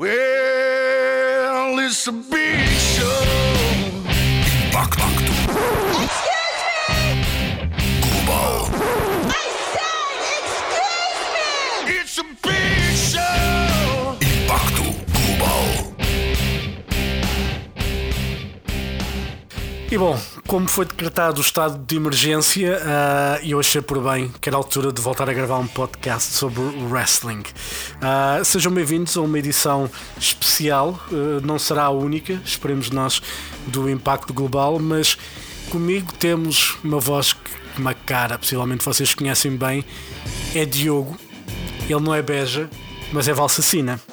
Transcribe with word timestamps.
Well, 0.00 1.78
it's 1.78 2.06
a 2.06 2.12
big 2.12 2.66
show. 2.68 3.22
Impacto. 4.48 5.04
Global. 8.00 8.70
It's 11.86 12.16
a 12.16 12.24
big 12.42 12.96
show. 12.96 14.16
Impacto 14.22 14.84
Global. 15.12 15.94
E 19.92 19.98
bom, 19.98 20.16
como 20.50 20.66
foi 20.66 20.84
decretado 20.84 21.38
o 21.38 21.44
estado 21.44 21.78
de 21.78 21.94
emergência, 21.94 22.82
ah, 22.84 23.38
eu 23.40 23.60
achei 23.60 23.80
por 23.80 24.02
bem 24.02 24.32
que 24.40 24.48
era 24.48 24.56
a 24.56 24.58
altura 24.58 24.90
de 24.92 25.00
voltar 25.00 25.30
a 25.30 25.32
gravar 25.32 25.58
um 25.58 25.66
podcast 25.68 26.32
sobre 26.34 26.60
wrestling. 26.90 27.44
Ah, 28.02 28.40
sejam 28.42 28.72
bem-vindos 28.72 29.16
a 29.16 29.20
uma 29.20 29.38
edição 29.38 29.88
especial, 30.18 30.98
ah, 31.12 31.40
não 31.44 31.56
será 31.56 31.84
a 31.84 31.90
única, 31.90 32.40
esperemos 32.44 32.90
nós, 32.90 33.22
do 33.68 33.88
Impacto 33.88 34.34
Global, 34.34 34.80
mas 34.80 35.16
comigo 35.70 36.12
temos 36.14 36.76
uma 36.82 36.98
voz, 36.98 37.32
que- 37.32 37.38
uma 37.78 37.94
cara, 37.94 38.36
possivelmente 38.36 38.84
vocês 38.84 39.14
conhecem 39.14 39.56
bem, 39.56 39.84
é 40.52 40.64
Diogo. 40.64 41.16
Ele 41.88 42.00
não 42.00 42.12
é 42.12 42.22
beja, 42.22 42.68
mas 43.12 43.28
é 43.28 43.32
valsacina. 43.32 44.00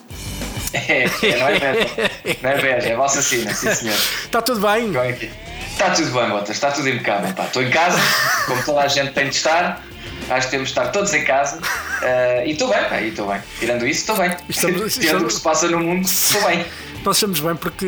É, 0.73 1.05
é, 1.05 1.39
não 1.39 1.47
é 1.47 1.59
beja. 1.59 2.11
Não 2.43 2.49
é 2.49 2.61
beja, 2.61 2.89
é 2.89 2.95
vossa 2.95 3.21
sina, 3.21 3.53
sim 3.53 3.73
senhor. 3.73 3.95
Está 4.25 4.41
tudo 4.41 4.59
bem? 4.59 4.91
Que 4.91 4.97
é? 5.25 5.46
Está 5.77 5.91
tudo 5.91 6.11
bem, 6.11 6.29
Botas, 6.29 6.49
está 6.49 6.71
tudo 6.71 6.89
impecável. 6.89 7.33
pá. 7.35 7.43
Estou 7.45 7.61
em 7.61 7.69
casa, 7.69 7.99
como 8.47 8.63
toda 8.63 8.81
a 8.81 8.87
gente 8.87 9.13
tem 9.13 9.29
de 9.29 9.35
estar. 9.35 9.83
Acho 10.29 10.47
que 10.47 10.51
temos 10.51 10.69
de 10.69 10.71
estar 10.71 10.87
todos 10.91 11.13
em 11.13 11.23
casa. 11.23 11.59
eh, 12.01 12.43
e 12.47 12.51
estou 12.51 12.67
bem, 12.69 12.83
pá, 12.85 12.99
e 12.99 13.09
estou 13.09 13.27
bem. 13.27 13.41
Tirando 13.59 13.85
isso, 13.87 14.01
estou 14.01 14.17
bem. 14.17 14.35
Estamos- 14.49 14.93
Tirando 14.95 15.03
estamos- 15.03 15.23
o 15.23 15.27
que 15.27 15.33
se 15.33 15.41
passa 15.41 15.67
no 15.67 15.79
mundo, 15.79 16.05
estou 16.05 16.41
bem. 16.47 16.65
Nós 17.05 17.15
estamos 17.17 17.39
bem 17.39 17.55
porque 17.55 17.85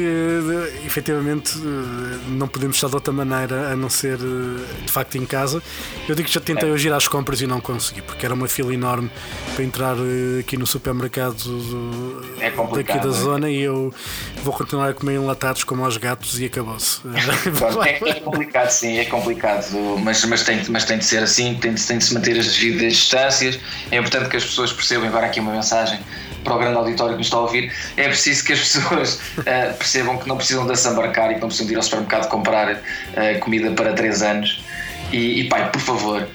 efetivamente 0.85 1.51
eh, 1.57 2.19
não 2.29 2.47
podemos 2.47 2.77
estar 2.77 2.87
de 2.87 2.95
outra 2.95 3.11
maneira 3.11 3.69
a 3.73 3.75
não 3.75 3.89
ser 3.89 4.17
eh, 4.17 4.83
de 4.85 4.89
facto 4.89 5.17
em 5.17 5.25
casa. 5.25 5.61
Eu 6.07 6.15
digo 6.15 6.25
que 6.29 6.33
já 6.33 6.39
tentei 6.39 6.69
É. 6.69 6.71
hoje 6.71 6.87
ir 6.87 6.93
às 6.93 7.05
compras 7.05 7.41
e 7.41 7.47
não 7.47 7.59
consegui, 7.59 8.01
porque 8.01 8.25
era 8.25 8.33
uma 8.33 8.47
fila 8.47 8.73
enorme 8.73 9.11
para 9.55 9.63
entrar 9.65 9.97
eh, 9.97 10.39
aqui 10.39 10.55
no 10.55 10.65
supermercado 10.65 11.35
do- 11.35 12.23
É 12.39 12.49
daqui 12.49 12.97
da 12.97 13.09
é. 13.09 13.11
zona 13.11 13.49
e 13.49 13.59
eu 13.61 13.93
vou 14.41 14.53
continuar 14.53 14.87
a 14.89 14.93
comer 14.93 15.15
enlatados 15.15 15.65
como 15.65 15.83
aos 15.83 15.97
gatos 15.97 16.39
e 16.39 16.45
acabou-se. 16.45 17.01
É, 17.85 18.09
é 18.09 18.19
complicado, 18.21 18.69
sim, 18.69 18.99
é 18.99 19.05
complicado, 19.05 19.65
mas, 20.01 20.23
mas, 20.25 20.43
tem, 20.43 20.61
mas 20.69 20.85
tem 20.85 20.97
de 20.97 21.03
ser 21.05 21.21
assim, 21.23 21.55
tem 21.55 21.73
de, 21.73 21.83
tem 21.85 21.97
de 21.97 22.05
se 22.05 22.13
manter 22.13 22.39
as 22.39 22.45
devidas 22.55 22.93
distâncias. 22.93 23.59
É 23.91 23.97
importante 23.97 24.29
que 24.29 24.37
as 24.37 24.45
pessoas 24.45 24.71
percebam, 24.71 25.07
agora 25.09 25.25
aqui 25.25 25.39
uma 25.41 25.51
mensagem 25.51 25.99
para 26.43 26.55
o 26.55 26.59
grande 26.59 26.77
auditório 26.77 27.13
que 27.13 27.19
nos 27.19 27.27
está 27.27 27.37
a 27.37 27.41
ouvir, 27.41 27.71
é 27.97 28.07
preciso 28.07 28.43
que 28.43 28.53
as 28.53 28.59
pessoas 28.59 29.21
eh, 29.45 29.73
percebam 29.73 30.17
que 30.17 30.27
não 30.27 30.37
precisam 30.37 30.65
de 30.65 30.75
se 30.75 30.87
embarcar 30.87 31.31
e 31.31 31.35
que 31.35 31.41
não 31.41 31.47
precisam 31.47 31.67
de 31.67 31.73
ir 31.73 31.77
ao 31.77 31.83
supermercado 31.83 32.27
comprar 32.29 32.81
eh, 33.15 33.33
comida 33.35 33.71
para 33.71 33.93
3 33.93 34.21
anos. 34.21 34.63
E, 35.11 35.41
e 35.41 35.49
pai, 35.49 35.69
por 35.71 35.81
favor, 35.81 36.27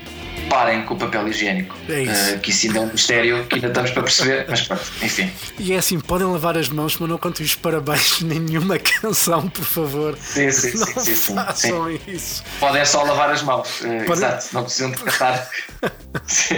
parem 0.48 0.84
com 0.84 0.94
o 0.94 0.98
papel 0.98 1.28
higiênico. 1.28 1.74
É 1.88 2.02
isso. 2.02 2.34
Eh, 2.34 2.38
que 2.38 2.50
isso 2.50 2.66
ainda 2.66 2.78
é 2.78 2.82
um 2.82 2.86
mistério 2.86 3.44
que 3.46 3.54
ainda 3.56 3.68
estamos 3.68 3.90
para 3.90 4.02
perceber, 4.02 4.46
mas 4.48 4.62
pronto, 4.62 4.82
enfim. 5.02 5.30
E 5.58 5.72
é 5.72 5.76
assim, 5.76 5.98
podem 6.00 6.26
lavar 6.26 6.56
as 6.56 6.68
mãos, 6.68 6.96
mas 6.98 7.08
não 7.08 7.18
contem 7.18 7.44
os 7.44 7.54
parabéns 7.54 8.20
nenhuma 8.22 8.78
canção, 8.78 9.48
por 9.48 9.64
favor. 9.64 10.16
Sim, 10.20 10.50
sim, 10.50 10.76
não 10.78 10.86
sim, 10.86 11.00
sim, 11.00 11.14
sim, 11.14 11.34
façam 11.34 11.90
isso. 12.06 12.42
Podem 12.60 12.84
só 12.84 13.02
lavar 13.02 13.30
as 13.30 13.42
mãos, 13.42 13.68
Podem- 13.80 14.12
exato, 14.12 14.46
não 14.52 14.62
precisam 14.64 14.90
de 14.90 14.96
tratar. 14.98 15.48
Sim. 16.26 16.54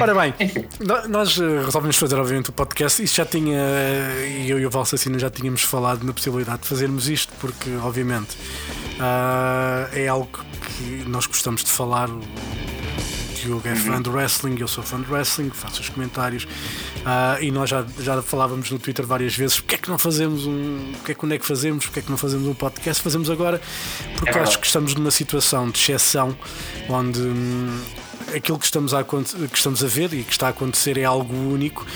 Ora 0.00 0.14
bem, 0.14 0.34
nós 1.08 1.38
eh, 1.38 1.64
resolvemos 1.64 1.96
fazer 1.96 2.16
obviamente 2.16 2.50
o 2.50 2.52
podcast. 2.52 3.02
Isto 3.02 3.16
já 3.16 3.24
tinha, 3.24 3.58
eu 4.46 4.58
e 4.60 4.66
o 4.66 4.70
Valsacina 4.70 5.18
já 5.18 5.30
tínhamos 5.30 5.62
falado 5.62 6.02
na 6.04 6.12
possibilidade 6.12 6.62
de 6.62 6.68
fazermos 6.68 7.08
isto, 7.08 7.32
porque 7.40 7.70
obviamente 7.82 8.36
ah, 9.00 9.88
é 9.92 10.08
algo 10.08 10.28
que 10.76 11.04
nós 11.08 11.26
gostamos 11.26 11.64
de 11.64 11.70
falar. 11.70 12.08
O 13.44 13.46
Diogo 13.46 13.68
é 13.68 13.76
fã 13.76 14.00
de 14.00 14.08
wrestling, 14.08 14.56
eu 14.58 14.66
sou 14.66 14.82
fã 14.82 14.98
de 14.98 15.10
wrestling, 15.12 15.50
faço 15.50 15.82
os 15.82 15.90
comentários 15.90 16.48
ah, 17.04 17.36
e 17.42 17.50
nós 17.50 17.68
já, 17.68 17.84
já 18.00 18.22
falávamos 18.22 18.70
no 18.70 18.78
Twitter 18.78 19.06
várias 19.06 19.36
vezes 19.36 19.60
porque 19.60 19.74
é 19.74 19.78
que 19.78 19.90
não 19.90 19.98
fazemos 19.98 20.46
um. 20.46 20.92
Porque 20.94 21.12
é 21.12 21.14
que 21.14 21.20
quando 21.20 21.32
é 21.32 21.38
que 21.38 21.44
fazemos? 21.44 21.84
Porque 21.84 21.98
é 21.98 22.02
que 22.02 22.10
não 22.10 22.16
fazemos 22.16 22.48
um 22.48 22.54
podcast? 22.54 23.02
Fazemos 23.02 23.28
agora 23.28 23.60
porque 24.16 24.38
É 24.38 24.40
acho 24.40 24.58
que 24.58 24.66
estamos 24.66 24.94
numa 24.94 25.10
situação 25.10 25.68
de 25.68 25.78
exceção 25.78 26.34
onde 26.88 27.20
hum, 27.20 27.82
aquilo 28.34 28.58
que 28.58 28.64
estamos, 28.64 28.92
a, 28.94 29.02
que 29.04 29.56
estamos 29.56 29.82
a 29.84 29.86
ver 29.86 30.12
e 30.14 30.22
que 30.22 30.32
está 30.32 30.46
a 30.46 30.50
acontecer 30.50 30.98
é 30.98 31.04
algo 31.04 31.34
único. 31.34 31.86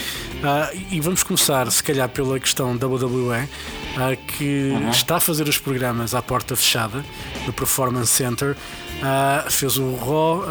Ah, 0.43 0.71
e 0.91 1.01
vamos 1.01 1.23
começar, 1.23 1.71
se 1.71 1.83
calhar, 1.83 2.09
pela 2.09 2.39
questão 2.39 2.77
da 2.77 2.87
WWE, 2.87 3.49
ah, 3.97 4.17
que 4.17 4.73
está 4.91 5.17
a 5.17 5.21
fazer 5.21 5.49
os 5.49 5.59
programas 5.59 6.15
à 6.15 6.23
porta 6.23 6.55
fechada 6.57 7.05
no 7.47 7.53
Performance 7.53 8.13
Center. 8.13 8.57
Ah, 9.01 9.45
fez 9.49 9.77
o 9.79 9.95
Raw, 9.95 10.43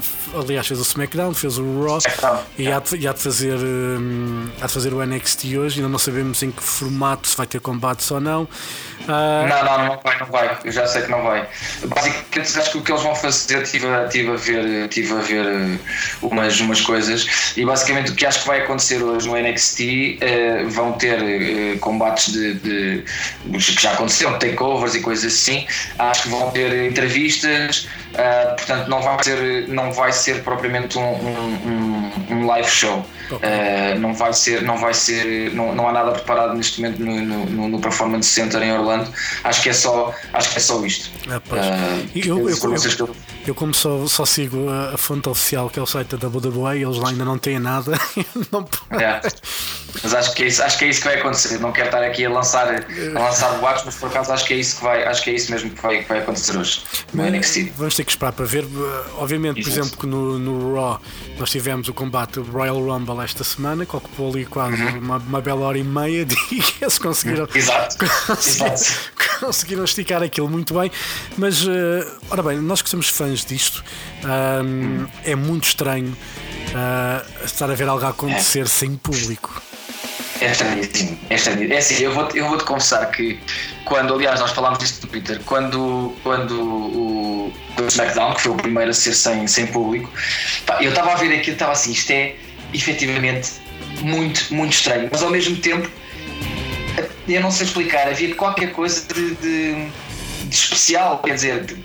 f- 0.00 0.36
aliás, 0.36 0.66
fez 0.66 0.80
o 0.80 0.82
SmackDown, 0.82 1.32
fez 1.32 1.58
o 1.58 1.84
Raw 1.84 1.98
e 2.58 2.66
há 2.66 2.80
de, 2.80 2.96
e 2.96 3.06
há 3.06 3.12
de 3.12 3.20
fazer, 3.20 3.56
hum, 3.56 4.48
há 4.60 4.66
de 4.66 4.72
fazer 4.72 4.92
o 4.92 5.04
NXT 5.06 5.44
hoje. 5.58 5.76
Ainda 5.76 5.88
não 5.88 5.98
sabemos 5.98 6.42
em 6.42 6.50
que 6.50 6.60
formato, 6.60 7.28
se 7.28 7.36
vai 7.36 7.46
ter 7.46 7.60
combates 7.60 8.10
ou 8.10 8.20
não. 8.20 8.48
Ah, 9.06 9.46
Não, 9.48 9.64
não, 9.64 9.86
não 9.94 10.00
vai, 10.02 10.18
não 10.18 10.26
vai. 10.26 10.58
Eu 10.64 10.72
já 10.72 10.86
sei 10.88 11.02
que 11.02 11.10
não 11.10 11.22
vai. 11.22 11.46
Basicamente, 11.86 12.58
acho 12.58 12.70
que 12.72 12.78
o 12.78 12.82
que 12.82 12.90
eles 12.90 13.02
vão 13.02 13.14
fazer, 13.14 13.62
estive 13.62 13.86
a, 13.86 14.08
tive 14.08 14.30
a 14.32 14.36
ver, 14.36 14.88
tive 14.88 15.12
a 15.12 15.20
ver 15.24 15.44
eh, 15.46 15.78
umas, 16.22 16.60
umas 16.60 16.80
coisas 16.80 17.26
e 17.56 17.64
basicamente 17.64 18.10
o 18.12 18.14
que 18.14 18.24
acho 18.26 18.42
que 18.42 18.46
vai 18.48 18.60
acontecer 18.60 19.02
hoje 19.02 19.26
no 19.28 19.36
NXT 19.36 19.80
eh, 20.20 20.64
vão 20.68 20.92
ter 20.92 21.18
eh, 21.22 21.76
combates 21.80 22.32
de, 22.32 22.54
de- 22.54 23.02
que 23.58 23.82
já 23.82 23.92
aconteceram, 23.92 24.38
takeovers 24.38 24.94
e 24.94 25.00
coisas 25.00 25.32
assim. 25.32 25.66
Acho 25.98 26.22
que 26.24 26.28
vão 26.28 26.50
ter 26.50 26.90
entrevistas, 26.90 27.88
ah, 28.16 28.54
portanto 28.56 28.88
não 28.88 29.00
vai 29.02 29.22
ser, 29.24 29.68
não 29.68 29.92
vai 29.92 30.12
ser 30.12 30.42
propriamente 30.42 30.98
um, 30.98 31.02
um, 31.02 32.10
um- 32.30 32.46
live 32.46 32.68
show. 32.68 33.04
Uh, 33.30 33.98
não 33.98 34.12
vai 34.14 34.32
ser, 34.34 34.62
não 34.62 34.76
vai 34.78 34.92
ser, 34.92 35.50
não, 35.54 35.74
não 35.74 35.88
há 35.88 35.92
nada 35.92 36.12
preparado 36.12 36.54
neste 36.54 36.80
momento 36.82 37.00
no, 37.02 37.46
no- 37.46 37.68
no, 37.68 37.80
Performance 37.80 38.28
Center 38.28 38.62
em 38.62 38.72
Orlando. 38.72 39.10
Acho 39.42 39.62
que 39.62 39.70
é 39.70 39.72
só, 39.72 40.14
acho 40.32 40.50
que 40.50 40.58
é 40.58 40.60
só 40.60 40.84
isto. 40.84 41.10
Ah. 41.28 41.40
Uh, 41.50 42.10
Eu- 42.14 42.48
eu- 42.50 42.50
eu- 42.50 43.16
Eu, 43.46 43.54
como 43.54 43.74
só, 43.74 44.06
só 44.06 44.24
sigo 44.24 44.68
a, 44.70 44.94
a 44.94 44.98
fonte 44.98 45.28
oficial 45.28 45.68
que 45.68 45.78
é 45.78 45.82
o 45.82 45.86
site 45.86 46.16
da 46.16 46.28
WWE, 46.28 46.82
eles 46.82 46.96
lá 46.96 47.10
ainda 47.10 47.24
não 47.26 47.36
têm 47.38 47.58
nada. 47.58 47.92
não, 48.52 48.66
É. 48.98 49.20
Mas 50.02 50.12
acho 50.14 50.34
que, 50.34 50.42
é 50.42 50.46
isso, 50.46 50.62
acho 50.62 50.78
que 50.78 50.84
é 50.86 50.88
isso 50.88 51.00
que 51.00 51.06
vai 51.08 51.18
acontecer. 51.18 51.58
Não 51.60 51.70
quero 51.70 51.86
estar 51.86 52.02
aqui 52.02 52.24
a 52.24 52.30
lançar, 52.30 52.66
a 52.68 53.18
lançar 53.18 53.50
boatos, 53.58 53.84
mas 53.84 53.94
por 53.96 54.08
acaso 54.08 54.32
acho 54.32 54.44
que 54.44 54.54
é 54.54 54.56
isso 54.56 54.76
que 54.76 54.82
vai, 54.82 55.04
acho 55.04 55.22
que 55.22 55.30
é 55.30 55.34
isso 55.34 55.50
mesmo 55.52 55.70
que 55.70 55.80
vai, 55.80 56.02
que 56.02 56.08
vai 56.08 56.18
acontecer 56.18 56.56
hoje. 56.56 56.82
Mas. 57.12 57.26
Vamos 57.76 57.94
ter 57.94 58.03
que 58.04 58.10
esperar 58.10 58.32
para 58.32 58.44
ver. 58.44 58.64
Uh, 58.64 59.04
Obviamente, 59.18 59.62
por 59.62 59.68
exemplo, 59.68 59.96
que 59.98 60.06
no, 60.06 60.38
no 60.38 60.74
Raw 60.74 61.00
nós 61.38 61.50
tivemos 61.50 61.88
o 61.88 61.94
combate 61.94 62.40
Royal 62.40 62.78
Rumble 62.78 63.20
esta 63.22 63.44
semana, 63.44 63.86
que 63.86 63.96
ocupou 63.96 64.30
ali 64.30 64.44
quase 64.44 64.82
uma, 64.82 65.16
uma 65.16 65.40
bela 65.40 65.66
hora 65.66 65.78
e 65.78 65.84
meia 65.84 66.26
eles 66.80 66.98
conseguiram. 66.98 67.44
Uhum. 67.44 67.50
Exato. 67.54 67.96
conseguiram, 68.26 68.72
Exato. 68.72 69.10
conseguiram 69.40 69.84
esticar 69.84 70.22
aquilo 70.22 70.48
muito 70.48 70.74
bem, 70.74 70.90
mas 71.36 71.64
uh, 71.64 71.70
ora 72.30 72.42
bem, 72.42 72.58
nós 72.58 72.82
que 72.82 72.88
somos 72.88 73.08
fãs 73.08 73.44
disto, 73.44 73.84
um, 74.24 75.06
é 75.24 75.34
muito 75.34 75.64
estranho 75.64 76.16
uh, 76.70 77.44
estar 77.44 77.70
a 77.70 77.74
ver 77.74 77.88
algo 77.88 78.04
a 78.04 78.10
acontecer 78.10 78.66
sem 78.68 78.96
público. 78.96 79.62
É 80.40 80.50
estranhíssimo, 80.50 81.18
é 81.30 81.34
estranhíssimo. 81.34 81.72
É 81.74 81.78
assim, 81.78 82.02
eu 82.02 82.12
vou-te 82.12 82.38
eu 82.38 82.48
vou 82.48 82.58
-te 82.58 82.64
confessar 82.64 83.06
que 83.06 83.40
quando, 83.84 84.14
aliás, 84.14 84.40
nós 84.40 84.50
falámos 84.50 84.78
disto 84.78 85.04
no 85.04 85.08
Twitter, 85.08 85.40
quando, 85.44 86.14
quando 86.22 86.60
o, 86.60 87.52
o 87.82 87.86
SmackDown, 87.86 88.34
que 88.34 88.42
foi 88.42 88.52
o 88.52 88.56
primeiro 88.56 88.90
a 88.90 88.94
ser 88.94 89.14
sem, 89.14 89.46
sem 89.46 89.66
público, 89.66 90.10
eu 90.80 90.90
estava 90.90 91.12
a 91.12 91.14
ver 91.16 91.32
aquilo 91.34 91.54
estava 91.54 91.72
assim, 91.72 91.92
isto 91.92 92.10
é 92.12 92.36
efetivamente 92.72 93.52
muito, 94.00 94.52
muito 94.54 94.72
estranho, 94.72 95.08
mas 95.10 95.22
ao 95.22 95.30
mesmo 95.30 95.56
tempo 95.56 95.88
eu 97.26 97.40
não 97.40 97.50
sei 97.50 97.66
explicar, 97.66 98.06
havia 98.08 98.34
qualquer 98.34 98.72
coisa 98.72 99.02
de, 99.12 99.34
de, 99.36 99.88
de 100.44 100.54
especial, 100.54 101.18
quer 101.18 101.34
dizer, 101.34 101.64
de- 101.64 101.82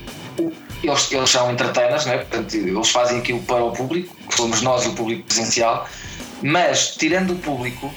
eles, 0.84 1.12
eles 1.12 1.30
são 1.30 1.52
entertainers, 1.52 2.06
não 2.06 2.14
é? 2.14 2.18
Portanto, 2.20 2.54
eles 2.56 2.90
fazem 2.90 3.20
aquilo 3.20 3.42
para 3.42 3.64
o 3.64 3.72
público, 3.72 4.16
somos 4.36 4.62
nós 4.62 4.86
o 4.86 4.94
público 4.94 5.24
presencial, 5.24 5.88
mas 6.42 6.96
tirando 6.96 7.32
o 7.34 7.36
público, 7.36 7.94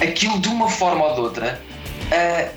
aquilo 0.00 0.38
de 0.38 0.48
uma 0.48 0.68
forma 0.68 1.04
ou 1.04 1.14
de 1.14 1.20
outra 1.20 1.60
ah, 2.10 2.48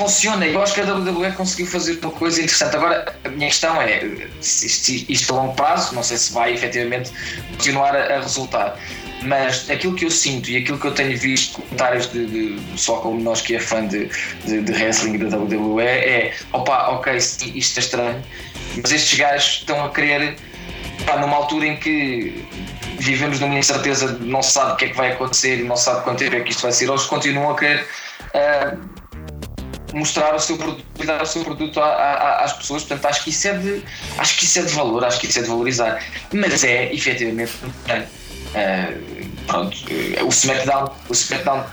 funciona. 0.00 0.46
Eu 0.46 0.62
acho 0.62 0.72
que 0.74 0.80
a 0.80 0.84
WWE 0.84 1.32
conseguiu 1.32 1.66
fazer 1.66 1.98
uma 2.02 2.10
coisa 2.10 2.40
interessante. 2.40 2.74
Agora, 2.74 3.14
a 3.22 3.28
minha 3.28 3.48
questão 3.48 3.80
é: 3.80 4.02
isto, 4.40 4.90
isto 5.12 5.34
a 5.34 5.36
longo 5.36 5.54
prazo, 5.54 5.94
não 5.94 6.02
sei 6.02 6.16
se 6.16 6.32
vai 6.32 6.54
efetivamente 6.54 7.12
continuar 7.50 7.94
a, 7.94 8.16
a 8.16 8.20
resultar. 8.20 8.78
Mas 9.22 9.68
aquilo 9.68 9.94
que 9.94 10.06
eu 10.06 10.10
sinto 10.10 10.48
e 10.50 10.56
aquilo 10.56 10.78
que 10.78 10.86
eu 10.86 10.94
tenho 10.94 11.16
visto 11.18 11.60
comentários 11.60 12.10
de, 12.10 12.24
de 12.26 12.80
só 12.80 12.96
como 12.96 13.20
nós 13.20 13.42
que 13.42 13.54
é 13.54 13.60
fã 13.60 13.86
de, 13.86 14.08
de, 14.46 14.62
de 14.62 14.72
wrestling 14.72 15.18
da 15.18 15.36
WWE 15.36 15.84
é 15.84 16.34
opa, 16.54 16.88
ok, 16.88 17.16
isto 17.16 17.76
é 17.76 17.80
estranho, 17.80 18.22
mas 18.80 18.90
estes 18.90 19.18
gajos 19.18 19.58
estão 19.58 19.84
a 19.84 19.90
querer 19.90 20.36
pá, 21.04 21.18
numa 21.18 21.36
altura 21.36 21.66
em 21.66 21.76
que 21.76 22.46
vivemos 22.98 23.40
numa 23.40 23.58
incerteza 23.58 24.16
não 24.22 24.40
se 24.40 24.52
sabe 24.52 24.72
o 24.72 24.76
que 24.76 24.86
é 24.86 24.88
que 24.88 24.96
vai 24.96 25.12
acontecer 25.12 25.64
não 25.64 25.76
se 25.76 25.84
sabe 25.84 26.02
quanto 26.02 26.18
tempo 26.18 26.36
é 26.36 26.40
que 26.40 26.50
isto 26.50 26.62
vai 26.62 26.72
ser, 26.72 26.88
eles 26.88 27.02
continuam 27.02 27.50
a 27.50 27.58
querer 27.58 27.86
uh, 28.34 28.99
mostrar 29.92 30.34
o 30.34 30.38
seu 30.38 30.56
produto, 30.56 30.84
dar 31.04 31.22
o 31.22 31.26
seu 31.26 31.44
produto 31.44 31.80
a, 31.80 31.86
a, 31.86 32.44
às 32.44 32.52
pessoas, 32.52 32.82
portanto 32.84 33.06
acho 33.06 33.24
que 33.24 33.30
isso 33.30 33.48
é 33.48 33.52
de 33.54 33.82
acho 34.18 34.36
que 34.36 34.44
isso 34.44 34.58
é 34.58 34.62
de 34.62 34.72
valor, 34.72 35.04
acho 35.04 35.20
que 35.20 35.26
isso 35.26 35.38
é 35.38 35.42
de 35.42 35.48
valorizar, 35.48 36.02
mas 36.32 36.64
é 36.64 36.92
efetivamente 36.92 37.52
uh, 37.64 38.20
pronto, 39.46 39.76
o 40.24 40.28
SmackDown, 40.28 40.90
o 41.08 41.12
SmackDown 41.12 41.64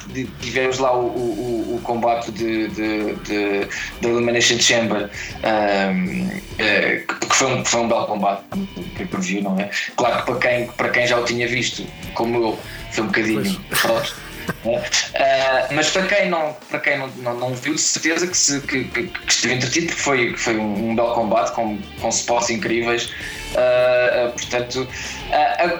tivemos 0.41 0.79
lá 0.79 0.95
o, 0.95 1.05
o, 1.05 1.75
o 1.75 1.81
combate 1.83 2.31
de, 2.31 2.67
de, 2.69 3.13
de, 3.15 3.67
de 4.01 4.07
Elimination 4.07 4.59
Chamber 4.59 5.09
um, 5.43 6.29
é, 6.57 7.03
que 7.07 7.35
foi 7.35 7.53
um, 7.53 7.65
foi 7.65 7.81
um 7.81 7.87
belo 7.87 8.05
combate 8.05 8.43
que 8.95 9.05
per 9.05 9.19
view, 9.19 9.43
não 9.43 9.59
é? 9.59 9.69
Claro 9.95 10.17
que 10.17 10.31
para 10.31 10.39
quem, 10.39 10.67
para 10.67 10.89
quem 10.89 11.07
já 11.07 11.19
o 11.19 11.23
tinha 11.23 11.47
visto, 11.47 11.85
como 12.13 12.37
eu, 12.37 12.59
foi 12.91 13.03
um 13.03 13.07
bocadinho 13.07 13.59
pronto. 13.69 14.26
Uh, 14.49 15.73
mas 15.73 15.89
para 15.89 16.03
quem 16.03 16.29
não, 16.29 16.55
para 16.69 16.79
quem 16.79 16.97
não, 16.97 17.07
não, 17.17 17.33
não 17.33 17.53
viu, 17.53 17.75
de 17.75 17.81
certeza 17.81 18.27
que, 18.27 18.37
se, 18.37 18.61
que, 18.61 18.83
que, 18.85 19.03
que 19.07 19.31
esteve 19.31 19.55
entretido, 19.55 19.87
porque 19.87 20.01
foi, 20.01 20.37
foi 20.37 20.57
um, 20.57 20.91
um 20.91 20.95
belo 20.95 21.13
combate 21.13 21.51
com, 21.53 21.77
com 22.01 22.09
spots 22.09 22.49
incríveis. 22.49 23.05
Uh, 23.53 24.27
uh, 24.27 24.31
portanto, 24.33 24.87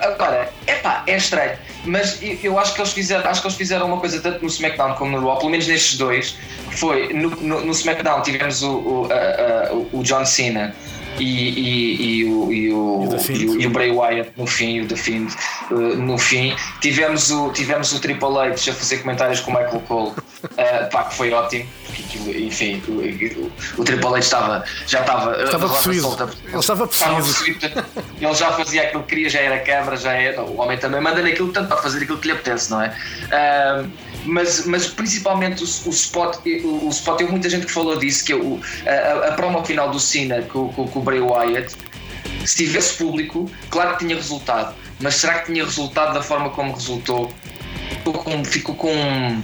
agora, 0.02 0.50
epá, 0.66 1.04
é 1.06 1.18
estranho 1.18 1.58
mas 1.88 2.20
eu 2.44 2.60
acho 2.60 2.74
que 2.74 2.82
eles 2.82 2.92
fizeram, 2.92 3.30
acho 3.30 3.42
que 3.42 3.48
eles 3.48 3.58
fizeram 3.58 3.88
uma 3.88 4.00
coisa 4.00 4.20
tanto 4.20 4.42
no 4.42 4.48
SmackDown 4.48 4.96
como 4.96 5.20
no 5.20 5.26
Raw, 5.26 5.38
pelo 5.38 5.50
menos 5.50 5.68
nestes 5.68 5.98
dois, 5.98 6.38
foi 6.72 7.14
no, 7.14 7.30
no, 7.30 7.66
no 7.66 7.72
SmackDown 7.72 8.22
tivemos 8.22 8.62
o, 8.62 8.78
o, 8.78 9.90
o 9.94 10.04
John 10.04 10.26
Cena 10.26 10.76
e, 11.20 11.50
e, 11.50 12.22
e, 12.22 12.26
o, 12.26 12.52
e, 12.52 12.72
o, 12.72 13.10
e, 13.60 13.68
o, 13.68 13.70
Bray 13.70 13.92
Wyatt 13.92 14.32
no 14.38 14.46
fim, 14.46 14.82
o 14.82 14.88
The 14.88 14.96
Fiend 14.96 15.34
uh, 15.72 15.76
no 15.76 16.18
fim. 16.18 16.56
Tivemos 16.82 17.32
o, 17.32 17.52
tivemos 17.52 17.92
o 17.94 18.00
Triple 18.00 18.38
H 18.38 18.72
a 18.72 18.74
fazer 18.74 18.98
comentários 19.00 19.40
com 19.40 19.52
o 19.52 19.54
Michael 19.54 19.82
Cole, 19.82 20.10
uh, 20.10 20.16
pá, 20.92 21.06
que 21.06 21.16
foi 21.16 21.32
ótimo, 21.32 21.66
porque 21.86 22.18
enfim, 22.40 22.82
o, 22.88 22.92
o, 22.92 23.82
o 23.82 23.84
Triple 23.84 24.08
H 24.08 24.20
estava, 24.20 24.64
já 24.86 25.02
estava, 25.02 25.44
estava 25.44 25.70
possuído. 25.70 26.02
Solta, 26.02 26.30
ele 26.46 26.58
estava 26.58 26.88
possuído. 26.88 27.60
Ele 28.20 28.36
já 28.36 28.52
fazia 28.52 28.84
aquilo 28.84 29.04
que 29.04 29.10
queria, 29.10 29.30
já 29.30 29.40
era 29.40 29.60
câmara, 29.60 29.98
já 29.98 30.14
era. 30.14 30.44
O 30.44 30.60
homem 30.60 30.78
também 30.78 31.02
manda 31.02 31.22
naquilo 31.22 31.52
tanto 31.52 31.68
para 31.68 31.78
fazer 31.78 32.04
aquilo 32.04 32.18
que 32.18 32.28
lhe 32.28 32.34
apetece, 32.34 32.72
não 32.72 32.82
é? 32.82 32.96
Uh, 33.28 34.07
mas, 34.28 34.66
mas 34.66 34.88
principalmente 34.88 35.64
o, 35.64 35.68
o, 35.88 35.90
spot, 35.90 36.38
o, 36.46 36.88
o 36.88 36.90
spot, 36.90 37.18
tem 37.18 37.28
muita 37.28 37.50
gente 37.50 37.66
que 37.66 37.72
falou 37.72 37.98
disso, 37.98 38.26
que 38.26 38.34
é 38.34 38.92
a, 38.92 39.30
a 39.30 39.32
promo 39.34 39.64
final 39.66 39.90
do 39.90 40.00
Cena 40.00 40.42
com, 40.44 40.70
com, 40.74 40.88
com 40.88 41.00
o 41.00 41.02
Bray 41.02 41.20
Wyatt, 41.20 41.76
se 42.46 42.58
tivesse 42.58 42.96
público, 42.96 43.50
claro 43.70 43.98
que 43.98 44.06
tinha 44.06 44.16
resultado, 44.16 44.76
mas 45.00 45.16
será 45.16 45.40
que 45.40 45.52
tinha 45.52 45.64
resultado 45.64 46.14
da 46.14 46.22
forma 46.22 46.50
como 46.50 46.74
resultou? 46.74 47.32
Ficou 47.90 48.14
com, 48.14 48.46
ficou 48.46 48.76
com, 48.76 49.42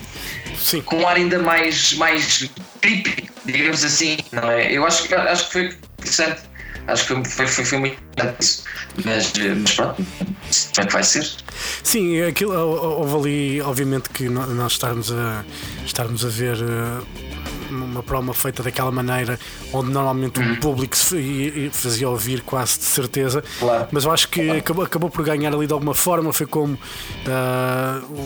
Sim. 0.58 0.82
com 0.82 0.98
um 0.98 1.08
ar 1.08 1.16
ainda 1.16 1.40
mais, 1.40 1.94
mais 1.94 2.50
creepy, 2.82 3.30
digamos 3.46 3.84
assim, 3.84 4.18
não 4.32 4.50
é? 4.52 4.72
Eu 4.72 4.86
acho, 4.86 5.14
acho 5.16 5.46
que 5.48 5.52
foi 5.52 5.78
interessante. 6.00 6.42
Acho 6.88 7.08
que 7.08 7.30
foi, 7.30 7.48
foi, 7.48 7.66
foi 7.66 7.80
muito 7.80 7.98
isso. 8.40 8.64
Mas, 9.06 9.34
mas 9.62 9.76
pronto, 9.76 9.96
como 9.96 10.82
é 10.82 10.86
que 10.86 10.94
vai 10.94 11.04
ser? 11.04 11.32
Sim, 11.84 12.22
aquilo, 12.22 12.54
houve 12.54 13.16
ali, 13.16 13.62
obviamente, 13.62 14.10
que 14.10 14.30
nós 14.30 14.74
estarmos 14.74 15.12
a, 15.12 15.44
estarmos 15.86 16.26
a 16.26 16.30
ver 16.30 16.58
uh, 16.58 17.06
uma 17.74 18.04
promo 18.04 18.34
feita 18.34 18.64
daquela 18.64 18.92
maneira, 18.92 19.40
onde 19.72 19.92
normalmente 19.92 20.40
uhum. 20.40 20.54
o 20.54 20.58
público 20.58 20.96
se 20.96 21.70
fazia 21.72 22.10
ouvir 22.10 22.42
quase 22.42 22.80
de 22.80 22.86
certeza, 22.86 23.44
claro. 23.60 23.88
mas 23.92 24.06
eu 24.06 24.12
acho 24.12 24.30
que 24.30 24.50
acabou, 24.50 24.86
acabou 24.86 25.10
por 25.10 25.24
ganhar 25.24 25.54
ali 25.54 25.68
de 25.68 25.74
alguma 25.74 25.94
forma. 25.94 26.32
Foi 26.34 26.46
como 26.46 26.74
uh, 26.74 28.24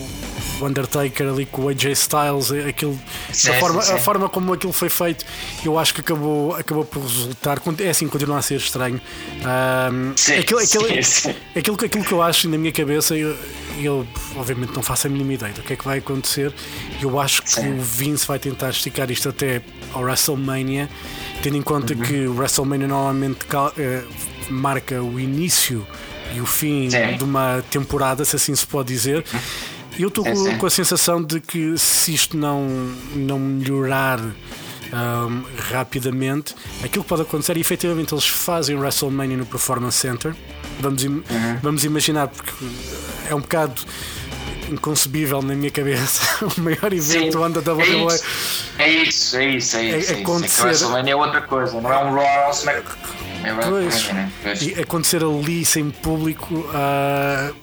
o 0.60 0.66
Undertaker 0.66 1.28
ali 1.28 1.46
com 1.46 1.62
o 1.62 1.68
AJ 1.68 1.84
Styles, 1.92 2.52
aquilo, 2.68 2.98
sim, 3.32 3.50
a, 3.50 3.54
forma, 3.54 3.82
sim, 3.82 3.92
a 3.92 3.98
forma 3.98 4.28
como 4.28 4.52
aquilo 4.52 4.72
foi 4.72 4.88
feito, 4.88 5.24
eu 5.64 5.78
acho 5.78 5.94
que 5.94 6.00
acabou, 6.00 6.54
acabou 6.54 6.84
por 6.84 7.02
resultar. 7.02 7.60
É 7.80 7.90
assim, 7.90 8.08
continua 8.08 8.38
a 8.38 8.42
ser 8.42 8.56
estranho. 8.56 9.00
Uh, 9.40 10.12
aquilo, 10.38 10.60
aquilo, 10.60 10.86
aquilo, 11.56 11.76
aquilo 11.84 12.04
que 12.04 12.12
eu 12.12 12.22
acho 12.22 12.48
na 12.48 12.58
minha 12.58 12.72
cabeça. 12.72 13.16
Eu, 13.16 13.36
eu 13.80 14.06
obviamente 14.36 14.72
não 14.74 14.82
faço 14.82 15.06
a 15.06 15.10
mínima 15.10 15.34
ideia 15.34 15.52
do 15.52 15.62
que 15.62 15.72
é 15.72 15.76
que 15.76 15.84
vai 15.84 15.98
acontecer. 15.98 16.52
Eu 17.00 17.18
acho 17.18 17.42
que 17.42 17.60
o 17.60 17.80
Vince 17.80 18.26
vai 18.26 18.38
tentar 18.38 18.70
esticar 18.70 19.10
isto 19.10 19.28
até 19.38 19.62
ao 19.92 20.02
WrestleMania, 20.02 20.90
tendo 21.42 21.56
em 21.56 21.62
conta 21.62 21.94
uhum. 21.94 22.00
que 22.00 22.26
o 22.26 22.34
WrestleMania 22.34 22.88
normalmente 22.88 23.44
uh, 23.44 24.52
marca 24.52 25.00
o 25.00 25.20
início 25.20 25.86
e 26.34 26.40
o 26.40 26.46
fim 26.46 26.90
Sim. 26.90 27.16
de 27.16 27.24
uma 27.24 27.62
temporada, 27.70 28.24
se 28.24 28.36
assim 28.36 28.54
se 28.54 28.66
pode 28.66 28.88
dizer. 28.88 29.24
Eu 29.98 30.08
estou 30.08 30.24
com, 30.24 30.58
com, 30.58 30.66
a 30.66 30.70
sensação 30.70 31.22
de 31.22 31.40
que 31.40 31.76
se 31.78 32.14
isto 32.14 32.36
não, 32.36 32.62
não 33.14 33.38
melhorar 33.38 34.20
um, 34.20 35.42
rapidamente, 35.70 36.54
aquilo 36.84 37.02
que 37.02 37.08
pode 37.08 37.22
acontecer 37.22 37.56
é 37.56 37.60
efetivamente 37.60 38.14
eles 38.14 38.28
fazem 38.28 38.76
o 38.76 38.80
WrestleMania 38.80 39.36
no 39.36 39.46
Performance 39.46 39.98
Center. 39.98 40.34
Vamos, 40.80 41.02
im 41.02 41.08
uhum. 41.08 41.24
vamos 41.62 41.84
imaginar, 41.84 42.28
porque 42.28 42.52
é 43.28 43.34
um 43.34 43.40
bocado 43.40 43.82
inconcebível 44.70 45.42
na 45.42 45.54
minha 45.54 45.70
cabeça 45.70 46.44
o 46.46 46.60
maior 46.60 46.92
evento 46.92 47.42
onde 47.42 47.58
a 47.58 47.72
WWE. 47.72 48.20
É 48.78 48.88
isso, 48.88 49.36
é 49.36 49.44
isso, 49.46 49.76
é 49.76 49.84
isso. 49.84 50.12
É, 50.12 50.18
é 50.18 50.20
acontecer... 50.20 50.62
WrestleMania 50.62 51.12
é 51.12 51.16
outra 51.16 51.40
coisa, 51.42 51.80
não 51.80 51.92
é 51.92 52.04
um 52.04 52.14
Raw, 52.14 52.24
é 52.24 52.48
um 52.48 52.50
SmackDown. 52.50 53.18
É 53.44 53.54
pois, 53.54 54.12
né? 54.12 54.32
e 54.60 54.80
acontecer 54.80 55.22
ali 55.22 55.64
sem 55.64 55.90
público, 55.90 56.54
uh, 56.54 57.54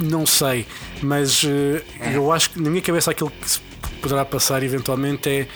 não 0.00 0.24
sei, 0.24 0.64
mas 1.02 1.42
uh, 1.42 1.82
é. 2.00 2.14
eu 2.16 2.32
acho 2.32 2.50
que 2.50 2.60
na 2.60 2.70
minha 2.70 2.82
cabeça 2.82 3.10
aquilo 3.10 3.30
que 3.30 3.50
se 3.50 3.60
poderá 4.00 4.24
passar 4.24 4.62
eventualmente 4.62 5.28
é 5.28 5.48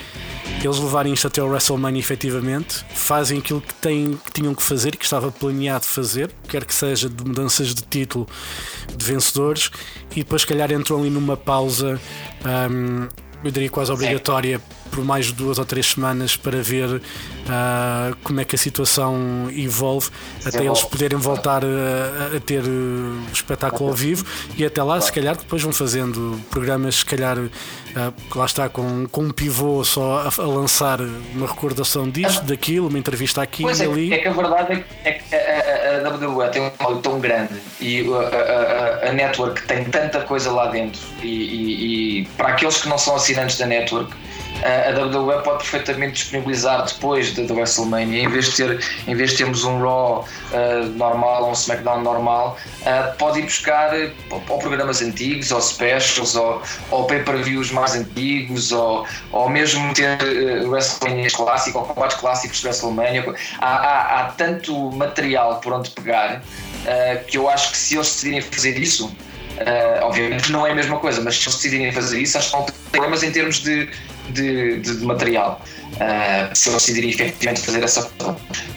eles 0.62 0.78
levarem 0.78 1.12
isto 1.12 1.26
até 1.26 1.40
ao 1.40 1.48
WrestleMania 1.48 2.00
efetivamente, 2.00 2.84
fazem 2.90 3.38
aquilo 3.38 3.60
que, 3.60 3.74
têm, 3.74 4.18
que 4.24 4.32
tinham 4.32 4.54
que 4.54 4.62
fazer 4.62 4.94
e 4.94 4.96
que 4.96 5.04
estava 5.04 5.30
planeado 5.30 5.84
fazer, 5.84 6.30
quer 6.48 6.64
que 6.64 6.74
seja 6.74 7.08
de 7.08 7.24
mudanças 7.24 7.74
de 7.74 7.82
título 7.82 8.26
de 8.94 9.04
vencedores, 9.04 9.70
e 10.12 10.16
depois, 10.16 10.42
se 10.42 10.48
calhar, 10.48 10.70
entram 10.72 10.98
ali 10.98 11.10
numa 11.10 11.36
pausa. 11.36 12.00
Um, 12.70 13.08
eu 13.44 13.52
diria 13.52 13.70
quase 13.70 13.92
obrigatória 13.92 14.60
por 14.90 15.04
mais 15.04 15.32
duas 15.32 15.58
ou 15.58 15.64
três 15.64 15.86
semanas 15.92 16.36
para 16.36 16.60
ver 16.62 16.88
uh, 16.88 18.16
como 18.22 18.40
é 18.40 18.44
que 18.44 18.54
a 18.54 18.58
situação 18.58 19.48
evolve 19.54 20.10
até 20.44 20.64
eles 20.64 20.82
poderem 20.82 21.18
voltar 21.18 21.62
a, 21.64 22.36
a 22.36 22.40
ter 22.40 22.62
uh, 22.62 23.22
espetáculo 23.32 23.90
ao 23.90 23.94
vivo 23.94 24.24
e 24.56 24.64
até 24.64 24.82
lá 24.82 25.00
se 25.00 25.12
calhar 25.12 25.36
depois 25.36 25.62
vão 25.62 25.72
fazendo 25.72 26.40
programas 26.50 26.96
se 26.96 27.04
calhar 27.04 27.38
uh, 27.38 27.50
lá 28.34 28.44
está 28.44 28.68
com, 28.68 29.06
com 29.06 29.22
um 29.22 29.30
pivô 29.30 29.84
só 29.84 30.26
a, 30.26 30.42
a 30.42 30.46
lançar 30.46 31.00
uma 31.34 31.46
recordação 31.46 32.08
disto, 32.08 32.44
daquilo, 32.44 32.88
uma 32.88 32.98
entrevista 32.98 33.42
aqui 33.42 33.62
pois 33.62 33.80
e 33.80 33.84
é, 33.84 33.86
ali. 33.86 34.12
É 34.12 34.18
que 34.18 34.28
a 34.28 34.32
verdade 34.32 34.84
é 35.04 35.12
que 35.12 35.34
a, 35.34 36.06
a, 36.06 36.08
WWE 36.08 36.48
tem 36.50 36.62
um 36.62 36.70
molho 36.80 36.98
tão 36.98 37.20
grande 37.20 37.54
e 37.80 38.06
a, 38.12 39.06
a, 39.06 39.10
a, 39.10 39.12
network 39.12 39.62
tem 39.66 39.84
tanta 39.84 40.20
coisa 40.20 40.50
lá 40.50 40.66
dentro 40.66 41.00
e, 41.22 41.26
e, 41.26 42.20
e 42.20 42.24
para 42.36 42.48
aqueles 42.48 42.78
que 42.78 42.88
não 42.88 42.98
são 42.98 43.16
assinantes 43.16 43.58
da 43.58 43.66
network 43.66 44.14
a 44.64 44.90
WWE 44.90 45.42
pode 45.42 45.58
perfeitamente 45.58 46.12
disponibilizar 46.14 46.84
depois 46.84 47.32
da 47.32 47.54
WrestleMania, 47.54 48.22
em 48.22 48.28
vez 48.28 48.46
de 48.46 48.56
ter, 48.56 48.84
em 49.06 49.14
vez 49.14 49.30
de 49.30 49.38
termos 49.38 49.64
um 49.64 49.80
Raw 49.80 50.26
uh, 50.52 50.86
normal 50.96 51.44
ou 51.44 51.50
um 51.50 51.52
SmackDown 51.52 52.02
normal, 52.02 52.58
uh, 52.82 53.16
pode 53.16 53.40
ir 53.40 53.42
buscar 53.44 53.94
uh, 53.94 54.10
ou 54.48 54.58
programas 54.58 55.00
antigos, 55.00 55.52
ou 55.52 55.60
specials, 55.60 56.34
ou, 56.34 56.62
ou 56.90 57.04
pay-per-views 57.04 57.70
mais 57.70 57.94
antigos, 57.94 58.72
ou, 58.72 59.06
ou 59.32 59.48
mesmo 59.48 59.94
ter 59.94 60.18
uh, 60.22 60.70
WrestleMania 60.70 61.30
clássico 61.30 61.78
ou 61.78 61.84
combates 61.84 62.16
clássicos 62.16 62.60
de 62.60 62.66
WrestleMania. 62.66 63.34
Há, 63.60 63.68
há, 63.68 64.20
há 64.20 64.24
tanto 64.32 64.90
material 64.92 65.60
por 65.60 65.72
onde 65.72 65.90
pegar 65.90 66.42
que 67.26 67.36
eu 67.36 67.48
acho 67.50 67.72
que 67.72 67.76
se 67.76 67.96
eles 67.96 68.06
decidirem 68.06 68.40
fazer 68.40 68.78
isso, 68.78 69.14
obviamente 70.02 70.50
não 70.50 70.66
é 70.66 70.70
a 70.70 70.74
mesma 70.74 70.98
coisa, 70.98 71.20
mas 71.20 71.36
se 71.36 71.42
eles 71.42 71.56
decidirem 71.56 71.92
fazer 71.92 72.20
isso, 72.20 72.38
acho 72.38 72.50
que 72.50 72.56
não 72.56 72.64
tem 72.64 72.74
problemas 72.92 73.22
em 73.22 73.30
termos 73.30 73.60
de, 73.60 73.90
de, 74.30 74.78
de, 74.80 74.98
de 74.98 75.04
material. 75.04 75.60
Uh, 75.94 76.54
se 76.54 76.68
eles 76.68 76.82
decidirem 76.82 77.10
efetivamente 77.10 77.62
fazer 77.62 77.82
essa. 77.82 78.10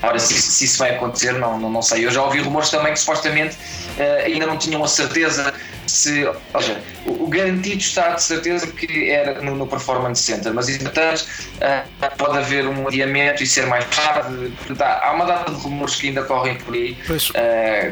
Agora, 0.01 0.17
se, 0.17 0.33
se, 0.33 0.65
isso 0.65 0.79
vai 0.79 0.95
acontecer, 0.95 1.33
não, 1.33 1.59
não, 1.59 1.69
não, 1.69 1.81
sei. 1.81 2.05
Eu 2.05 2.11
já 2.11 2.23
ouvi 2.23 2.39
rumores 2.39 2.69
também 2.69 2.93
que 2.93 2.99
supostamente 2.99 3.55
uh, 3.55 4.25
ainda 4.25 4.47
não 4.47 4.57
tinham 4.57 4.83
a 4.83 4.87
certeza 4.87 5.53
se. 5.85 6.25
Ou 6.25 6.61
seja, 6.61 6.81
o, 7.05 7.27
garantido 7.27 7.77
está 7.77 8.11
de 8.11 8.23
certeza 8.23 8.65
que 8.67 9.09
era 9.09 9.41
no, 9.41 9.55
no 9.55 9.67
Performance 9.67 10.23
Center, 10.23 10.53
mas 10.53 10.69
entretanto 10.69 11.25
uh, 11.57 12.17
pode 12.17 12.37
haver 12.37 12.67
um 12.67 12.87
adiamento 12.87 13.43
e 13.43 13.47
ser 13.47 13.67
mais 13.67 13.85
tarde. 13.85 14.51
Há, 14.79 15.09
há 15.09 15.11
uma 15.11 15.25
data 15.25 15.51
de 15.51 15.59
rumores 15.59 15.95
que 15.95 16.07
ainda 16.07 16.23
correm 16.23 16.55
por 16.55 16.73
aí. 16.73 16.97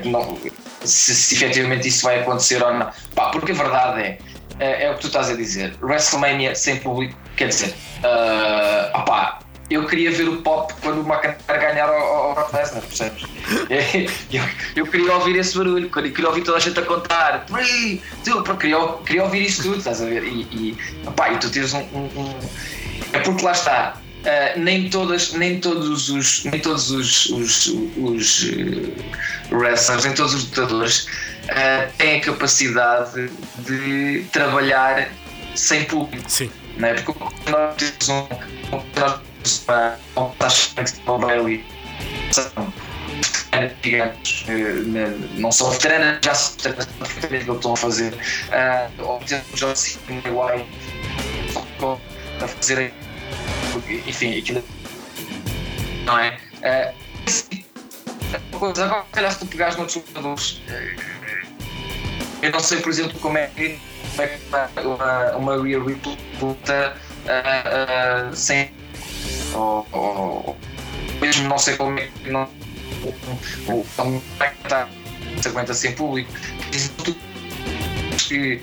Não, 0.05 0.37
se, 0.83 1.13
se 1.13 1.35
efetivamente 1.35 1.87
isso 1.87 2.03
vai 2.03 2.21
acontecer 2.21 2.63
ou 2.63 2.73
não. 2.73 2.89
Pá, 3.13 3.29
porque 3.29 3.51
a 3.51 3.55
verdade 3.55 4.01
é 4.01 4.17
é, 4.59 4.85
é, 4.85 4.91
o 4.91 4.95
que 4.95 5.01
tu 5.01 5.07
estás 5.07 5.29
a 5.29 5.35
dizer. 5.35 5.73
WrestleMania 5.81 6.53
sem 6.53 6.77
público, 6.77 7.17
quer 7.39 7.47
dizer, 7.47 7.73
uh, 8.03 8.97
opá, 8.97 9.39
eu 9.69 9.85
queria 9.87 10.11
ver 10.11 10.27
o 10.27 10.37
pop 10.41 10.73
quando 10.81 11.01
o 11.01 11.07
McIntyre 11.07 11.59
ganhar 11.59 11.87
ao, 11.87 12.01
ao 12.01 12.33
Brock 12.35 12.53
Lesnar, 12.53 12.81
percebes? 12.81 13.23
Eu, 14.31 14.43
eu 14.75 14.85
queria 14.85 15.13
ouvir 15.13 15.35
esse 15.37 15.57
barulho, 15.57 15.85
eu 15.85 15.89
queria 16.11 16.27
ouvir 16.27 16.43
toda 16.43 16.57
a 16.57 16.59
gente 16.59 16.79
a 16.79 16.83
contar, 16.83 17.45
3, 17.47 17.99
2, 18.25 18.43
pá, 18.47 18.55
queria, 18.55 18.77
ouvir 19.23 19.43
isso 19.43 19.63
tudo, 19.63 19.77
estás 19.77 20.01
a 20.01 20.05
ver? 20.05 20.23
E, 20.23 20.41
e, 20.51 20.77
e 21.33 21.37
tu 21.37 21.49
tens 21.49 21.73
um, 21.73 21.79
um- 21.93 22.09
um- 22.15 22.39
É 23.13 23.19
porque 23.19 23.43
lá 23.43 23.51
está. 23.53 23.95
ah, 24.25 24.53
nem, 24.57 24.87
todas, 24.89 25.33
nem 25.33 25.59
todos 25.59 26.09
os 26.09 26.43
nem 26.45 26.59
todos 26.59 26.91
os, 26.91 27.25
os, 27.27 27.67
os 27.97 28.47
eh, 28.49 29.55
wrestlers, 29.55 30.05
nem 30.05 30.13
todos 30.13 30.33
os 30.35 30.43
lutadores 30.49 31.07
ah, 31.49 31.87
têm 31.97 32.17
a 32.17 32.21
capacidade 32.21 33.29
de 33.59 34.25
trabalhar 34.31 35.09
sem 35.55 35.85
público 35.85 36.29
Sim. 36.29 36.51
Não 36.79 36.87
é? 36.89 36.93
Porque 37.01 37.19
nós 37.51 37.75
temos 37.75 38.09
um. 38.09 38.27
Nós 38.71 38.83
temos 38.93 39.63
uma. 39.67 39.99
Uma 40.15 40.29
taxa. 40.35 40.71
São 42.31 42.73
gigantes. 43.83 44.45
eh, 44.47 44.53
né, 44.85 45.07
Não 45.37 45.51
são 45.51 45.69
veteranas, 45.71 46.19
já 46.23 46.33
são 46.33 46.53
veteranas 46.57 46.85
perfeitamente 46.97 47.43
o 47.49 47.53
que 47.53 47.57
estão 47.59 47.73
a 47.73 47.77
fazer. 47.77 48.13
Ah, 48.51 48.89
Ou 48.99 49.19
temos 49.19 49.45
o 49.53 49.55
John 49.55 49.75
Cena 49.75 50.21
e 50.25 50.29
o 50.29 50.41
a 52.43 52.47
fazer. 52.47 52.93
Enfim, 54.07 54.37
aquilo. 54.39 54.63
Não 56.05 56.17
é? 56.17 56.37
Sim, 57.27 57.63
uma 58.51 58.59
coisa, 58.59 58.85
agora, 58.85 59.03
se 59.03 59.11
calhar, 59.11 59.31
se 59.33 59.39
tu 59.39 59.45
pegares 59.47 59.75
noutros 59.75 59.95
lutadores. 59.97 60.61
eh, 60.69 60.95
Eu 62.41 62.51
não 62.51 62.59
sei, 62.59 62.79
por 62.79 62.89
exemplo, 62.89 63.19
como 63.19 63.37
é 63.37 63.47
que 63.47 63.79
é 64.21 64.27
que 64.27 64.81
uma, 64.81 65.31
uma, 65.35 65.63
Rhea 65.63 65.83
Ripley 65.83 66.17
luta 66.41 66.95
ah, 67.27 68.29
ah, 68.29 68.35
sem. 68.35 68.71
Ou, 69.53 69.87
ou, 69.91 70.57
mesmo 71.21 71.47
não 71.47 71.57
sei 71.57 71.75
como 71.75 71.99
é 71.99 72.07
que 72.07 72.29
não. 72.29 72.47
O, 73.03 73.71
o, 73.71 73.85
como 73.95 74.21
é 74.39 74.47
que 74.47 74.63
está, 74.63 74.87
se 75.41 75.47
aguenta 75.47 75.73
sem 75.73 75.93
público. 75.93 76.31
Que, 78.27 78.61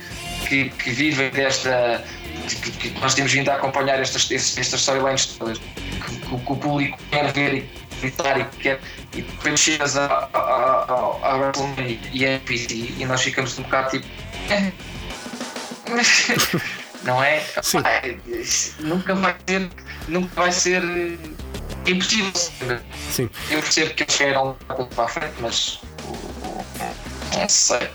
que, 0.48 0.70
que 0.70 0.90
vivem 0.90 1.30
desta. 1.30 2.04
Que, 2.48 2.70
que 2.70 3.00
nós 3.00 3.14
temos 3.14 3.32
vindo 3.32 3.50
a 3.50 3.54
acompanhar 3.54 4.00
estas, 4.00 4.30
estas 4.30 4.80
storylines 4.80 5.26
todas. 5.26 5.58
Que, 5.58 6.20
que 6.20 6.34
o 6.34 6.56
público 6.56 6.98
quer 7.10 7.32
ver 7.32 7.54
e 7.54 7.70
gritar 8.00 8.38
e 8.40 8.44
quer. 8.58 8.80
E 9.12 9.22
depois 9.22 9.58
chegas 9.58 9.96
a 9.96 11.36
WrestleMania 11.36 11.98
e 12.12 12.24
a 12.24 12.28
NPC 12.32 12.94
e 12.98 13.04
nós 13.06 13.22
ficamos 13.22 13.58
um 13.58 13.62
bocado 13.62 13.90
tipo. 13.90 14.06
"Eh, 15.88 16.60
não 17.04 17.22
é? 17.22 17.42
Nunca 18.80 19.14
vai 19.14 19.36
ser, 19.46 19.70
nunca 20.08 20.40
vai 20.40 20.52
ser 20.52 20.82
eh, 20.82 21.90
impossível. 21.90 22.32
Sim. 23.10 23.30
Eu 23.50 23.60
percebo 23.60 23.94
que 23.94 24.02
eles 24.02 24.36
um 24.36 24.54
pouco 24.54 24.94
para 24.94 25.04
a 25.04 25.08
frente, 25.08 25.34
mas 25.40 25.80
não 27.36 27.48
sei. 27.48 27.88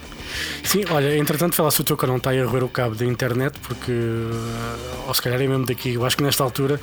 Sim, 0.64 0.84
olha, 0.90 1.16
entretanto, 1.16 1.54
fala 1.54 1.70
se 1.70 1.80
o 1.80 1.84
teu 1.84 1.96
canal 1.96 2.16
está 2.16 2.30
a 2.30 2.44
roer 2.44 2.64
o 2.64 2.68
cabo 2.68 2.94
da 2.94 3.04
internet, 3.04 3.58
porque, 3.60 3.92
eh, 3.92 5.06
ou 5.06 5.12
se 5.12 5.20
calhar 5.20 5.40
é 5.40 5.46
mesmo 5.46 5.66
daqui, 5.66 5.94
eu 5.94 6.06
acho 6.06 6.16
que 6.16 6.22
nesta 6.22 6.42
altura, 6.42 6.80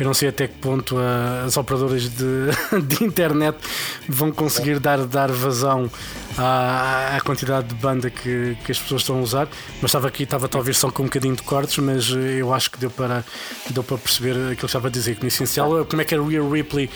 eu 0.00 0.06
não 0.06 0.14
sei 0.14 0.30
até 0.30 0.48
que 0.48 0.54
ponto 0.54 0.96
ah, 0.98 1.44
as 1.46 1.56
operadoras 1.56 2.08
de, 2.08 2.50
de 2.82 3.04
internet 3.04 3.56
vão 4.08 4.32
conseguir 4.32 4.80
dar, 4.80 4.98
dar 5.04 5.30
vazão 5.30 5.90
à, 6.38 7.16
à 7.16 7.20
quantidade 7.20 7.68
de 7.68 7.74
banda 7.74 8.08
que, 8.08 8.56
que 8.64 8.72
as 8.72 8.78
pessoas 8.78 9.02
estão 9.02 9.18
a 9.18 9.20
usar, 9.20 9.48
mas 9.82 9.90
estava 9.90 10.06
aqui, 10.06 10.22
estava 10.22 10.48
talvez 10.48 10.78
só 10.78 10.90
com 10.90 11.02
um 11.02 11.06
bocadinho 11.06 11.34
de 11.34 11.42
cortes, 11.42 11.76
mas 11.78 12.10
eh, 12.10 12.40
eu 12.40 12.54
acho 12.54 12.70
que 12.70 12.78
deu 12.78 12.90
para, 12.90 13.24
deu 13.70 13.82
para 13.82 13.98
perceber 13.98 14.32
aquilo 14.32 14.56
que 14.56 14.66
estava 14.66 14.88
a 14.88 14.90
dizer, 14.90 15.16
que 15.16 15.22
no 15.22 15.28
essencial, 15.28 15.84
como 15.84 16.00
é 16.00 16.04
que 16.04 16.14
a 16.14 16.22
Rhea 16.22 16.42
Ripley, 16.42 16.88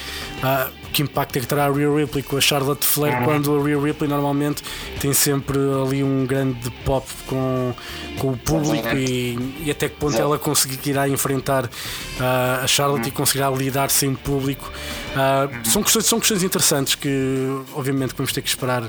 ah, 0.43 0.69
que 0.93 1.03
impacto 1.03 1.37
é 1.37 1.41
que 1.41 1.47
terá 1.47 1.67
a 1.67 1.73
Rhea 1.73 1.93
Ripley 1.93 2.23
com 2.23 2.37
a 2.37 2.41
Charlotte 2.41 2.87
Flair, 2.87 3.25
quando 3.25 3.59
a 3.59 3.65
Rhea 3.65 3.81
Ripley 3.81 4.09
normalmente 4.09 4.63
tem 5.01 5.13
sempre 5.13 5.59
ali 5.59 6.05
um 6.05 6.25
grande 6.25 6.71
pop 6.85 7.07
com, 7.27 7.75
com 8.19 8.31
o 8.31 8.37
público 8.37 8.95
e, 8.97 9.57
e 9.65 9.71
até 9.71 9.89
que 9.89 9.97
ponto 9.97 10.17
ela 10.17 10.39
conseguirá 10.39 11.09
enfrentar 11.09 11.69
ah, 12.21 12.61
a 12.63 12.67
Charlotte 12.67 13.09
e 13.09 13.11
conseguirá 13.11 13.51
lidar 13.51 13.91
sem 13.91 14.15
público. 14.15 14.71
Ah, 15.17 15.49
são, 15.65 15.83
questões, 15.83 16.07
são 16.07 16.21
questões 16.21 16.43
interessantes 16.43 16.95
que, 16.95 17.09
obviamente, 17.75 18.15
vamos 18.17 18.33
ter 18.33 18.43
que 18.43 18.49
esperar 18.49 18.85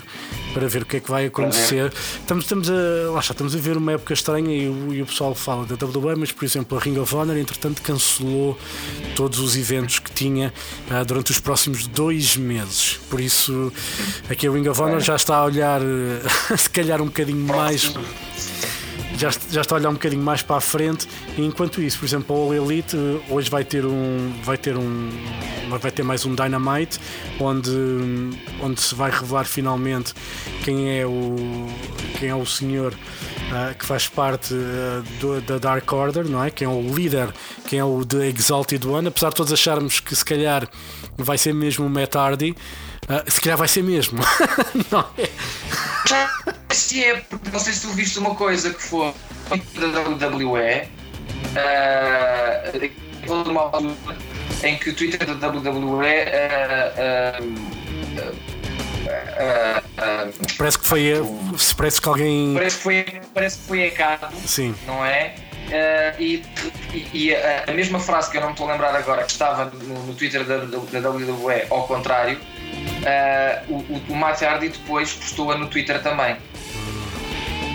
para 0.53 0.67
ver 0.67 0.83
o 0.83 0.85
que 0.85 0.97
é 0.97 0.99
que 0.99 1.09
vai 1.09 1.25
acontecer. 1.25 1.91
Estamos, 2.19 2.45
estamos, 2.45 2.69
a, 2.69 3.11
lá 3.11 3.19
está, 3.19 3.33
estamos 3.33 3.55
a 3.55 3.59
ver 3.59 3.77
uma 3.77 3.93
época 3.93 4.13
estranha 4.13 4.55
e 4.55 4.69
o, 4.69 4.93
e 4.93 5.01
o 5.01 5.05
pessoal 5.05 5.33
fala 5.33 5.65
da 5.65 5.73
WWE, 5.85 6.15
mas, 6.15 6.31
por 6.31 6.45
exemplo, 6.45 6.77
a 6.77 6.81
Ring 6.81 6.97
of 6.99 7.15
Honor, 7.15 7.37
entretanto, 7.37 7.81
cancelou 7.81 8.57
todos 9.15 9.39
os 9.39 9.55
eventos 9.57 9.99
que 9.99 10.11
tinha 10.11 10.53
ah, 10.89 11.03
durante 11.03 11.31
os 11.31 11.39
próximos 11.39 11.87
dois 11.87 12.37
meses. 12.37 12.99
Por 13.09 13.19
isso, 13.19 13.73
aqui 14.29 14.47
a 14.47 14.51
Ring 14.51 14.67
of 14.67 14.81
Honor 14.81 14.99
já 14.99 15.15
está 15.15 15.37
a 15.37 15.45
olhar, 15.45 15.81
se 16.57 16.69
calhar, 16.69 17.01
um 17.01 17.05
bocadinho 17.05 17.45
mais 17.45 17.93
já, 19.17 19.29
já 19.51 19.61
está 19.61 19.75
a 19.75 19.79
olhar 19.79 19.89
um 19.89 19.93
bocadinho 19.93 20.21
mais 20.23 20.41
para 20.41 20.57
a 20.57 20.61
frente. 20.61 21.07
E 21.37 21.41
enquanto 21.45 21.81
isso, 21.81 21.99
por 21.99 22.05
exemplo, 22.05 22.35
a 22.35 22.39
All 22.39 22.53
Elite 22.53 22.95
eh, 22.95 23.21
hoje 23.33 23.49
vai 23.49 23.63
ter 23.63 23.85
um 23.85 24.33
vai 24.43 24.57
ter 24.57 24.75
um 24.77 25.09
vai 25.79 25.91
ter 25.91 26.03
mais 26.03 26.23
um 26.25 26.35
Dynamite 26.35 26.99
onde 27.39 27.71
onde 28.61 28.79
se 28.81 28.93
vai 28.93 29.09
revelar 29.09 29.45
finalmente 29.45 30.13
quem 30.63 30.99
é 30.99 31.05
o 31.05 31.35
quem 32.19 32.29
é 32.29 32.35
o 32.35 32.45
senhor 32.45 32.93
ah, 33.51 33.73
que 33.73 33.85
faz 33.85 34.07
parte 34.07 34.53
ah, 34.53 35.03
do- 35.19 35.41
da 35.41 35.57
Dark 35.57 35.91
Order, 35.91 36.27
não 36.27 36.43
é? 36.43 36.51
Quem 36.51 36.65
é 36.67 36.69
o 36.69 36.81
líder, 36.93 37.29
quem 37.67 37.79
é 37.79 37.83
o 37.83 38.05
The 38.05 38.27
Exalted 38.29 38.85
One, 38.87 39.07
apesar 39.07 39.29
de 39.29 39.35
todos 39.35 39.51
acharmos 39.53 39.99
que 39.99 40.15
se 40.15 40.23
calhar 40.23 40.67
vai 41.17 41.37
ser 41.37 41.53
mesmo 41.53 41.85
o 41.85 41.89
Matt 41.89 42.15
Hardy, 42.15 42.55
ah, 43.09 43.23
se 43.27 43.41
calhar 43.41 43.57
vai 43.57 43.67
ser 43.67 43.83
mesmo, 43.83 44.19
não 44.91 45.05
é? 45.17 45.29
Se 46.73 47.03
é, 47.03 47.15
porque 47.29 47.49
não 47.49 47.59
sei 47.59 47.73
se 47.73 47.81
tu 47.81 47.89
viste 47.89 48.19
uma 48.19 48.35
coisa 48.35 48.73
que 48.73 48.81
foi 48.81 49.13
da 49.75 50.01
WWE, 50.01 50.87
houve 53.27 53.49
uma 53.49 53.61
altura 53.61 53.95
em 54.63 54.77
que 54.77 54.89
o 54.89 54.95
Twitter 54.95 55.25
da 55.35 55.47
WWE 55.49 56.07
ah, 56.97 57.41
ah, 59.97 60.27
Parece 60.57 60.79
que 60.79 60.85
foi, 60.85 61.13
parece 61.77 62.01
que 62.01 62.07
alguém, 62.09 62.53
parece, 62.53 62.77
que 62.77 62.83
foi, 62.83 63.05
parece 63.33 63.59
que 63.59 63.67
foi 63.67 63.87
hackado, 63.87 64.27
sim. 64.45 64.73
não 64.87 65.05
é? 65.05 65.35
Ah, 65.71 66.15
e 66.19 66.43
e- 66.93 67.09
e 67.13 67.35
a, 67.35 67.65
a 67.67 67.71
mesma 67.73 67.99
frase 67.99 68.29
que 68.31 68.37
eu 68.37 68.41
não 68.41 68.49
me 68.49 68.53
estou 68.53 68.69
a 68.69 68.71
lembrar 68.73 68.95
agora, 68.95 69.23
que 69.23 69.31
estava 69.31 69.65
no, 69.65 70.05
no 70.05 70.13
Twitter 70.13 70.43
da, 70.45 70.57
da 70.57 71.09
WWE, 71.09 71.65
ao 71.69 71.87
contrário, 71.87 72.39
ah, 73.05 73.63
o, 73.67 73.75
o, 74.09 74.25
Hardy 74.25 74.69
depois 74.69 75.13
postou-a 75.13 75.57
no 75.57 75.67
Twitter 75.67 76.01
também. 76.01 76.35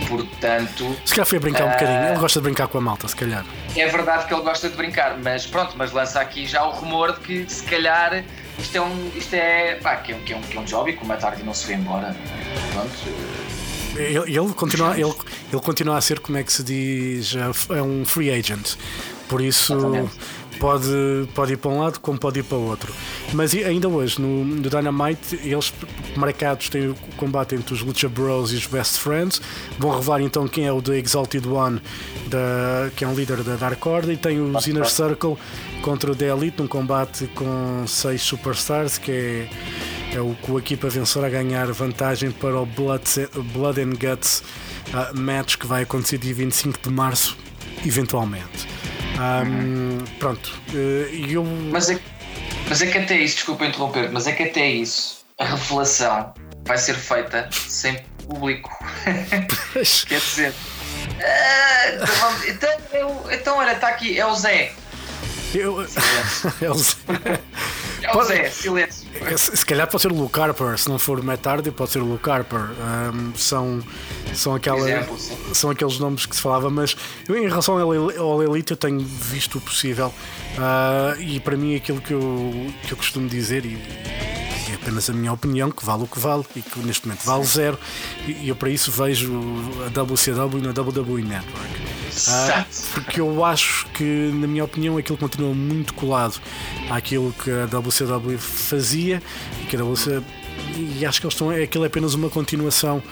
Portanto, 0.08 0.96
Se 1.04 1.12
calhar 1.12 1.26
foi 1.26 1.36
a 1.36 1.40
brincar 1.40 1.64
um 1.66 1.70
bocadinho. 1.70 2.08
Ele 2.08 2.18
gosta 2.18 2.40
de 2.40 2.44
brincar 2.44 2.66
com 2.68 2.78
a 2.78 2.80
malta, 2.80 3.06
se 3.08 3.14
calhar. 3.14 3.44
é 3.76 3.86
verdade 3.88 4.26
que 4.26 4.32
ele 4.32 4.42
gosta 4.42 4.68
de 4.70 4.76
brincar, 4.76 5.18
mas 5.18 5.46
pronto, 5.46 5.74
mas 5.76 5.92
lança 5.92 6.18
aqui 6.18 6.46
já 6.46 6.64
o 6.64 6.70
rumor 6.70 7.12
de 7.12 7.20
que 7.20 7.52
se 7.52 7.62
calhar 7.64 8.24
isto 8.58 8.76
é 8.76 8.80
um. 8.80 9.10
Isto 9.14 9.34
é. 9.34 9.76
pá, 9.76 9.96
que 9.96 10.12
é 10.12 10.16
um, 10.16 10.20
que 10.20 10.32
é 10.32 10.36
um, 10.36 10.40
que 10.42 10.56
é 10.56 10.60
um 10.60 10.64
job 10.64 10.90
e 10.90 10.96
que 10.96 11.02
o 11.02 11.06
Matt 11.06 11.22
Hardy 11.22 11.42
não 11.44 11.54
se 11.54 11.66
foi 11.66 11.74
embora. 11.74 12.14
Pronto. 12.72 12.90
eh, 13.96 14.12
Ele, 14.12 14.36
ele 14.36 14.54
continua, 14.54 14.98
ele, 14.98 15.14
ele 15.52 15.62
continua 15.62 15.96
a 15.96 16.00
ser, 16.00 16.18
como 16.18 16.38
é 16.38 16.42
que 16.42 16.52
se 16.52 16.64
diz, 16.64 17.34
é 17.36 17.82
um 17.82 18.04
free 18.04 18.30
agent. 18.30 18.74
Por 19.28 19.40
isso 19.40 19.74
Exatamente. 19.74 20.12
Pode, 20.58 20.88
pode 21.34 21.52
ir 21.52 21.56
para 21.56 21.70
um 21.70 21.80
lado 21.80 22.00
como 22.00 22.18
pode 22.18 22.40
ir 22.40 22.42
para 22.42 22.58
o 22.58 22.68
outro. 22.68 22.92
Mas 23.32 23.54
ainda 23.54 23.88
hoje, 23.88 24.20
no, 24.20 24.44
no 24.44 24.68
Dynamite, 24.68 25.38
eles 25.42 25.72
marcados 26.16 26.68
têm 26.68 26.88
o 26.88 26.94
combate 27.16 27.54
entre 27.54 27.74
os 27.74 27.82
Lucha 27.82 28.08
Bros 28.08 28.52
e 28.52 28.56
os 28.56 28.66
Best 28.66 28.98
Friends. 28.98 29.40
Vão 29.78 29.90
revelar 29.90 30.20
então 30.20 30.46
quem 30.46 30.66
é 30.66 30.72
o 30.72 30.82
The 30.82 30.98
Exalted 30.98 31.46
One, 31.46 31.80
da, 32.26 32.90
que 32.96 33.04
é 33.04 33.08
um 33.08 33.14
líder 33.14 33.42
da 33.42 33.56
Dark 33.56 33.84
Order, 33.84 34.10
e 34.10 34.16
tem 34.16 34.40
os 34.40 34.66
Inner 34.66 34.88
Circle 34.88 35.36
contra 35.82 36.12
o 36.12 36.14
The 36.14 36.26
Elite, 36.26 36.60
num 36.60 36.68
combate 36.68 37.26
com 37.34 37.84
seis 37.86 38.22
superstars, 38.22 38.98
que 38.98 39.10
é 39.10 39.48
é 40.12 40.20
o 40.20 40.34
que 40.34 40.52
a 40.52 40.56
equipa 40.56 40.88
vencedora 40.88 41.26
a 41.26 41.30
ganhar 41.30 41.70
vantagem 41.72 42.30
para 42.30 42.58
o 42.58 42.64
Blood, 42.64 43.28
Blood 43.52 43.80
and 43.80 43.90
Guts 43.90 44.42
ah, 44.92 45.12
match 45.14 45.56
que 45.56 45.66
vai 45.66 45.82
acontecer 45.82 46.18
dia 46.18 46.34
25 46.34 46.80
de 46.82 46.90
março, 46.90 47.36
eventualmente. 47.84 48.77
Ahm, 49.18 50.04
pronto, 50.18 50.50
eh, 50.74 51.08
e 51.12 51.32
eu. 51.32 51.44
Mas 51.44 51.90
é, 51.90 51.98
mas 52.68 52.80
é 52.82 52.86
que 52.86 52.98
até 52.98 53.16
isso, 53.18 53.36
desculpa 53.36 53.66
interromper, 53.66 54.10
mas 54.12 54.26
é 54.28 54.32
que 54.32 54.44
até 54.44 54.66
isso, 54.68 55.24
a 55.38 55.44
revelação 55.44 56.32
vai 56.64 56.78
ser 56.78 56.94
feita 56.94 57.48
sem 57.52 58.00
público. 58.26 58.70
Quer 60.06 60.20
dizer. 60.20 60.54
ah, 61.20 61.88
então, 61.94 62.06
vamos- 62.20 62.48
então, 62.48 62.70
eu- 62.92 63.26
então, 63.32 63.56
olha, 63.58 63.72
está 63.72 63.88
aqui, 63.88 64.18
é 64.18 64.24
o 64.26 64.34
Zé. 64.36 64.72
eu- 65.54 65.80
Eles- 65.80 65.94
É 66.62 66.70
o 66.70 66.74
Zé, 66.74 66.94
silêncio. 68.50 69.08
É, 69.20 69.36
Se 69.36 69.56
se 69.56 69.66
calhar 69.66 69.86
pode 69.88 70.02
ser 70.02 70.12
o 70.12 70.14
Luke 70.14 70.38
Harper, 70.38 70.78
se 70.78 70.88
não 70.88 70.98
for 70.98 71.18
o 71.18 71.24
Matt 71.24 71.46
Hardy, 71.46 71.70
pode 71.70 71.90
ser 71.90 72.00
o 72.00 72.04
Luke 72.04 72.28
Harper. 72.28 72.60
Ahm, 72.60 73.32
são, 73.36 73.82
são, 74.34 74.54
aquela, 74.54 74.78
Exemplo, 74.78 75.18
são 75.52 75.70
aqueles 75.70 75.98
nomes 75.98 76.26
que 76.26 76.36
se 76.36 76.42
falava, 76.42 76.70
mas 76.70 76.96
eu, 77.28 77.36
em 77.36 77.48
relação 77.48 77.78
ao 77.78 78.42
Elite 78.42 78.72
eu 78.72 78.76
tenho 78.76 79.00
visto 79.00 79.58
o 79.58 79.60
possível 79.60 80.12
Ah, 80.58 81.14
e 81.18 81.40
para 81.40 81.56
mim 81.56 81.74
aquilo 81.76 82.00
que 82.00 82.12
eu, 82.12 82.72
que 82.82 82.92
eu 82.92 82.96
costumo 82.96 83.28
dizer 83.28 83.64
e 83.64 83.74
é 83.74 84.37
apenas 84.88 85.10
a 85.10 85.12
minha 85.12 85.32
opinião, 85.32 85.70
que 85.70 85.84
vale 85.84 86.02
o 86.04 86.06
que 86.06 86.18
vale 86.18 86.44
e 86.56 86.62
que 86.62 86.78
neste 86.80 87.06
momento 87.06 87.22
vale 87.22 87.44
zero 87.44 87.78
e 88.26 88.48
eu 88.48 88.56
para 88.56 88.70
isso 88.70 88.90
vejo 88.90 89.30
a 89.84 90.02
WCW 90.02 90.62
na 90.62 90.70
WWE 90.70 91.22
Network. 91.22 91.88
Ah, 92.26 92.64
porque 92.94 93.20
eu 93.20 93.44
acho 93.44 93.86
que, 93.88 94.32
na 94.32 94.46
minha 94.46 94.64
opinião, 94.64 94.96
aquilo 94.96 95.18
continua 95.18 95.54
muito 95.54 95.92
colado 95.92 96.40
àquilo 96.90 97.32
que 97.32 97.50
a 97.50 97.66
WCW 97.66 98.38
fazia 98.38 99.22
e 99.62 99.66
que 99.66 99.76
a 99.76 99.84
WCW. 99.84 100.24
E 100.76 101.04
acho 101.04 101.20
que 101.20 101.26
eles 101.26 101.34
estão. 101.34 101.50
Aquilo 101.50 101.84
é 101.84 101.86
apenas 101.86 102.14
uma 102.14 102.28
continuação 102.30 103.02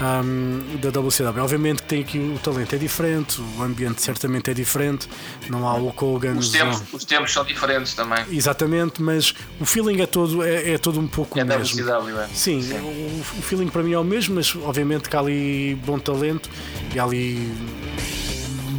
ahm, 0.00 0.76
da 0.80 0.88
WCW. 0.88 1.42
Obviamente 1.42 1.82
que 1.82 1.88
tem 1.88 2.00
aqui 2.00 2.18
o 2.18 2.38
talento 2.38 2.74
é 2.74 2.78
diferente, 2.78 3.40
o 3.58 3.62
ambiente 3.62 4.02
certamente 4.02 4.50
é 4.50 4.54
diferente, 4.54 5.08
não 5.48 5.66
há 5.68 5.74
o 5.76 5.88
Hogan. 5.88 6.34
Os 6.34 6.50
tempos, 6.50 6.82
os 6.92 7.04
tempos 7.04 7.32
são 7.32 7.44
diferentes 7.44 7.94
também. 7.94 8.24
Exatamente, 8.30 9.02
mas 9.02 9.34
o 9.60 9.66
feeling 9.66 10.00
é 10.00 10.06
todo, 10.06 10.42
é, 10.42 10.72
é 10.72 10.78
todo 10.78 10.98
um 11.00 11.06
pouco 11.06 11.38
É 11.38 11.44
o 11.44 11.46
mesmo. 11.46 11.80
WCW, 11.82 12.20
é. 12.20 12.28
Sim, 12.28 12.60
O, 12.72 13.20
o 13.38 13.42
feeling 13.42 13.68
para 13.68 13.82
mim 13.82 13.92
é 13.92 13.98
o 13.98 14.04
mesmo, 14.04 14.34
mas 14.36 14.54
obviamente 14.56 15.08
que 15.08 15.16
há 15.16 15.20
ali 15.20 15.78
bom 15.84 15.98
talento 15.98 16.48
e 16.94 16.98
há 16.98 17.04
ali 17.04 17.52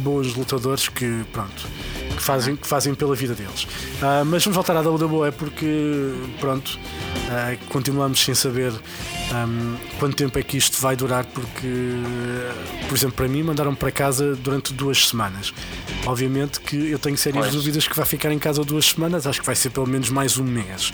bons 0.02 0.34
lutadores 0.34 0.88
que, 0.88 1.24
pronto, 1.32 1.68
que 2.12 2.22
fazem, 2.22 2.56
que 2.56 2.66
fazem 2.66 2.94
pela 2.94 3.14
vida 3.14 3.34
deles. 3.34 3.66
Ah, 4.00 4.22
mas 4.24 4.44
vamos 4.44 4.54
voltar 4.54 4.76
à 4.76 4.80
WWE 4.80 5.32
porque, 5.32 6.14
pronto, 6.40 6.78
ah, 7.30 7.56
continuamos 7.68 8.22
sem 8.22 8.34
saber 8.34 8.72
ahm, 9.30 9.76
quanto 9.98 10.16
tempo 10.16 10.38
é 10.38 10.42
que 10.42 10.56
isto 10.56 10.80
vai 10.80 10.96
durar, 10.96 11.24
porque, 11.24 11.68
por 12.88 12.96
exemplo, 12.96 13.16
para 13.16 13.28
mim 13.28 13.42
mandaram 13.42 13.74
para 13.74 13.90
casa 13.90 14.34
durante 14.36 14.72
duas 14.72 15.08
semanas. 15.08 15.52
Obviamente 16.06 16.60
que 16.60 16.90
eu 16.90 16.98
tenho 16.98 17.16
sérias 17.16 17.44
Pois. 17.44 17.54
dúvidas 17.54 17.86
que 17.86 17.94
vai 17.96 18.04
ficar 18.04 18.32
em 18.32 18.38
casa 18.38 18.64
duas 18.64 18.86
semanas, 18.86 19.26
acho 19.26 19.40
que 19.40 19.46
vai 19.46 19.54
ser 19.54 19.70
pelo 19.70 19.86
menos 19.86 20.10
mais 20.10 20.36
um 20.38 20.44
mês. 20.44 20.92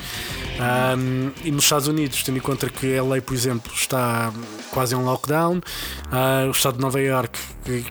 Ahm, 0.60 1.30
e 1.44 1.50
nos 1.50 1.64
Estados 1.64 1.88
Unidos, 1.88 2.22
tendo 2.22 2.38
em 2.38 2.40
conta 2.40 2.68
que 2.68 2.96
a 2.96 3.02
lei, 3.02 3.20
por 3.20 3.34
exemplo, 3.34 3.72
está 3.74 4.32
quase 4.70 4.94
em 4.94 4.98
lockdown, 4.98 5.60
ah, 6.10 6.44
o 6.46 6.50
estado 6.50 6.74
de 6.76 6.80
Nova 6.80 7.00
York, 7.00 7.38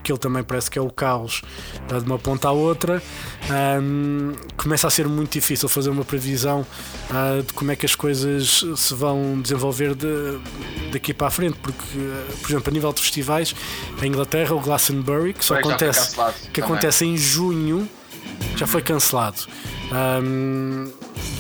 que, 0.03 0.11
ele 0.11 0.19
também 0.19 0.43
parece 0.43 0.69
que 0.69 0.77
é 0.77 0.81
o 0.81 0.89
caos 0.89 1.41
ah, 1.89 1.99
de 1.99 2.05
uma 2.05 2.19
ponta 2.19 2.49
à 2.49 2.51
outra, 2.51 3.01
ahm, 3.49 4.33
começa 4.55 4.87
a 4.87 4.89
ser 4.89 5.07
muito 5.07 5.31
difícil 5.33 5.67
fazer 5.69 5.89
uma 5.89 6.03
previsão 6.05 6.65
ah, 7.09 7.41
de 7.45 7.53
como 7.53 7.71
é 7.71 7.75
que 7.75 7.85
as 7.85 7.95
coisas 7.95 8.63
se 8.75 8.93
vão 8.93 9.39
desenvolver 9.41 9.95
de- 9.95 10.26
daqui 10.91 11.13
para 11.13 11.27
a 11.27 11.31
frente, 11.31 11.57
porque, 11.61 11.83
ah, 11.97 12.31
por 12.41 12.49
exemplo, 12.51 12.69
a 12.69 12.71
nível 12.71 12.93
de 12.93 13.01
festivais, 13.01 13.55
a 14.01 14.05
Inglaterra, 14.05 14.53
o 14.55 14.59
Glastonbury, 14.59 15.33
que 15.33 15.43
só 15.45 15.55
foi 15.55 15.63
acontece, 15.63 16.11
que 16.11 16.61
também. 16.61 16.63
acontece 16.63 17.05
em 17.05 17.17
junho, 17.17 17.87
já 18.55 18.65
foi 18.67 18.81
cancelado. 18.81 19.41
Ahm, 19.91 20.89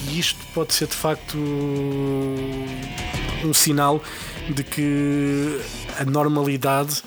e 0.09 0.19
isto 0.19 0.39
pode 0.53 0.73
ser 0.73 0.87
de 0.87 0.95
facto 0.95 1.37
um 3.43 3.53
sinal 3.53 4.01
de 4.49 4.63
que 4.63 5.59
a 5.99 6.05
normalidade 6.05 7.01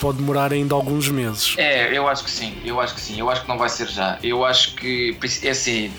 pode 0.00 0.18
demorar 0.18 0.52
ainda 0.52 0.74
alguns 0.74 1.08
meses. 1.08 1.54
É, 1.58 1.96
eu 1.96 2.08
acho 2.08 2.24
que 2.24 2.30
sim, 2.30 2.56
eu 2.64 2.80
acho 2.80 2.94
que 2.94 3.00
sim, 3.00 3.18
eu 3.18 3.28
acho 3.30 3.42
que 3.42 3.48
não 3.48 3.58
vai 3.58 3.68
ser 3.68 3.88
já. 3.88 4.18
Eu 4.22 4.44
acho 4.44 4.74
que, 4.74 5.16
é 5.42 5.50
assim, 5.50 5.92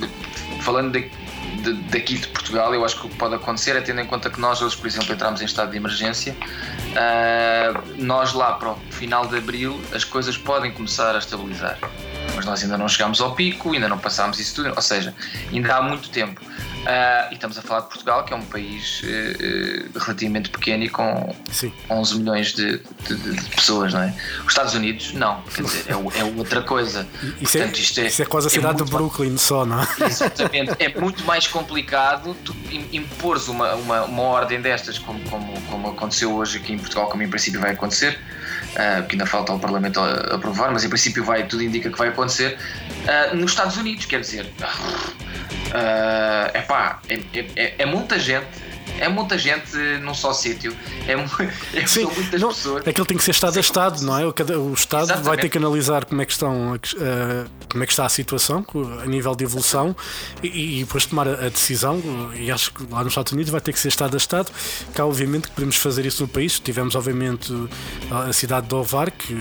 falando 0.61 0.91
de- 0.93 1.09
de- 1.57 1.73
daqui 1.89 2.15
de 2.15 2.27
Portugal, 2.27 2.73
eu 2.73 2.83
acho 2.85 2.99
que 2.99 3.07
o 3.07 3.09
que 3.09 3.15
pode 3.15 3.35
acontecer 3.35 3.75
é 3.75 3.81
tendo 3.81 4.01
em 4.01 4.05
conta 4.05 4.29
que 4.29 4.39
nós 4.39 4.59
por 4.75 4.87
exemplo, 4.87 5.13
entramos 5.13 5.41
em 5.41 5.45
estado 5.45 5.71
de 5.71 5.77
emergência, 5.77 6.35
ah, 6.95 7.81
nós 7.97 8.33
lá 8.33 8.53
para 8.53 8.71
o 8.71 8.77
final 8.91 9.25
de 9.27 9.37
abril 9.37 9.79
as 9.93 10.03
coisas 10.03 10.37
podem 10.37 10.71
começar 10.71 11.15
a 11.15 11.19
estabilizar. 11.19 11.77
Mas 12.35 12.45
nós 12.45 12.61
ainda 12.63 12.77
não 12.77 12.87
chegámos 12.87 13.19
ao 13.19 13.33
pico, 13.33 13.73
ainda 13.73 13.89
não 13.89 13.97
passámos 13.97 14.39
isso 14.39 14.55
tudo, 14.55 14.71
ou 14.75 14.81
seja, 14.81 15.13
ainda 15.51 15.75
há 15.75 15.81
muito 15.81 16.09
tempo. 16.09 16.39
Ah, 16.89 17.27
e 17.31 17.33
estamos 17.33 17.57
a 17.57 17.61
falar 17.61 17.81
de 17.81 17.87
Portugal, 17.87 18.23
que 18.23 18.31
é 18.31 18.35
um 18.37 18.41
país 18.45 19.01
eh, 19.03 19.87
relativamente 19.99 20.49
pequeno 20.49 20.85
e 20.85 20.89
com 20.89 21.35
Sim. 21.51 21.73
11 21.89 22.17
milhões 22.19 22.53
de, 22.53 22.77
de- 23.05 23.15
de- 23.15 23.49
pessoas, 23.49 23.93
não 23.93 24.03
é? 24.03 24.13
Os 24.45 24.47
Estados 24.47 24.73
Unidos, 24.73 25.11
não, 25.13 25.41
quer 25.53 25.63
dizer, 25.63 25.83
é, 25.89 26.19
é 26.19 26.23
outra 26.23 26.61
coisa. 26.61 27.05
Isso 27.41 27.57
é, 27.57 27.61
Portanto, 27.63 27.79
isto 27.81 27.99
isso 27.99 28.21
é 28.21 28.25
quase 28.25 28.47
a 28.47 28.49
cidade 28.49 28.81
de 28.85 28.89
Brooklyn 28.89 29.35
só, 29.37 29.65
não 29.65 29.81
é? 29.83 29.87
mais- 29.99 30.13
Exatamente, 30.21 30.75
é 30.79 30.97
muito 30.97 31.25
mais 31.25 31.45
complicado 31.45 32.33
tu 32.45 32.55
im- 32.71 32.87
impores 32.93 33.49
uma, 33.49 33.75
uma, 33.75 34.03
uma 34.05 34.23
ordem 34.23 34.61
destas, 34.61 34.97
como, 34.97 35.19
como, 35.29 35.59
como 35.63 35.89
aconteceu 35.89 36.33
hoje 36.33 36.59
aqui 36.59 36.71
em 36.71 36.77
Portugal, 36.79 37.09
como 37.09 37.21
em 37.21 37.27
princípio 37.29 37.59
vai 37.59 37.71
acontecer, 37.71 38.17
ah, 38.77 38.99
porque 39.01 39.15
ainda 39.15 39.25
falta 39.25 39.51
ao 39.51 39.59
Parlamento 39.59 39.99
aprovar, 39.99 40.71
mas 40.71 40.85
em 40.85 40.89
princípio 40.89 41.21
vai, 41.25 41.45
tudo 41.45 41.63
indica 41.63 41.89
que 41.91 41.97
vai 41.97 42.07
acontecer, 42.07 42.57
ah, 43.09 43.33
nos 43.35 43.51
Estados 43.51 43.75
Unidos, 43.75 44.05
quer 44.05 44.21
dizer, 44.21 44.49
ah, 45.73 46.51
epá, 46.53 46.99
é, 47.09 47.15
é, 47.15 47.45
é, 47.55 47.75
é 47.79 47.85
muita 47.85 48.17
gente. 48.19 48.66
É 48.99 49.07
muita 49.07 49.37
gente 49.37 49.75
num 50.01 50.13
só 50.13 50.33
sítio. 50.33 50.75
É, 51.07 51.13
é, 51.79 51.87
Sim, 51.87 52.05
muitas 52.05 52.41
não, 52.41 52.49
pessoas. 52.49 52.87
aquilo 52.87 53.05
tem 53.05 53.17
que 53.17 53.23
ser 53.23 53.31
Estado 53.31 53.57
a 53.57 53.59
Estado, 53.59 54.01
não 54.01 54.17
é? 54.17 54.25
O, 54.25 54.29
o 54.29 54.73
Estado 54.73 55.07
vai 55.07 55.15
Exatamente. 55.17 55.41
ter 55.41 55.49
que 55.49 55.57
analisar 55.57 56.05
como 56.05 56.21
é 56.21 56.25
que, 56.25 56.31
estão, 56.31 56.75
eh, 56.75 57.45
como 57.69 57.83
é 57.83 57.87
que 57.87 57.93
está 57.93 58.05
a 58.05 58.09
situação 58.09 58.65
a 59.01 59.05
nível 59.05 59.35
de 59.35 59.43
evolução 59.43 59.95
e, 60.43 60.79
e 60.79 60.83
depois 60.83 61.05
tomar 61.05 61.27
a, 61.27 61.45
a 61.45 61.49
decisão. 61.49 62.01
E 62.35 62.51
acho 62.51 62.71
que 62.73 62.83
lá 62.91 62.99
nos 63.03 63.11
Estados 63.11 63.31
Unidos 63.31 63.51
vai 63.51 63.61
ter 63.61 63.73
que 63.73 63.79
ser 63.79 63.89
Estado 63.89 64.15
a 64.15 64.17
Estado. 64.17 64.51
Cá, 64.93 65.05
obviamente, 65.05 65.47
que 65.47 65.53
podemos 65.53 65.75
fazer 65.77 66.05
isso 66.05 66.23
no 66.23 66.27
país. 66.29 66.59
Tivemos, 66.59 66.95
obviamente, 66.95 67.53
a 68.11 68.33
cidade 68.33 68.67
de 68.67 68.75
Ovar, 68.75 69.11
que 69.11 69.35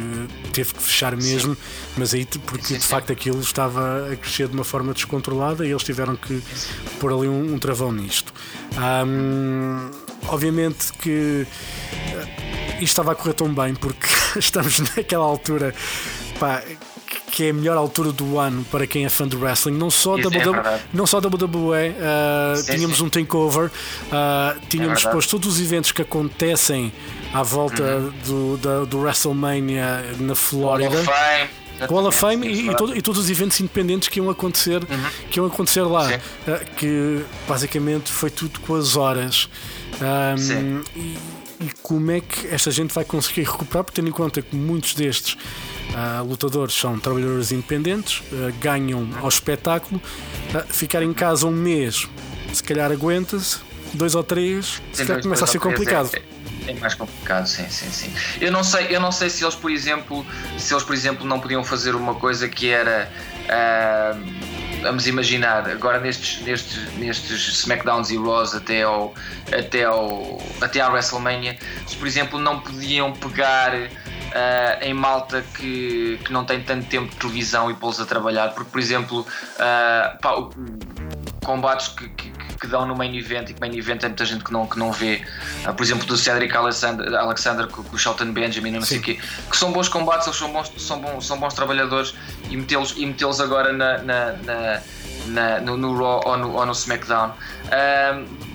teve 0.53 0.75
que 0.75 0.83
fechar 0.83 1.16
mesmo, 1.16 1.57
mas 1.97 2.14
aí 2.14 2.27
porque 2.47 2.66
Sim, 2.66 2.75
de 2.77 2.83
sim. 2.83 2.88
facto 2.88 3.12
aquilo 3.12 3.40
estava 3.40 4.11
a 4.12 4.16
crescer 4.16 4.49
de 4.49 4.55
uma 4.55 4.64
forma 4.64 4.92
descontrolada 4.92 5.66
e 5.66 5.71
eles 5.71 5.83
tiveram 5.83 6.16
que 6.16 6.42
pôr 6.99 7.12
ali 7.12 7.29
um, 7.29 7.55
um 7.55 7.59
travão 7.59 7.92
nisto. 7.92 8.33
Ahm, 9.47 9.91
obviamente 10.29 10.93
que 11.01 11.47
isto 12.75 12.83
estava 12.83 13.13
a 13.13 13.15
correr 13.15 13.35
tão 13.35 13.49
bem 13.53 13.75
porque 13.75 14.07
estamos 14.39 14.79
naquela 14.97 15.25
altura 15.25 15.75
pá, 16.39 16.63
que 17.31 17.45
é 17.45 17.51
a 17.51 17.53
melhor 17.55 17.77
altura 17.77 18.13
do 18.13 18.39
ano 18.39 18.65
para 18.71 18.87
quem 18.87 19.05
é 19.05 19.09
fã 19.09 19.27
de 19.29 19.37
wrestling, 19.37 19.73
não 19.77 19.91
só 19.91 20.17
Isso 20.19 20.29
da 20.31 20.37
é 20.37 20.41
WWE, 20.41 20.53
verdade. 20.55 20.83
não 20.93 21.07
só 21.07 21.19
WWE, 21.19 21.91
uh, 21.91 22.57
Sim, 22.57 22.73
tínhamos 22.75 22.97
sim. 22.99 23.05
um 23.05 23.09
takeover, 23.11 23.67
uh, 23.71 24.61
tínhamos 24.69 25.03
depois 25.05 25.27
todos 25.27 25.49
os 25.57 25.61
eventos 25.61 25.93
que 25.93 26.03
acontecem 26.03 26.93
à 27.33 27.43
volta 27.43 27.83
Uhum. 27.83 28.13
do, 28.27 28.57
da- 28.57 28.85
do 28.85 28.99
WrestleMania 29.01 30.05
na 30.19 30.35
Flórida. 30.35 30.97
Fame. 31.79 31.93
Hall 31.93 32.07
of 32.07 32.19
Fame 32.19 32.47
Exatamente, 32.49 32.69
e, 32.69 32.71
e, 32.71 32.77
todo- 32.77 32.97
e 32.97 33.03
todos 33.03 33.21
os 33.25 33.31
eventos 33.31 33.61
independentes 33.61 34.09
que 34.09 34.19
iam 34.19 34.31
acontecer, 34.31 34.81
que 35.31 35.39
iam 35.39 35.47
acontecer 35.47 35.83
lá. 35.83 36.07
Uhum. 36.07 36.55
Uh, 36.55 36.77
que 36.77 37.25
basicamente 37.49 38.11
foi 38.11 38.31
tudo 38.31 38.61
com 38.61 38.75
as 38.75 38.97
horas. 38.97 39.49
Um, 40.01 40.83
e, 40.95 41.17
e 41.59 41.71
como 41.83 42.11
é 42.11 42.21
que 42.21 42.49
esta 42.49 42.71
gente 42.71 42.93
vai 42.95 43.05
conseguir 43.05 43.43
recuperar, 43.45 43.83
porque 43.85 44.01
tendo 44.01 44.09
em 44.09 44.12
conta 44.12 44.43
que 44.43 44.55
muitos 44.55 44.95
destes 44.95 45.35
uh, 45.35 46.23
lutadores 46.23 46.75
são 46.75 46.99
trabalhadores 46.99 47.51
independentes, 47.51 48.21
uh, 48.33 48.53
ganham 48.61 49.09
ao 49.23 49.29
espetáculo, 49.29 50.01
uh, 50.55 50.73
ficar 50.73 51.03
em 51.03 51.12
casa 51.15 51.47
um 51.47 51.51
mês, 51.51 52.07
se 52.53 52.62
calhar 52.62 52.93
aguenta-se, 52.93 53.59
dois 53.95 54.15
ou 54.15 54.23
três, 54.23 54.83
se 54.93 55.05
calhar 55.07 55.23
começa 55.23 55.45
a 55.45 55.47
ser 55.47 55.59
três 55.59 55.75
complicado. 55.75 56.11
É, 56.12 56.19
é 56.19 56.23
mais 56.75 56.95
complicado, 56.95 57.47
sim, 57.47 57.69
sim, 57.69 57.91
sim. 57.91 58.13
Eu 58.41 58.51
não 58.51 58.65
sei, 58.65 58.89
eu 58.91 59.01
não 59.01 59.13
sei 59.13 59.31
se 59.31 59.45
eles, 59.45 59.55
por 59.55 59.71
exemplo, 59.71 60.27
se 60.59 60.73
eles, 60.75 60.85
por 60.85 60.95
exemplo, 60.95 61.27
não 61.27 61.41
podiam 61.41 61.65
fazer 61.65 61.95
uma 61.95 62.15
coisa 62.15 62.49
que 62.49 62.69
era 62.71 63.11
ah, 63.49 64.17
vamos 64.83 65.07
imaginar, 65.07 65.69
agora 65.69 66.01
nestes, 66.01 66.43
nestes, 66.43 66.93
nestes 66.95 67.49
SmackDowns 67.61 68.11
e 68.11 68.17
Raws 68.17 68.55
até 68.55 68.83
ao, 68.83 69.15
até 69.53 69.85
ao 69.85 70.39
até 70.61 70.81
à 70.81 70.89
WrestleMania, 70.89 71.59
se 71.87 71.97
por 71.97 72.07
exemplo 72.07 72.39
não 72.39 72.61
podiam 72.61 73.13
pegar 73.13 73.73
ah, 74.35 74.79
em 74.83 74.95
malta 74.95 75.45
que, 75.55 76.21
que 76.25 76.33
não 76.33 76.45
tem 76.45 76.63
tanto 76.63 76.87
tempo 76.87 77.11
de 77.11 77.17
televisão 77.17 77.71
e 77.71 77.75
pô-los 77.75 78.01
a 78.01 78.07
trabalhar, 78.07 78.49
porque 78.55 78.71
por 78.71 78.81
exemplo 78.81 79.27
ah, 79.59 80.17
pá, 80.21 80.35
combates 81.45 81.89
que, 81.89 82.09
que, 82.11 82.31
que 82.61 82.66
dão 82.66 82.87
no 82.87 82.95
main 82.97 83.16
event 83.16 83.51
e 83.51 83.55
que 83.55 83.61
main 83.61 83.77
event 83.77 84.01
tem 84.01 84.09
muita 84.11 84.25
gente 84.25 84.42
que 84.45 84.53
não, 84.53 84.66
que 84.66 84.79
não 84.79 84.92
vê, 84.92 85.23
Ah, 85.64 85.73
por 85.73 85.83
exemplo 85.83 86.07
do 86.07 86.16
Cedric 86.16 86.55
Alexander, 86.57 87.14
Alexander 87.14 87.66
com, 87.69 87.83
o 87.95 87.99
Shelton 87.99 88.33
Benjamin, 88.33 88.71
não 88.73 88.83
sei 88.83 88.99
o 88.99 89.03
quê, 89.03 89.19
que 89.51 89.57
são 89.57 89.73
bons 89.73 89.88
combates, 89.88 90.27
eles 90.27 90.38
são 90.38 90.53
bons, 90.53 90.73
são 90.79 90.99
bons, 91.01 91.27
são 91.27 91.38
bons 91.38 91.55
trabalhadores 91.55 92.14
e 92.51 92.57
metê-los 92.57 92.95
e 92.97 93.05
metê-los 93.07 93.40
agora 93.40 93.73
na, 93.73 93.99
na, 93.99 94.33
na- 94.33 94.83
na- 95.27 95.61
no, 95.61 95.77
no 95.77 95.97
Raw 95.97 96.23
ou 96.25 96.37
no, 96.37 96.53
ou 96.55 96.66
no 96.66 96.73
SmackDown. 96.73 97.33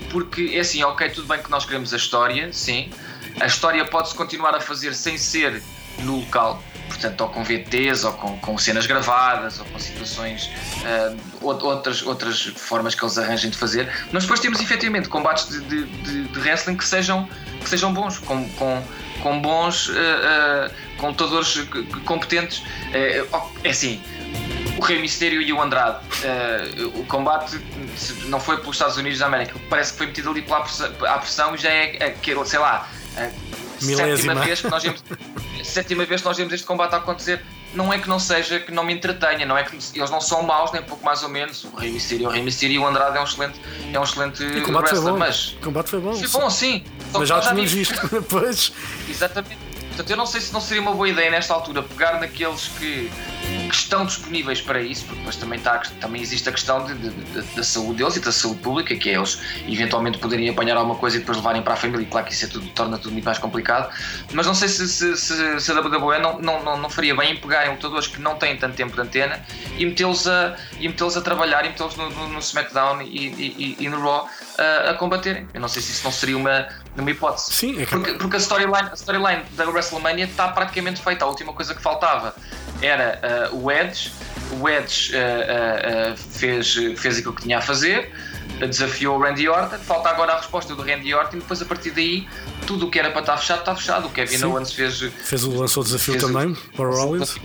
Porque 0.10 0.52
é 0.56 0.60
assim, 0.60 0.84
ok, 0.84 1.10
tudo 1.10 1.28
bem 1.28 1.42
que 1.42 1.50
nós 1.50 1.66
queremos 1.66 1.94
a 1.94 1.98
história, 1.98 2.52
sim. 2.52 2.90
A 3.40 3.46
história 3.46 3.84
pode-se 3.86 4.14
continuar 4.16 4.54
a 4.56 4.60
fazer 4.60 4.94
sem 4.94 5.18
ser 5.18 5.62
no 6.00 6.18
local. 6.20 6.62
Portanto, 7.02 7.22
ou 7.22 7.30
com 7.30 7.44
VTs, 7.44 8.06
ou 8.06 8.14
com, 8.14 8.38
com 8.38 8.58
cenas 8.58 8.86
gravadas, 8.86 9.60
ou 9.60 9.66
com 9.66 9.80
situações, 9.80 10.52
uh, 10.84 11.18
outras, 11.42 12.04
outras 12.04 12.44
formas 12.44 12.94
que 12.94 13.04
eles 13.04 13.18
arranjem 13.18 13.50
de 13.50 13.58
fazer. 13.58 13.92
Mas 14.12 14.24
depois 14.24 14.40
temos 14.40 14.60
efetivamente 14.62 15.10
combates 15.10 15.48
de, 15.50 15.62
de, 15.62 15.84
de, 15.86 16.24
de 16.26 16.40
wrestling 16.40 16.78
que 16.78 16.86
sejam, 16.86 17.28
que 17.62 17.70
sejam 17.70 17.94
bons, 17.94 18.20
com, 18.20 18.48
com, 18.52 18.84
com 19.22 19.42
bons 19.42 19.90
uh, 19.90 19.94
uh, 19.94 20.72
com 20.98 21.08
lutadores 21.08 21.68
competentes. 22.06 22.64
é 22.94 23.70
assim, 23.70 24.00
o 24.78 24.82
Rei 24.82 25.02
Mistério 25.02 25.42
e 25.42 25.52
o 25.52 25.60
Andrade. 25.60 26.00
o 26.96 27.04
combate 27.06 27.60
não 28.26 28.40
foi 28.40 28.58
pelos 28.58 28.76
Estados 28.76 28.98
Unidos 28.98 29.18
da 29.18 29.26
América, 29.26 29.60
parece 29.70 29.94
que 29.94 29.98
foi 29.98 30.08
metido 30.08 30.30
ali 30.30 30.44
pela 30.44 31.18
pressão 31.18 31.56
e 31.56 31.58
já 31.58 31.70
é 31.70 32.06
aquele, 32.06 32.46
sei 32.46 32.60
lá. 32.60 32.88
Sétima 33.82 34.36
vez 34.36 34.62
que 34.62 34.70
nós 34.70 34.84
vemos, 34.84 35.04
sétima 35.64 36.06
vez 36.06 36.22
que 36.22 36.28
nós 36.28 36.38
vemos 36.38 36.54
este 36.54 36.66
combate 36.66 36.94
a 36.94 36.98
acontecer 36.98 37.42
não 37.74 37.92
é 37.92 38.00
que 38.00 38.10
não 38.10 38.20
seja 38.20 38.60
que 38.60 38.72
não 38.72 38.84
me 38.84 38.94
entretenha, 38.94 39.46
não 39.46 39.58
é 39.58 39.64
que 39.64 39.76
eles 39.76 40.10
não 40.10 40.20
são 40.20 40.44
maus, 40.44 40.72
nem 40.72 40.82
pouco 40.82 41.04
mais 41.06 41.24
ou 41.24 41.30
menos. 41.30 41.64
O 41.64 41.76
Rei 41.76 41.92
Mysterio, 41.92 42.28
o 42.28 42.30
Rei 42.32 42.42
Mysterio 42.42 42.76
e 42.76 42.80
o 42.80 42.86
Andrade 42.86 43.18
é 43.18 43.22
um 43.22 43.24
excelente, 43.24 43.60
é 43.94 44.00
um 44.00 44.04
excelente 44.04 44.44
o 44.44 44.64
combate 44.64 44.92
wrestler, 44.92 45.02
foi 45.02 45.12
bom. 45.12 45.18
mas 45.18 45.48
o 45.54 45.58
combate 45.58 45.90
foi 45.90 46.00
bom. 46.00 46.14
Foi 46.14 46.42
bom, 46.42 46.50
sim. 46.50 46.84
Mas 47.14 47.30
já 47.30 47.40
tínhamos 47.40 47.72
visto 47.72 48.08
depois. 48.12 48.74
Exatamente. 49.10 49.72
Portanto, 49.88 50.10
eu 50.10 50.18
não 50.18 50.26
sei 50.26 50.42
se 50.42 50.54
não 50.54 50.62
seria 50.62 50.82
uma 50.82 50.94
boa 50.94 51.08
ideia 51.08 51.30
nesta 51.30 51.54
altura 51.54 51.84
pegar 51.84 52.20
naqueles 52.20 52.70
que, 52.80 53.12
que 53.72 53.78
estão 53.78 54.06
disponíveis 54.06 54.60
para 54.60 54.82
isso, 54.82 55.06
porque 55.06 55.20
depois 55.20 55.38
também, 55.38 55.58
está, 55.58 55.80
também 56.02 56.22
existe 56.22 56.50
a 56.50 56.52
questão 56.52 56.86
de, 56.86 56.94
de, 56.94 57.10
de, 57.10 57.42
da 57.56 57.64
saúde 57.64 58.00
deles 58.00 58.18
e 58.18 58.20
da 58.20 58.32
saúde 58.32 58.60
pública, 58.60 58.94
que 58.94 59.10
é 59.10 59.14
eles 59.16 59.40
eventualmente 59.66 60.18
poderem 60.18 60.50
apanhar 60.50 60.76
alguma 60.76 60.96
coisa 60.96 61.16
e 61.16 61.20
depois 61.22 61.38
levarem 61.38 61.62
para 61.62 61.74
a 61.74 61.78
família, 61.78 62.04
e 62.04 62.06
claro 62.06 62.28
que 62.28 62.34
isso 62.34 62.46
é 62.46 62.48
tudo, 62.50 62.68
torna 62.72 62.98
tudo 62.98 63.14
muito 63.14 63.24
mais 63.24 63.40
complicado. 63.40 63.90
Mas 64.34 64.46
não 64.46 64.54
sei 64.54 64.68
se, 64.68 64.88
se, 64.90 65.16
se, 65.16 65.60
se 65.60 65.72
a 65.72 65.80
WWE 65.80 66.20
não, 66.20 66.40
não, 66.40 66.64
não, 66.64 66.78
não, 66.78 66.90
faria 66.90 67.16
bem 67.16 67.32
em 67.32 67.38
pegarem 67.38 67.72
lutadores 67.72 68.08
que 68.08 68.20
não 68.20 68.36
têm 68.36 68.58
tanto 68.58 68.76
tempo 68.76 68.94
de 68.94 69.02
antena 69.02 69.42
e 69.78 69.86
metê-los 69.86 70.28
a, 70.28 70.58
e 70.78 70.90
metê 70.90 71.04
a 71.06 71.22
trabalhar 71.22 71.64
e 71.64 71.70
metê-los 71.70 71.96
no, 71.96 72.10
no, 72.10 72.28
no, 72.28 72.40
SmackDown 72.40 73.02
e, 73.02 73.06
e, 73.08 73.78
e, 73.80 73.90
no 73.90 74.02
Raw 74.02 74.28
a, 74.58 74.92
a, 74.92 74.94
combaterem. 74.96 75.48
Eu 75.54 75.62
não 75.62 75.70
sei 75.70 75.82
se 75.82 75.92
isso 75.92 76.04
não 76.04 76.12
seria 76.12 76.36
uma, 76.36 76.68
uma 76.98 77.10
hipótese. 77.10 77.54
Sim, 77.54 77.82
é 77.82 77.86
que... 77.86 77.92
porque, 77.92 78.14
porque 78.16 78.36
a 78.36 78.40
storyline, 78.40 78.90
a 78.92 78.96
storyline 78.96 79.44
da 79.52 79.66
WrestleMania 79.70 80.26
está 80.26 80.50
praticamente 80.50 81.02
feita. 81.02 81.24
A 81.24 81.30
última 81.30 81.54
coisa 81.54 81.74
que 81.74 81.82
faltava 81.82 82.36
era 82.82 83.50
uh, 83.52 83.56
o 83.56 83.72
Edge. 83.72 84.12
O 84.60 84.68
Edge 84.68 85.14
uh, 85.14 86.14
uh, 86.14 86.18
fez, 86.18 86.74
fez 86.98 87.20
aquilo 87.20 87.34
que 87.34 87.44
tinha 87.44 87.60
a 87.60 87.62
fazer, 87.62 88.12
desafiou 88.60 89.18
o 89.18 89.22
Randy 89.22 89.48
Orton. 89.48 89.78
Falta 89.78 90.10
agora 90.10 90.34
a 90.34 90.38
resposta 90.38 90.76
do 90.76 90.82
Randy 90.82 91.14
Orton. 91.14 91.38
E 91.38 91.40
depois, 91.40 91.62
a 91.62 91.66
partir 91.66 91.92
daí, 91.92 92.28
tudo 92.68 92.88
o 92.88 92.92
que 92.92 93.00
era 93.00 93.12
para 93.12 93.22
estar 93.22 93.38
fechado 93.38 93.60
está 93.60 93.76
fechado. 93.76 94.08
O 94.08 94.10
Kevin 94.12 94.38
Sim. 94.38 94.46
Owens 94.46 94.74
fez. 94.74 95.00
Fez 95.00 95.44
o 95.44 95.52
lançou 95.58 95.82
o 95.82 95.86
desafio 95.86 96.18
também 96.20 96.54
para 96.76 96.90
o 96.90 96.94
Rollins. 96.94 97.36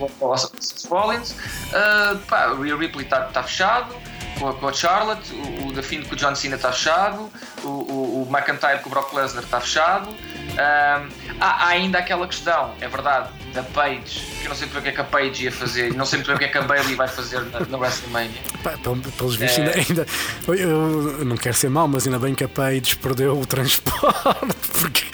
Rollins. 0.89 1.31
Uh, 1.31 2.17
pá, 2.27 2.47
o 2.47 2.61
Ripley 2.61 3.05
está 3.05 3.21
tá 3.21 3.43
fechado 3.43 3.95
com 4.37 4.49
a, 4.49 4.53
com 4.53 4.67
a 4.67 4.73
Charlotte, 4.73 5.33
o, 5.33 5.67
o 5.67 5.73
da 5.73 5.81
com 5.81 6.13
o 6.13 6.15
John 6.15 6.35
Cena 6.35 6.55
está 6.55 6.71
fechado, 6.71 7.29
o, 7.63 7.67
o, 7.67 8.23
o 8.23 8.29
McIntyre 8.31 8.79
com 8.81 8.89
o 8.89 8.91
Brock 8.91 9.13
Lesnar 9.13 9.43
está 9.43 9.59
fechado. 9.59 10.09
Um, 10.57 11.09
há, 11.39 11.67
ainda 11.67 11.99
aquela 11.99 12.25
questão, 12.27 12.73
é 12.81 12.87
verdade, 12.87 13.29
da 13.53 13.61
Paige, 13.61 14.21
que 14.39 14.45
eu 14.45 14.49
não 14.49 14.55
sei 14.55 14.67
muito 14.67 14.73
bem 14.73 14.79
o 14.79 14.83
que 14.83 14.89
é 14.89 14.91
que 14.91 15.01
a 15.01 15.03
Paige 15.03 15.43
ia 15.43 15.51
fazer, 15.51 15.93
não 15.93 16.05
sei 16.05 16.17
muito 16.17 16.27
bem 16.27 16.35
o 16.35 16.39
que 16.39 16.45
é 16.45 16.47
que 16.47 16.57
a 16.57 16.63
Bailey 16.63 16.95
vai 16.95 17.07
fazer 17.07 17.41
na, 17.45 17.59
na 17.59 17.77
WrestleMania. 17.77 18.41
Pelos 19.17 19.35
vistos, 19.35 19.59
é... 19.59 19.61
ainda, 19.61 19.73
ainda 19.77 20.05
eu, 20.59 21.25
não 21.25 21.37
quero 21.37 21.55
ser 21.55 21.69
mau, 21.69 21.87
mas 21.87 22.07
ainda 22.07 22.17
bem 22.17 22.33
que 22.33 22.43
a 22.43 22.49
Paige 22.49 22.95
perdeu 22.95 23.39
o 23.39 23.45
transporte, 23.45 24.55
porque 24.81 25.05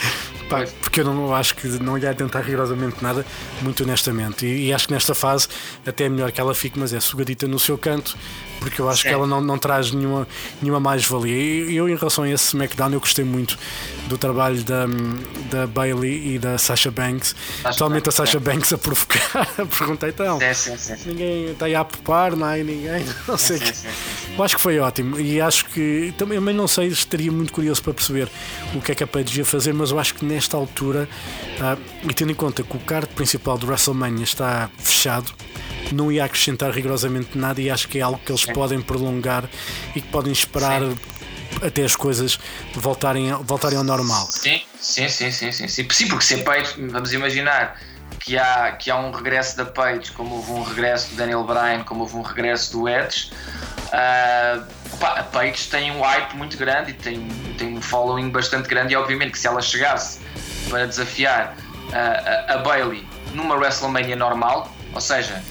Pá, 0.49 0.65
porque 0.81 0.99
eu 0.99 1.05
não 1.05 1.33
acho 1.33 1.55
que 1.55 1.67
não 1.67 1.97
lhe 1.97 2.13
tentar 2.13 2.41
rigorosamente 2.41 3.01
nada, 3.01 3.25
muito 3.61 3.83
honestamente. 3.83 4.45
E, 4.45 4.67
e, 4.67 4.73
acho 4.73 4.87
que 4.87 4.93
nesta 4.93 5.15
fase 5.15 5.47
até 5.85 6.05
é 6.05 6.09
melhor 6.09 6.31
que 6.31 6.39
ela 6.39 6.53
fique, 6.53 6.77
mas 6.77 6.93
é 6.93 6.99
sugadita 6.99 7.47
no 7.47 7.57
seu 7.57 7.77
canto, 7.77 8.15
porque 8.63 8.81
eu 8.81 8.89
acho 8.89 9.01
Sim. 9.01 9.09
que 9.09 9.13
ela 9.13 9.27
não, 9.27 9.41
não 9.41 9.57
traz 9.57 9.91
nenhuma, 9.91 10.25
nenhuma 10.61 10.79
mais-valia. 10.79 11.35
E 11.35 11.75
eu, 11.75 11.89
em 11.89 11.95
relação 11.95 12.23
a 12.23 12.29
esse 12.29 12.45
SmackDown, 12.45 12.93
eu 12.93 12.99
gostei 12.99 13.25
muito 13.25 13.57
do 14.07 14.17
trabalho 14.17 14.63
da, 14.63 14.85
da 15.51 15.67
Bailey 15.67 16.35
e 16.35 16.39
da 16.39 16.57
Sasha 16.57 16.89
Banks. 16.89 17.35
Totalmente 17.61 18.09
a 18.09 18.11
Sasha 18.11 18.39
Banks 18.39 18.71
a 18.71 18.77
provocar. 18.77 19.45
Perguntei 19.77 20.09
então. 20.09 20.39
Sim, 20.53 20.77
sim, 20.77 20.95
ninguém 21.05 21.51
está 21.51 21.65
aí 21.65 21.75
a 21.75 21.83
popar, 21.83 22.35
não 22.35 22.47
há 22.47 22.55
ninguém. 22.55 23.05
Não 23.27 23.37
sei. 23.37 23.59
Eu 24.37 24.43
acho 24.43 24.55
que 24.55 24.61
foi 24.61 24.79
ótimo. 24.79 25.19
E 25.19 25.41
acho 25.41 25.65
que 25.65 26.13
também 26.17 26.39
não 26.39 26.67
sei, 26.67 26.87
estaria 26.87 27.31
muito 27.31 27.51
curioso 27.51 27.81
para 27.81 27.93
perceber 27.93 28.29
o 28.73 28.81
que 28.81 28.91
é 28.91 28.95
que 28.95 29.03
a 29.03 29.07
Paige 29.07 29.39
ia 29.39 29.45
fazer, 29.45 29.73
mas 29.73 29.91
eu 29.91 29.99
acho 29.99 30.15
que 30.15 30.25
nesta 30.25 30.57
altura, 30.57 31.07
uh, 31.59 31.81
e 32.09 32.13
tendo 32.13 32.31
em 32.31 32.35
conta 32.35 32.63
que 32.63 32.75
o 32.75 32.79
card 32.79 33.07
principal 33.09 33.57
do 33.57 33.67
WrestleMania 33.67 34.23
está 34.23 34.69
fechado, 34.77 35.33
não 35.91 36.11
ia 36.11 36.25
acrescentar 36.25 36.71
rigorosamente 36.71 37.37
nada 37.37 37.61
e 37.61 37.69
acho 37.69 37.87
que 37.87 37.99
é 37.99 38.01
algo 38.01 38.19
que 38.19 38.31
eles 38.31 38.45
podem 38.45 38.81
prolongar 38.81 39.49
e 39.95 40.01
que 40.01 40.07
podem 40.07 40.31
esperar 40.31 40.81
sim. 40.81 40.97
até 41.61 41.83
as 41.83 41.95
coisas 41.95 42.39
voltarem, 42.73 43.31
voltarem 43.43 43.77
ao 43.77 43.83
normal. 43.83 44.27
Sim, 44.29 44.61
sim, 44.79 45.09
sim, 45.09 45.31
sim, 45.31 45.51
sim, 45.51 45.67
sim. 45.67 45.85
sim 45.89 46.07
porque 46.07 46.25
se 46.25 46.35
a 46.35 46.43
Page, 46.43 46.73
vamos 46.87 47.13
imaginar 47.13 47.77
que 48.19 48.37
há, 48.37 48.71
que 48.71 48.89
há 48.89 48.95
um 48.95 49.11
regresso 49.11 49.57
da 49.57 49.65
Page, 49.65 50.11
como 50.11 50.35
houve 50.35 50.51
um 50.51 50.63
regresso 50.63 51.09
do 51.09 51.15
Daniel 51.17 51.43
Bryan, 51.43 51.83
como 51.83 52.01
houve 52.01 52.15
um 52.15 52.21
regresso 52.21 52.71
do 52.71 52.87
Edge. 52.87 53.31
Uh, 53.87 54.65
opa, 54.93 55.19
a 55.19 55.23
Page 55.23 55.67
tem 55.67 55.91
um 55.91 56.01
hype 56.01 56.35
muito 56.35 56.57
grande 56.57 56.91
e 56.91 56.93
tem, 56.93 57.27
tem 57.57 57.77
um 57.77 57.81
following 57.81 58.29
bastante 58.29 58.67
grande 58.67 58.93
e 58.93 58.95
obviamente 58.95 59.31
que 59.31 59.39
se 59.39 59.45
ela 59.45 59.61
chegasse 59.61 60.19
para 60.69 60.87
desafiar 60.87 61.55
uh, 61.89 62.51
a, 62.51 62.53
a 62.53 62.57
Bailey 62.59 63.05
numa 63.33 63.55
WrestleMania 63.55 64.15
normal, 64.15 64.71
ou 64.93 65.01
seja, 65.01 65.43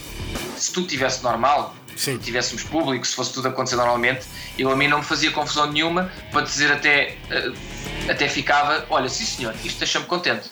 se 0.62 0.72
tudo 0.72 0.86
tivesse 0.86 1.22
normal, 1.24 1.74
Sim. 1.96 2.12
se 2.12 2.18
tivéssemos 2.18 2.62
público, 2.62 3.04
se 3.04 3.16
fosse 3.16 3.32
tudo 3.32 3.48
acontecer 3.48 3.74
normalmente, 3.74 4.24
eu 4.56 4.70
a 4.70 4.76
mim 4.76 4.86
não 4.86 4.98
me 4.98 5.04
fazia 5.04 5.30
confusão 5.32 5.70
nenhuma 5.70 6.10
para 6.30 6.42
dizer 6.42 6.70
até, 6.70 7.16
uh, 7.30 8.10
até 8.10 8.28
ficava, 8.28 8.86
olha, 8.88 9.08
sim 9.08 9.24
senhor, 9.24 9.54
isto 9.64 9.78
deixa-me 9.78 10.06
contente. 10.06 10.50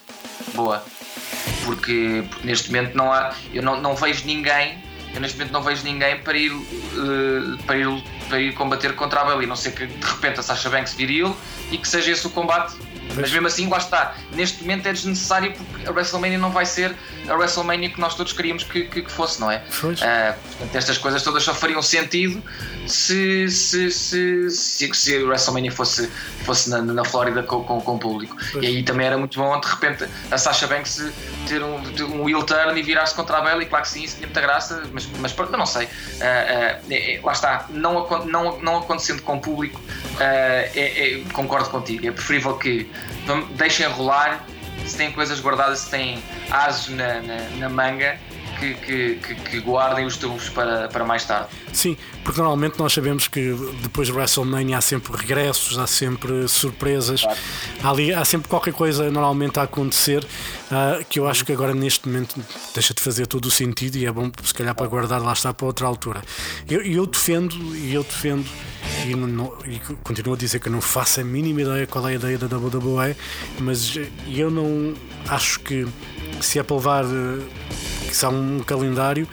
Boa. 0.52 0.84
Porque, 1.64 2.24
porque, 2.28 2.46
neste 2.46 2.72
momento 2.72 2.96
não 2.96 3.12
há, 3.12 3.34
eu 3.54 3.62
não, 3.62 3.80
não 3.80 3.94
vejo 3.94 4.26
ninguém, 4.26 4.82
eu 5.14 5.20
neste 5.20 5.38
momento 5.38 5.52
não 5.52 5.62
vejo 5.62 5.84
ninguém 5.84 6.18
para 6.20 6.36
ir, 6.36 6.50
uh, 6.52 7.58
para 7.64 7.76
ir, 7.76 8.04
para 8.28 8.40
ir 8.40 8.54
combater 8.54 8.96
contra 8.96 9.20
a 9.20 9.24
Bailey, 9.24 9.46
não 9.46 9.56
sei 9.56 9.70
que 9.70 9.86
de 9.86 10.06
repente 10.06 10.40
a 10.40 10.42
Sasha 10.42 10.68
Banks 10.68 10.94
viril 10.94 11.36
e 11.70 11.78
que 11.78 11.86
seja 11.86 12.10
esse 12.10 12.26
o 12.26 12.30
combate 12.30 12.74
mas 13.14 13.30
mesmo 13.32 13.46
assim, 13.46 13.68
lá 13.68 13.78
está. 13.78 14.14
Neste 14.32 14.62
momento 14.62 14.86
é 14.86 14.92
desnecessário 14.92 15.52
porque 15.52 15.88
a 15.88 15.90
WrestleMania 15.90 16.38
não 16.38 16.50
vai 16.50 16.66
ser 16.66 16.94
a 17.28 17.34
WrestleMania 17.34 17.90
que 17.90 18.00
nós 18.00 18.14
todos 18.14 18.32
queríamos 18.32 18.64
que, 18.64 18.84
que, 18.84 19.02
que 19.02 19.10
fosse, 19.10 19.40
não 19.40 19.50
é? 19.50 19.62
Uh, 19.82 20.34
portanto, 20.58 20.74
estas 20.74 20.98
coisas 20.98 21.22
todas 21.22 21.42
só 21.42 21.54
fariam 21.54 21.82
sentido 21.82 22.42
se, 22.86 23.48
se, 23.48 23.90
se, 23.90 24.50
se, 24.50 24.94
se 24.94 25.16
a 25.16 25.24
WrestleMania 25.24 25.70
fosse, 25.70 26.08
fosse 26.44 26.70
na, 26.70 26.82
na 26.82 27.04
Flórida 27.04 27.42
com, 27.42 27.62
com, 27.62 27.80
com 27.80 27.94
o 27.96 27.98
público. 27.98 28.36
Pois. 28.52 28.64
E 28.64 28.66
aí 28.66 28.82
também 28.82 29.06
era 29.06 29.16
muito 29.16 29.38
bom, 29.38 29.58
de 29.60 29.68
repente, 29.68 30.06
a 30.30 30.38
Sasha 30.38 30.66
Banks 30.66 31.12
ter 31.48 31.62
um, 31.62 31.82
ter 31.82 32.04
um 32.04 32.28
heel 32.28 32.42
turn 32.42 32.78
e 32.78 32.82
virar-se 32.82 33.14
contra 33.14 33.38
a 33.38 33.40
Bella, 33.40 33.62
e 33.62 33.66
claro 33.66 33.84
que 33.84 33.90
sim, 33.90 34.04
isso 34.04 34.16
tinha 34.16 34.26
muita 34.26 34.40
graça, 34.40 34.82
mas, 34.92 35.08
mas 35.18 35.32
pronto, 35.32 35.56
não 35.56 35.66
sei. 35.66 35.86
Uh, 35.86 37.20
uh, 37.22 37.26
lá 37.26 37.32
está, 37.32 37.66
não, 37.70 38.06
não, 38.26 38.60
não 38.60 38.78
acontecendo 38.78 39.22
com 39.22 39.36
o 39.36 39.40
público, 39.40 39.80
é, 40.18 40.70
é, 40.74 41.22
concordo 41.32 41.70
contigo. 41.70 42.06
É 42.06 42.10
preferível 42.10 42.56
que 42.56 42.90
deixem 43.56 43.86
rolar 43.86 44.44
se 44.86 44.96
têm 44.96 45.12
coisas 45.12 45.40
guardadas, 45.40 45.80
se 45.80 45.90
têm 45.90 46.22
asos 46.50 46.88
na, 46.94 47.20
na, 47.20 47.36
na 47.58 47.68
manga, 47.68 48.18
que, 48.60 49.16
que, 49.16 49.34
que, 49.34 49.60
guardem 49.60 50.04
os 50.04 50.16
trunfos 50.16 50.48
para, 50.50 50.88
para 50.88 51.04
mais 51.04 51.24
tarde. 51.24 51.48
Sim, 51.72 51.96
porque 52.22 52.40
normalmente 52.40 52.78
nós 52.78 52.92
sabemos 52.92 53.26
que 53.26 53.54
depois 53.82 54.08
do 54.08 54.14
WrestleMania 54.14 54.76
há 54.76 54.80
sempre 54.80 55.16
regressos, 55.16 55.78
há 55.78 55.86
sempre 55.86 56.46
surpresas, 56.46 57.22
claro. 57.22 57.38
há, 57.82 57.90
ali, 57.90 58.14
há 58.14 58.24
sempre 58.24 58.48
qualquer 58.48 58.74
coisa 58.74 59.10
normalmente 59.10 59.58
a 59.58 59.62
acontecer 59.62 60.22
uh, 60.24 61.04
que 61.08 61.18
eu 61.18 61.26
acho 61.26 61.44
que 61.44 61.52
agora 61.52 61.74
neste 61.74 62.06
momento 62.06 62.38
deixa 62.74 62.92
de 62.92 63.00
fazer 63.00 63.26
todo 63.26 63.46
o 63.46 63.50
sentido 63.50 63.96
e 63.96 64.06
é 64.06 64.12
bom 64.12 64.30
se 64.42 64.52
calhar 64.52 64.74
para 64.74 64.86
guardar 64.86 65.22
lá 65.22 65.32
está 65.32 65.54
para 65.54 65.66
outra 65.66 65.86
altura. 65.86 66.22
Eu, 66.68 66.82
eu 66.82 67.06
defendo 67.06 67.54
e 67.74 67.94
eu 67.94 68.02
defendo 68.02 68.46
e, 69.06 69.14
não, 69.14 69.56
e 69.64 69.78
continuo 70.02 70.34
a 70.34 70.36
dizer 70.36 70.60
que 70.60 70.68
eu 70.68 70.72
não 70.72 70.80
faço 70.80 71.20
a 71.20 71.24
mínima 71.24 71.62
ideia 71.62 71.86
qual 71.86 72.06
é 72.08 72.12
a 72.12 72.14
ideia 72.14 72.38
da 72.38 72.56
WWE, 72.56 73.16
mas 73.58 73.98
eu 74.28 74.50
não 74.50 74.94
acho 75.28 75.60
que 75.60 75.86
se 76.40 76.58
é 76.58 76.62
para 76.62 76.76
levar 76.76 77.04
que 78.10 78.16
são 78.16 78.34
um 78.34 78.60
calendário 78.60 79.26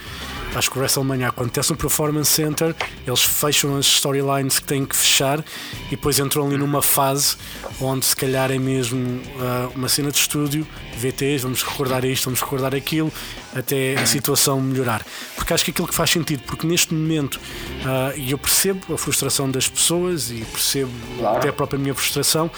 acho 0.55 0.71
que 0.71 0.77
o 0.77 0.79
WrestleMania 0.79 1.27
acontece 1.27 1.71
no 1.71 1.77
Performance 1.77 2.31
Center, 2.31 2.75
eles 3.05 3.23
fecham 3.23 3.77
as 3.77 3.85
storylines 3.85 4.59
que 4.59 4.65
têm 4.65 4.85
que 4.85 4.95
fechar 4.95 5.43
e 5.87 5.91
depois 5.91 6.19
entram 6.19 6.47
ali 6.47 6.57
numa 6.57 6.81
fase 6.81 7.37
onde 7.79 8.05
se 8.05 8.15
calhar 8.15 8.51
é 8.51 8.57
mesmo 8.57 8.99
uh, 8.99 9.71
uma 9.75 9.87
cena 9.87 10.11
de 10.11 10.17
estúdio, 10.17 10.67
VTs, 10.97 11.43
vamos 11.43 11.63
recordar 11.63 12.03
isto, 12.05 12.25
vamos 12.25 12.41
recordar 12.41 12.73
aquilo, 12.73 13.11
até 13.55 13.95
a 13.95 14.05
situação 14.05 14.59
melhorar. 14.59 15.05
Porque 15.35 15.53
acho 15.53 15.63
que 15.63 15.71
aquilo 15.71 15.87
que 15.87 15.95
faz 15.95 16.09
sentido, 16.09 16.41
porque 16.45 16.65
neste 16.65 16.93
momento, 16.93 17.35
uh, 17.35 18.17
e 18.17 18.31
eu 18.31 18.37
percebo 18.37 18.93
a 18.93 18.97
frustração 18.97 19.49
das 19.49 19.67
pessoas 19.67 20.31
e 20.31 20.43
percebo 20.51 20.91
claro. 21.19 21.37
até 21.37 21.49
a 21.49 21.53
própria 21.53 21.77
minha 21.77 21.93
frustração, 21.93 22.49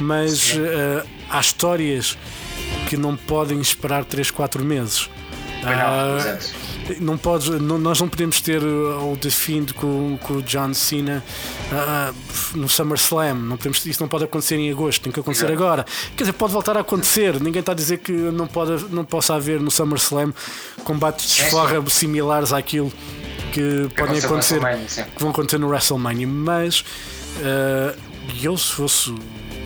mas 0.00 0.54
uh, 0.54 1.06
há 1.28 1.40
histórias 1.40 2.16
que 2.88 2.96
não 2.96 3.16
podem 3.16 3.60
esperar 3.60 4.04
3, 4.04 4.30
4 4.30 4.64
meses 4.64 5.10
Ah, 5.64 6.38
não 7.00 7.16
podes, 7.16 7.48
não- 7.60 7.78
nós 7.78 8.00
não 8.00 8.08
podemos 8.08 8.40
ter 8.40 8.62
uh, 8.62 9.12
o 9.12 9.16
The 9.16 9.30
Fiend 9.30 9.74
com, 9.74 10.18
com 10.20 10.34
o 10.34 10.42
John 10.42 10.74
Cena 10.74 11.22
ah, 11.72 12.12
no 12.54 12.68
SummerSlam. 12.68 13.34
Não 13.34 13.56
podemos, 13.56 13.84
isso 13.86 14.00
não 14.00 14.08
pode 14.08 14.24
acontecer 14.24 14.56
em 14.56 14.70
agosto, 14.70 15.02
tem 15.02 15.12
que 15.12 15.20
acontecer 15.20 15.46
Exato. 15.46 15.62
agora. 15.62 15.86
Quer 16.16 16.24
dizer, 16.24 16.32
pode 16.32 16.52
voltar 16.52 16.76
a 16.76 16.80
acontecer. 16.80 17.40
Ninguém 17.40 17.60
está 17.60 17.72
a 17.72 17.74
dizer 17.74 17.98
que 17.98 18.12
não, 18.12 18.46
pode, 18.46 18.84
não 18.90 19.04
possa 19.04 19.34
haver 19.34 19.60
no 19.60 19.70
SummerSlam 19.70 20.32
combates 20.84 21.36
de 21.36 21.42
esforra 21.42 21.82
similares 21.88 22.52
àquilo 22.52 22.92
que 23.52 23.88
podem 23.96 24.18
aconteceu 24.18 24.60
no 24.60 24.66
acontecer, 24.66 25.04
que 25.04 25.20
vão 25.20 25.30
acontecer 25.30 25.58
no 25.58 25.68
WrestleMania. 25.68 26.26
Mas 26.26 26.84
ah, 27.42 27.94
eu, 28.42 28.56
se 28.56 28.72
fosse 28.72 29.14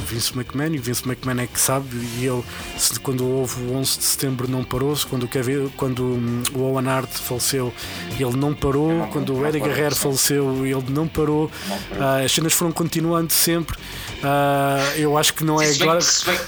Vince 0.07 0.33
McMahon, 0.35 0.75
e 0.75 0.79
o 0.79 0.83
Vince 0.83 1.03
McMahon 1.07 1.41
é 1.43 1.47
que 1.47 1.61
sabe, 1.61 1.89
e 2.19 2.27
ele, 2.27 2.43
se, 2.79 2.99
quando 3.01 3.27
houve 3.27 3.61
o 3.63 3.75
11 3.77 3.99
de 3.99 4.05
setembro, 4.05 4.49
não 4.49 4.65
parou. 4.65 4.95
-se, 4.95 5.07
quando 5.07 5.25
o, 5.25 5.29
Kevin, 5.29 5.69
quando 5.77 6.19
o 6.55 6.61
Owen 6.63 6.89
Hart 6.89 7.11
faleceu, 7.11 7.73
ele 8.19 8.37
não 8.37 8.55
parou. 8.55 8.93
Não, 8.93 9.09
quando 9.11 9.33
não 9.33 9.41
o 9.43 9.47
Eddie 9.47 9.61
Guerrero 9.61 9.95
faleceu, 9.97 10.65
ele 10.67 10.85
não 10.91 11.07
parou. 11.07 11.51
Não 11.69 11.79
parou. 11.79 12.05
Ah, 12.05 12.21
as 12.25 12.33
cenas 12.33 12.53
foram 12.53 12.73
continuando 12.73 13.33
sempre. 13.33 13.77
Ah, 14.23 14.79
eu 14.97 15.17
acho 15.19 15.35
que 15.35 15.45
não 15.45 15.61
é 15.61 15.71
agora. 15.71 15.99
bem- 16.27 16.39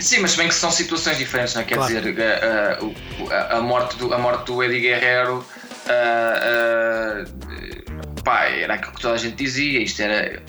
Sim, 0.00 0.18
mas 0.20 0.32
se 0.32 0.36
bem 0.36 0.48
que 0.48 0.54
são 0.54 0.70
situações 0.70 1.16
diferentes, 1.18 1.54
não 1.54 1.62
é? 1.62 1.64
Quer 1.64 1.76
Claro. 1.76 1.94
dizer, 2.00 2.20
a, 2.22 2.74
a- 2.78 2.84
o- 2.84 2.94
a- 3.32 3.56
a 3.56 3.60
morte 3.62 3.96
do, 3.96 4.12
a 4.12 4.18
morte 4.18 4.44
do 4.46 4.62
Eddie 4.62 4.80
Guerrero. 4.80 5.44
ah, 5.88 7.24
ah, 7.24 8.22
pá, 8.22 8.44
era 8.46 8.74
aquilo 8.74 8.92
que 8.92 9.00
toda 9.00 9.14
a 9.14 9.18
gente 9.18 9.36
dizia, 9.36 9.82
isto 9.82 10.00
era. 10.02 10.42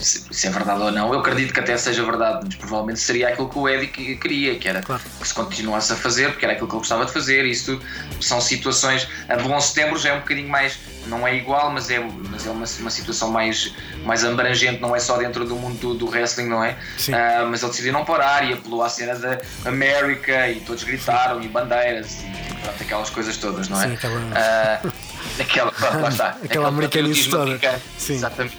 Se, 0.00 0.24
se 0.30 0.46
é 0.46 0.50
verdade 0.50 0.80
ou 0.80 0.92
não, 0.92 1.12
eu 1.12 1.18
acredito 1.20 1.52
que 1.52 1.58
até 1.60 1.76
seja 1.76 2.04
verdade, 2.04 2.40
mas 2.44 2.54
provavelmente 2.54 3.00
seria 3.00 3.28
aquilo 3.28 3.48
que 3.48 3.58
o 3.58 3.68
Eddie 3.68 3.88
que- 3.88 4.16
queria, 4.16 4.54
que 4.56 4.68
era 4.68 4.80
Claro. 4.80 5.02
que 5.20 5.26
se 5.26 5.34
continuasse 5.34 5.92
a 5.92 5.96
fazer, 5.96 6.30
porque 6.30 6.44
era 6.44 6.54
aquilo 6.54 6.68
que 6.68 6.74
ele 6.74 6.78
gostava 6.80 7.04
de 7.04 7.12
fazer. 7.12 7.44
Isto 7.44 7.80
são 8.20 8.40
situações. 8.40 9.08
A 9.28 9.34
do 9.36 9.50
11 9.50 9.66
de 9.68 9.72
setembro 9.74 9.98
já 9.98 10.10
é 10.10 10.12
um 10.14 10.20
bocadinho 10.20 10.48
mais. 10.48 10.78
Não 11.06 11.26
é 11.26 11.34
igual, 11.34 11.70
mas 11.72 11.90
é, 11.90 11.98
mas 11.98 12.46
é 12.46 12.50
uma, 12.50 12.66
uma 12.80 12.90
situação 12.90 13.30
mais, 13.30 13.74
mais 14.04 14.24
abrangente, 14.24 14.80
não 14.80 14.94
é 14.94 15.00
só 15.00 15.16
dentro 15.16 15.44
do 15.46 15.56
mundo 15.56 15.78
do, 15.78 15.94
do 15.94 16.06
wrestling, 16.10 16.46
não 16.46 16.62
é? 16.62 16.76
Ah, 17.12 17.46
mas 17.50 17.62
ele 17.62 17.70
decidiu 17.70 17.92
não 17.92 18.04
parar 18.04 18.48
e 18.48 18.52
apelou 18.52 18.82
à 18.82 18.88
cena 18.90 19.14
da 19.16 19.38
América 19.64 20.48
e 20.48 20.60
todos 20.60 20.84
gritaram 20.84 21.40
e 21.42 21.48
bandeiras 21.48 22.18
e 22.22 22.54
pronto, 22.62 22.82
aquelas 22.82 23.10
coisas 23.10 23.36
todas, 23.38 23.68
não 23.68 23.80
é? 23.82 23.86
Sim, 23.88 23.94
aquela- 23.94 24.20
Ah, 24.34 24.80
aquela, 25.40 25.72
lá 26.00 26.08
está. 26.08 26.28
Aquela 26.44 26.70
patriotismo 26.72 27.30
toda. 27.30 27.42
americano. 27.44 27.80
Sim. 27.96 28.14
Exatamente. 28.14 28.58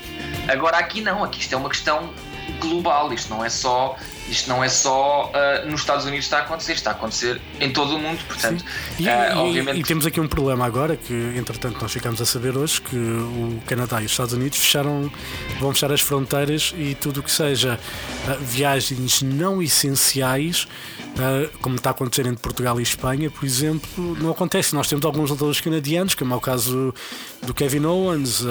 Agora 0.50 0.78
aqui 0.78 1.00
não, 1.02 1.24
aqui 1.24 1.40
isto 1.40 1.54
é 1.54 1.58
uma 1.58 1.70
questão 1.70 2.10
global, 2.60 3.14
isto 3.14 3.30
não 3.30 3.46
é 3.46 3.50
só, 3.50 3.96
isto 4.30 4.50
não 4.50 4.64
é 4.64 4.70
só 4.70 5.32
ah, 5.34 5.66
nos 5.66 5.82
Estados 5.82 6.06
Unidos 6.06 6.26
está 6.26 6.38
a 6.38 6.42
acontecer, 6.42 6.74
está 6.74 6.92
a 6.92 6.94
acontecer 6.94 7.42
em 7.60 7.72
todo 7.72 7.96
o 7.96 8.00
mundo, 8.00 8.20
portanto, 8.28 8.64
E, 9.00 9.08
ah, 9.10 9.32
e- 9.34 9.38
obviamente 9.38 9.80
e 9.80 9.84
temos 9.84 10.06
aqui 10.06 10.20
um 10.20 10.28
problema 10.28 10.66
agora 10.66 10.96
que, 10.96 11.14
entretanto, 11.38 11.80
nós 11.82 11.92
ficamos 11.92 12.22
a 12.22 12.26
saber 12.26 12.58
hoje 12.58 12.82
que 12.82 12.96
o 12.96 13.62
Canadá 13.66 14.02
e 14.02 14.06
os 14.06 14.12
Estados 14.12 14.34
Unidos 14.34 14.58
fecharam, 14.58 15.12
vão 15.60 15.74
fechar 15.74 15.92
as 15.92 16.02
fronteiras 16.02 16.74
e 16.78 16.96
tudo 16.96 17.20
o 17.20 17.24
que 17.24 17.32
seja 17.32 17.80
ah, 18.28 18.38
viagens 18.40 19.22
não 19.22 19.62
essenciais, 19.62 20.68
como 21.62 21.76
está 21.76 21.90
a 21.90 21.92
acontecer 21.92 22.26
entre 22.26 22.42
Portugal 22.42 22.80
e 22.80 22.84
Espanha, 22.84 23.30
por 23.30 23.44
exemplo, 23.46 23.90
não 24.22 24.30
acontece. 24.32 24.74
Nós 24.74 24.88
temos 24.88 25.04
alguns 25.06 25.30
lutadores 25.30 25.60
canadianos, 25.60 26.16
como 26.16 26.34
é 26.34 26.38
o 26.38 26.40
caso 26.40 26.94
do 27.42 27.54
Kevin 27.54 27.84
Owens. 27.86 28.44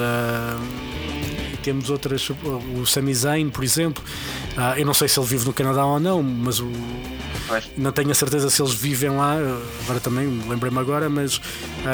temos 1.63 1.89
outras, 1.89 2.29
o 2.29 2.85
Sami 2.85 3.13
Zayn, 3.13 3.49
por 3.49 3.63
exemplo. 3.63 4.03
Eu 4.77 4.85
não 4.85 4.93
sei 4.93 5.07
se 5.07 5.19
ele 5.19 5.27
vive 5.27 5.45
no 5.45 5.53
Canadá 5.53 5.68
ou 5.77 5.99
não, 5.99 6.21
mas 6.23 6.59
o, 6.59 6.71
Pois. 7.47 7.69
não 7.77 7.91
tenho 7.91 8.11
a 8.11 8.13
certeza 8.13 8.49
se 8.49 8.61
eles 8.61 8.73
vivem 8.73 9.09
lá, 9.09 9.35
agora 9.83 9.99
também, 9.99 10.27
lembrei-me 10.47 10.79
agora, 10.79 11.09
mas 11.09 11.41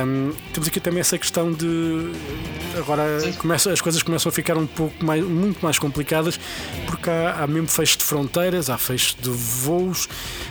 hum, 0.05 0.33
temos 0.53 0.67
aqui 0.67 0.79
também 0.79 0.99
essa 0.99 1.17
questão 1.17 1.51
de 1.51 2.11
agora 2.77 3.19
Sim. 3.21 3.33
começa, 3.33 3.71
as 3.71 3.79
coisas 3.79 4.03
começam 4.03 4.29
a 4.29 4.33
ficar 4.33 4.57
um 4.57 4.67
pouco 4.67 5.03
mais, 5.03 5.23
muito 5.23 5.61
mais 5.63 5.79
complicadas 5.79 6.39
porque 6.85 7.09
há, 7.09 7.43
há 7.43 7.47
mesmo 7.47 7.67
fecho 7.67 7.97
de 7.97 8.03
fronteiras, 8.03 8.69
há 8.69 8.77
fecho 8.77 9.15
de 9.21 9.29
voos. 9.29 10.07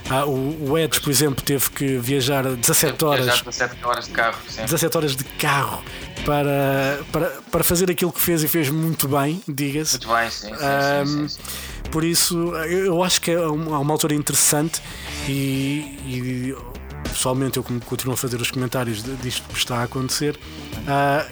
Há, 0.09 0.25
o, 0.25 0.71
o 0.71 0.79
Edge, 0.79 1.01
por 1.01 1.11
exemplo, 1.11 1.45
teve 1.45 1.71
que 1.71 1.99
viajar 1.99 2.45
17 2.45 3.05
horas 3.05 3.27
Já 3.27 3.37
17 3.37 3.85
horas 3.85 4.07
de 4.07 4.11
carro, 4.13 4.39
sim. 4.49 4.63
17 4.63 4.97
horas 4.97 5.17
de 5.17 5.25
carro 5.25 5.83
para, 6.25 7.01
para, 7.13 7.31
para 7.51 7.65
fazer 7.65 7.91
aquilo 7.91 8.13
que 8.13 8.21
fez 8.21 8.43
e 8.43 8.49
fez 8.49 8.71
muito 8.71 9.07
bem, 9.09 9.43
diga-se. 9.47 9.99
Muito 9.99 10.09
bem, 10.09 10.31
sim, 10.31 10.49
sim, 10.49 10.55
sim, 10.55 11.07
sim, 11.07 11.29
sim. 11.29 11.43
Por 11.91 12.05
isso, 12.05 12.37
eu 12.67 13.03
acho 13.03 13.21
que 13.21 13.31
é 13.31 13.41
uma, 13.47 13.79
uma 13.79 13.93
altura 13.95 14.15
interessante 14.15 14.83
e, 15.29 15.97
e, 16.07 16.57
pessoalmente 17.05 17.57
eu 17.57 17.63
como 17.63 17.81
continuo 17.81 18.15
a 18.15 18.17
fazer 18.17 18.41
os 18.41 18.51
comentários 18.51 19.03
disto 19.23 19.47
que 19.49 19.57
está 19.57 19.79
a 19.79 19.83
acontecer 19.85 20.39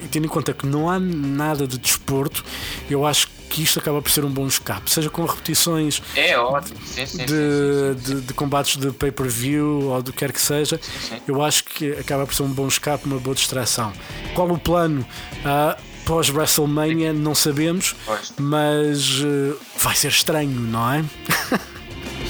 e 0.03 0.09
tendo 0.09 0.27
em 0.27 0.29
conta 0.29 0.55
que 0.55 0.67
não 0.67 0.89
há 0.89 0.99
nada 0.99 1.67
de 1.67 1.79
desporto, 1.79 2.45
eu 2.89 3.05
acho 3.05 3.29
que 3.53 3.63
isto 3.63 3.79
acaba 3.79 4.01
por 4.01 4.11
ser 4.11 4.25
um 4.25 4.31
bom 4.31 4.47
escape, 4.47 4.91
seja 4.91 5.11
com 5.11 5.27
repetições 5.27 6.03
É 6.17 6.39
ótimo, 6.39 6.81
sim, 6.87 7.05
sim, 7.05 7.19
de, 7.19 7.27
sim. 7.27 8.15
de, 8.15 8.21
de 8.23 8.35
combates 8.35 8.79
de 8.79 8.91
pay-per-view 8.93 9.91
ou 9.91 10.03
do 10.03 10.11
que 10.11 10.19
quer 10.19 10.33
que 10.33 10.41
seja, 10.41 10.81
eu 11.29 11.43
acho 11.43 11.65
que 11.65 11.93
acaba 11.93 12.25
por 12.25 12.35
ser 12.35 12.45
um 12.45 12.49
bom 12.49 12.67
escape, 12.67 13.05
uma 13.05 13.19
boa 13.19 13.35
distração. 13.35 13.93
Qual 14.35 14.51
o 14.51 14.59
plano 14.59 15.05
ah, 15.45 15.77
pós-WrestleMania? 16.05 17.13
Não 17.13 17.35
sabemos, 17.35 17.95
Pois. 18.05 18.33
mas 18.39 19.23
eh, 19.25 19.55
vai 19.79 19.95
ser 19.95 20.09
estranho, 20.09 20.51
não 20.61 20.93
é? 20.93 21.05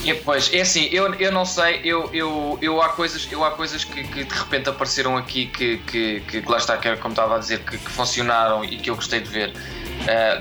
E, 0.04 0.12
pois, 0.14 0.52
é 0.52 0.62
assim, 0.62 0.88
eu, 0.90 1.14
eu 1.14 1.30
não 1.30 1.44
sei, 1.44 1.80
eu, 1.84 2.10
eu, 2.12 2.58
eu 2.60 2.82
há 2.82 2.88
coisas, 2.88 3.28
eu 3.30 3.44
há 3.44 3.52
coisas 3.52 3.84
que, 3.84 4.02
que 4.02 4.24
de 4.24 4.34
repente 4.34 4.68
apareceram 4.68 5.16
aqui 5.16 5.46
que, 5.46 5.78
que, 5.78 6.20
que 6.20 6.42
lá 6.50 6.56
está, 6.58 6.76
que 6.76 6.96
como 6.96 7.12
estava 7.12 7.36
a 7.36 7.38
dizer, 7.38 7.60
que, 7.60 7.78
que 7.78 7.90
funcionaram 7.90 8.64
e 8.64 8.78
que 8.78 8.90
eu 8.90 8.96
gostei 8.96 9.20
de 9.20 9.28
ver 9.28 9.52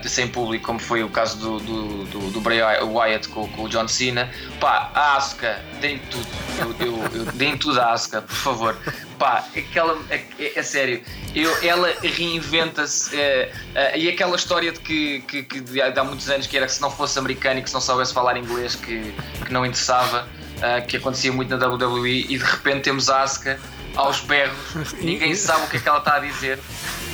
de 0.02 0.10
sem 0.10 0.28
público, 0.28 0.66
como 0.66 0.80
foi 0.80 1.04
o 1.04 1.10
caso 1.10 1.38
do, 1.38 1.60
do, 1.60 2.04
do, 2.06 2.32
do 2.32 2.42
Bray 2.42 2.62
Wyatt 2.62 3.28
com, 3.30 3.48
com 3.50 3.64
o 3.64 3.70
John 3.70 3.88
Cena. 3.88 4.30
Pá, 4.60 4.92
a 4.94 5.18
Asuka, 5.18 5.60
deem 5.80 6.00
tudo, 6.10 6.28
eu, 6.60 6.88
eu, 6.88 7.04
eu, 7.14 7.26
deem 7.34 7.58
tudo 7.58 7.80
a 7.80 7.92
Asuka, 7.94 8.22
por 8.22 8.36
favor. 8.36 8.78
Pá, 9.20 9.46
aquela, 9.56 10.00
é, 10.10 10.24
é- 10.40 10.60
é 10.60 10.64
sério, 10.64 11.02
eu, 11.36 11.56
ela 11.64 11.94
reinventa-se 12.02 13.16
eh, 13.16 13.52
eh, 13.76 14.00
e 14.00 14.10
aquela 14.10 14.36
história 14.36 14.72
de 14.72 14.80
que, 14.80 15.22
que, 15.22 15.44
que 15.44 15.82
há 15.82 16.04
muitos 16.04 16.30
anos 16.30 16.48
que 16.48 16.58
era 16.58 16.66
que 16.66 16.74
se 16.74 16.82
não 16.82 16.90
fosse 16.90 17.20
americano 17.20 17.60
e 17.60 17.64
que 17.64 17.70
se 17.70 17.74
não 17.74 17.82
soubesse 17.82 18.14
falar 18.14 18.36
inglês 18.38 18.76
que, 18.76 19.14
que 19.46 19.54
não 19.54 19.66
interessava, 19.66 20.28
eh, 20.62 20.82
que 20.82 20.98
acontecia 20.98 21.32
muito 21.32 21.56
na 21.56 21.68
WWE 21.68 22.26
e 22.30 22.38
de 22.38 22.44
repente 22.44 22.82
temos 22.82 23.10
a 23.10 23.22
Asuka 23.22 23.60
aos 23.96 24.22
berros, 24.22 24.94
ninguém 25.00 25.36
sabe 25.36 25.66
o 25.66 25.70
que 25.70 25.78
é 25.78 25.80
que 25.80 25.90
ela 25.90 26.00
está 26.00 26.16
a 26.16 26.20
dizer. 26.20 26.60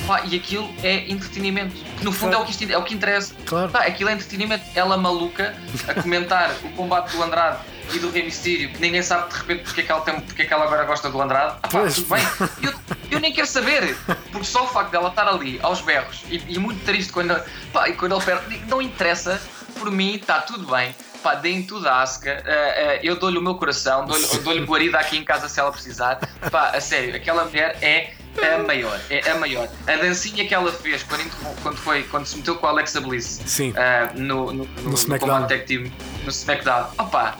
Pá, 0.06 0.22
e 0.24 0.36
aquilo 0.36 0.72
é 0.82 1.10
entretenimento, 1.10 1.76
no 2.02 2.12
fundo 2.12 2.34
é 2.34 2.38
o 2.38 2.44
que, 2.44 2.72
é 2.72 2.78
o 2.78 2.82
que 2.82 2.94
interessa. 2.94 3.34
Claro. 3.44 3.70
Pá, 3.70 3.80
aquilo 3.80 4.08
é 4.08 4.14
entretenimento. 4.14 4.64
Ela 4.74 4.96
maluca 4.96 5.54
a 5.86 6.00
comentar 6.00 6.50
o 6.64 6.70
combate 6.70 7.14
do 7.14 7.22
Andrade 7.22 7.58
e 7.92 7.98
do 7.98 8.10
Mysterio, 8.10 8.70
que 8.70 8.80
ninguém 8.80 9.02
sabe 9.02 9.30
de 9.30 9.38
repente 9.38 9.62
porque 9.64 9.80
é 9.80 9.84
que 9.84 9.92
ela, 9.92 10.00
tem, 10.00 10.20
porque 10.20 10.42
é 10.42 10.44
que 10.44 10.52
ela 10.52 10.64
agora 10.64 10.84
gosta 10.84 11.10
do 11.10 11.20
Andrade. 11.20 11.56
Ah, 11.62 11.68
pá, 11.68 11.86
tudo 11.86 12.06
bem. 12.08 12.24
Eu, 12.62 12.72
eu 13.10 13.20
nem 13.20 13.32
quero 13.32 13.46
saber, 13.46 13.96
porque 14.30 14.46
só 14.46 14.64
o 14.64 14.66
facto 14.68 14.90
dela 14.90 15.08
estar 15.08 15.26
ali 15.26 15.58
aos 15.62 15.80
berros 15.80 16.22
e, 16.28 16.42
e 16.48 16.58
muito 16.58 16.84
triste 16.84 17.12
quando, 17.12 17.38
pá, 17.72 17.88
e 17.88 17.94
quando 17.94 18.14
ele 18.14 18.24
perde, 18.24 18.62
não 18.66 18.80
interessa, 18.80 19.40
por 19.78 19.90
mim 19.90 20.14
está 20.14 20.40
tudo 20.40 20.66
bem. 20.70 20.94
Pá, 21.22 21.34
deem 21.34 21.62
tudo 21.62 21.88
a 21.88 22.02
Asuka, 22.02 22.42
Ah, 22.46 22.50
ah, 22.50 23.00
eu 23.02 23.16
dou-lhe 23.16 23.38
o 23.38 23.42
meu 23.42 23.54
coração, 23.56 24.06
dou-lhe 24.06 24.26
dou 24.38 24.54
guarida 24.66 24.98
aqui 24.98 25.16
em 25.18 25.24
casa 25.24 25.48
se 25.48 25.58
ela 25.58 25.72
precisar. 25.72 26.16
Pá, 26.50 26.70
a 26.70 26.80
sério, 26.80 27.14
aquela 27.16 27.44
mulher 27.44 27.76
é 27.82 28.12
a 28.54 28.58
maior, 28.62 29.00
é 29.10 29.28
a 29.30 29.34
maior. 29.36 29.68
A 29.86 29.96
dancinha 29.96 30.46
que 30.46 30.54
ela 30.54 30.70
fez 30.72 31.02
quando, 31.02 31.28
quando, 31.62 31.76
foi, 31.76 32.04
quando 32.04 32.24
se 32.26 32.36
meteu 32.36 32.54
com 32.56 32.66
a 32.66 32.70
Alexa 32.70 33.00
Bliss 33.00 33.40
Sim. 33.46 33.74
ah, 33.76 34.12
no, 34.14 34.52
no, 34.52 34.64
no, 34.64 34.82
no 34.90 34.94
SmackDown. 34.94 35.46
team 35.66 35.90
no 36.24 36.30
SmackDown. 36.30 36.86
Opa, 36.98 37.36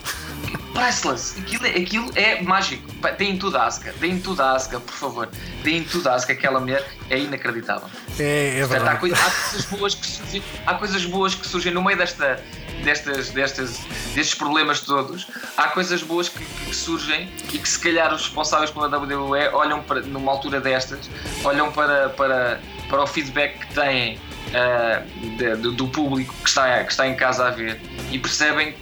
priceless. 0.75 1.39
Aquilo, 1.39 1.67
é- 1.67 1.71
aquilo 1.81 2.11
é 2.17 2.43
mágico. 2.43 2.89
Deem 3.17 3.39
tudo 3.39 3.59
a 3.59 3.67
Asuka, 3.67 3.93
deem 4.01 4.19
tudo 4.21 4.43
a 4.43 4.53
Asuka, 4.57 4.81
por 4.81 4.95
favor. 4.95 5.29
Deem 5.63 5.85
tudo 5.85 6.09
a 6.09 6.15
Asuka, 6.15 6.33
aquela 6.33 6.59
mulher 6.59 6.85
é 7.11 7.19
inacreditável. 7.19 7.89
É, 8.19 8.59
é 8.59 8.67
Portanto, 8.67 8.89
há, 8.89 8.95
verdade. 8.95 8.99
coi- 9.01 9.13
há 9.13 9.31
coisas 9.31 9.65
boas 9.67 9.95
que 9.95 10.07
surgem, 10.07 10.43
há 10.67 10.75
coisas 10.75 11.05
boas 11.05 11.35
que 11.37 11.47
surgem 11.47 11.73
no 11.73 11.83
meio 11.85 11.97
desta, 11.97 12.43
destas, 12.83 13.31
destas, 13.31 13.79
destes 14.15 14.35
problemas 14.35 14.81
todos. 14.81 15.27
Há 15.57 15.69
coisas 15.69 16.03
boas 16.03 16.29
que, 16.29 16.45
que 16.45 16.75
surgem 16.75 17.31
e 17.53 17.59
que 17.59 17.69
se 17.69 17.79
calhar 17.79 18.13
os 18.15 18.23
responsáveis 18.23 18.71
pela 18.71 18.87
WWE 18.89 19.49
olham 19.53 19.83
para, 19.83 20.01
numa 20.01 20.33
altura 20.33 20.61
destas, 20.61 21.09
olham 21.45 21.71
para, 21.73 22.09
para, 22.11 22.61
para 22.89 23.03
o 23.03 23.07
feedback 23.07 23.59
que 23.67 23.75
têm 23.75 24.19
ah, 24.55 25.03
de- 25.37 25.57
do, 25.57 25.73
do 25.73 25.89
público 25.89 26.35
que 26.43 26.49
está, 26.49 26.83
que 26.85 26.91
está 26.91 27.07
em 27.07 27.15
casa 27.17 27.47
a 27.49 27.51
ver 27.51 27.81
e 28.11 28.19
percebem 28.19 28.75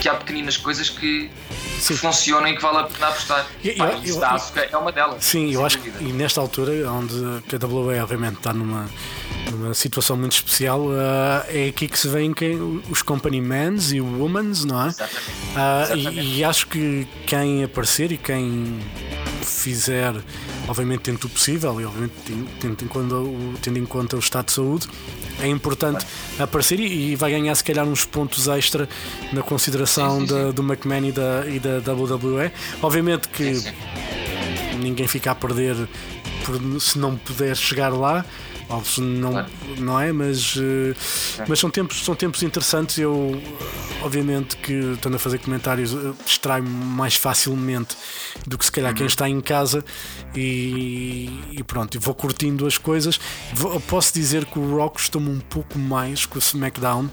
que 0.00 0.08
há 0.08 0.14
pequeninas 0.14 0.56
coisas 0.58 0.90
que, 0.90 1.30
que 1.86 1.94
funcionam 1.96 2.46
e 2.48 2.54
que 2.56 2.60
vale 2.62 2.78
a 2.78 2.82
pena 2.84 3.08
apostar. 3.08 3.46
Eu- 3.64 3.74
Pá, 3.76 3.86
eu- 4.04 4.04
eu- 4.04 4.68
é 4.70 4.76
uma 4.76 4.92
delas. 4.92 5.24
Sim, 5.24 5.50
eu 5.50 5.64
acho 5.64 5.78
que 5.78 5.90
dúvida. 5.90 6.10
e 6.10 6.12
nesta 6.12 6.40
altura, 6.42 6.72
onde 6.90 7.42
que 7.48 7.56
a 7.56 7.58
WWE 7.58 8.00
obviamente 8.00 8.36
está 8.36 8.52
numa, 8.52 8.86
numa 9.50 9.74
situação 9.74 10.16
muito 10.16 10.32
especial, 10.32 10.86
ah, 10.92 11.44
é 11.48 11.68
aqui 11.68 11.86
que 11.88 11.98
se 11.98 12.08
vêem 12.08 12.32
quem, 12.32 12.82
os 12.90 13.02
company 13.02 13.40
mans 13.40 13.92
e 13.92 14.00
womans, 14.00 14.64
não 14.64 14.82
é? 14.82 14.88
Exatamente. 14.88 15.20
Ah, 15.56 15.82
Exatamente. 15.92 16.20
e, 16.20 16.36
e 16.38 16.44
acho 16.44 16.66
que 16.68 17.06
quem 17.26 17.62
aparecer 17.64 18.10
e 18.12 18.16
quem 18.16 18.78
fizer, 19.42 20.14
obviamente 20.68 21.00
tendo 21.00 21.24
o 21.24 21.28
possível 21.28 21.80
e 21.80 21.84
obviamente 21.84 22.14
tendo 22.60 22.82
em 22.84 22.88
conta 22.88 23.14
o, 23.16 23.54
tendo 23.60 23.78
em 23.78 23.84
conta 23.86 24.16
o 24.16 24.18
estado 24.18 24.46
de 24.46 24.52
saúde, 24.52 24.88
é 25.40 25.48
importante 25.48 26.04
aparecer 26.38 26.80
e, 26.80 27.12
e 27.12 27.16
vai 27.16 27.30
ganhar 27.30 27.54
se 27.54 27.62
calhar 27.64 27.84
uns 27.86 28.04
pontos 28.04 28.48
extra 28.48 28.88
na 29.32 29.42
consideração 29.42 30.20
Sim, 30.20 30.26
sim, 30.26 30.34
da- 30.34 30.46
sim. 30.46 30.52
do 30.52 30.62
McMahon 30.62 31.04
e 31.06 31.12
da, 31.12 31.44
e 31.46 31.58
da 31.60 31.92
WWE. 31.92 32.50
Obviamente 32.82 33.28
que. 33.28 33.62
Ninguém 34.84 35.06
fica 35.08 35.30
a 35.30 35.34
perder 35.34 35.76
por, 36.44 36.80
se 36.80 36.98
não 36.98 37.16
puder 37.16 37.56
chegar 37.56 37.88
lá. 37.92 38.24
Se 38.84 39.00
não, 39.00 39.30
Claro. 39.32 39.48
não 39.78 40.00
é? 40.00 40.10
Mas, 40.10 40.54
eh, 40.58 40.94
mas 41.46 41.58
são, 41.60 41.70
tempos, 41.70 42.02
são 42.02 42.14
tempos 42.14 42.42
interessantes. 42.42 42.96
Eu, 42.98 43.40
obviamente, 44.02 44.56
que 44.56 44.72
estando 44.94 45.16
a 45.16 45.18
fazer 45.18 45.38
comentários, 45.38 45.92
eh, 45.92 46.12
distraio-me 46.24 46.68
mais 46.70 47.14
facilmente 47.14 47.94
do 48.46 48.56
que 48.56 48.64
se 48.64 48.72
calhar 48.72 48.90
Uhum. 48.92 48.96
quem 48.96 49.06
está 49.06 49.28
em 49.28 49.40
casa. 49.40 49.84
E, 50.34 51.30
e 51.52 51.62
pronto, 51.62 51.98
vou 52.00 52.14
curtindo 52.14 52.66
as 52.66 52.78
coisas. 52.78 53.20
Vou- 53.52 53.78
posso 53.80 54.12
dizer 54.14 54.44
que 54.46 54.58
o 54.58 54.76
Raw 54.78 54.90
costuma 54.90 55.30
um 55.30 55.40
pouco 55.40 55.78
mais 55.78 56.26
que 56.26 56.36
o 56.36 56.40
SmackDown. 56.40 57.08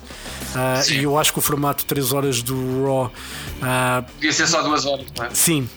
Sim. 0.83 0.95
e 0.95 1.03
eu 1.03 1.17
acho 1.17 1.31
que 1.33 1.39
o 1.39 1.41
formato 1.41 1.85
3 1.85 2.11
horas 2.13 2.41
do 2.41 2.85
Raw 2.85 3.11
ah, 3.61 4.03
Podia 4.15 4.31
ser 4.33 4.47
só 4.47 4.61
duas 4.63 4.85
horas, 4.85 5.05
não 5.17 5.25
é? 5.25 5.29
Sim, 5.33 5.69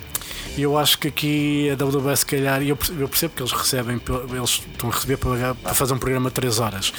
eu 0.57 0.79
acho 0.79 0.99
que 0.99 1.09
aqui 1.09 1.71
a 1.71 1.85
WWE 1.85 2.17
se 2.17 2.27
calhar, 2.27 2.63
eu 2.63 2.77
percebo, 2.77 3.35
que 3.35 3.43
eles 3.43 3.53
recebem, 3.53 4.01
eles 4.31 4.51
estão 4.51 4.89
a 4.89 4.93
receber 4.93 5.17
para, 5.17 5.75
fazer 5.75 5.95
um 5.95 5.99
programa 5.99 6.29
de 6.29 6.35
3 6.35 6.61
horas 6.61 6.93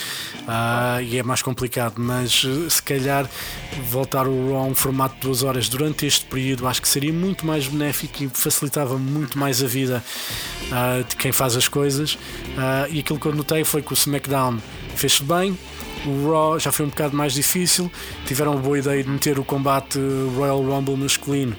Ah, 0.48 1.02
e 1.02 1.18
é 1.18 1.24
mais 1.24 1.41
complicado, 1.41 1.96
mas 1.98 2.46
eh, 2.46 2.70
se 2.70 2.82
calhar 2.82 3.30
voltar 3.89 4.28
o 4.28 4.52
Raw 4.52 4.58
a 4.58 4.63
um 4.63 4.76
formato 4.76 5.15
de 5.15 5.22
2 5.22 5.44
horas 5.44 5.70
durante 5.70 6.06
este 6.06 6.26
período 6.26 6.68
acho 6.68 6.82
que 6.82 6.88
seria 6.88 7.13
muito 7.13 7.46
mais 7.46 7.68
benéfico 7.68 8.24
e 8.24 8.28
facilitava 8.28 8.98
muito 8.98 9.38
mais 9.38 9.63
a 9.63 9.68
vida 9.68 10.04
ah, 10.72 11.04
de 11.08 11.15
quem 11.15 11.32
faz 11.32 11.56
as 11.56 11.68
coisas. 11.68 12.18
Ah, 12.58 12.88
e 12.89 13.00
aquilo 13.00 13.20
que 13.20 13.26
eu 13.26 13.34
notei 13.34 13.63
foi 13.63 13.82
que 13.82 13.91
o 13.91 13.96
SmackDown 13.96 14.60
fez 14.96 15.20
bem. 15.20 15.58
O 16.06 16.32
Raw 16.32 16.60
já 16.60 16.72
foi 16.72 16.86
um 16.86 16.89
bocado 16.89 17.15
mais 17.15 17.34
difícil. 17.34 17.91
Tiveram 18.26 18.54
a 18.54 18.58
boa 18.58 18.78
ideia 18.78 19.04
de 19.04 19.10
meter 19.10 19.39
o 19.39 19.44
combate 19.44 20.00
Royal 20.36 20.62
Rumble 20.62 20.96
masculino, 20.96 21.56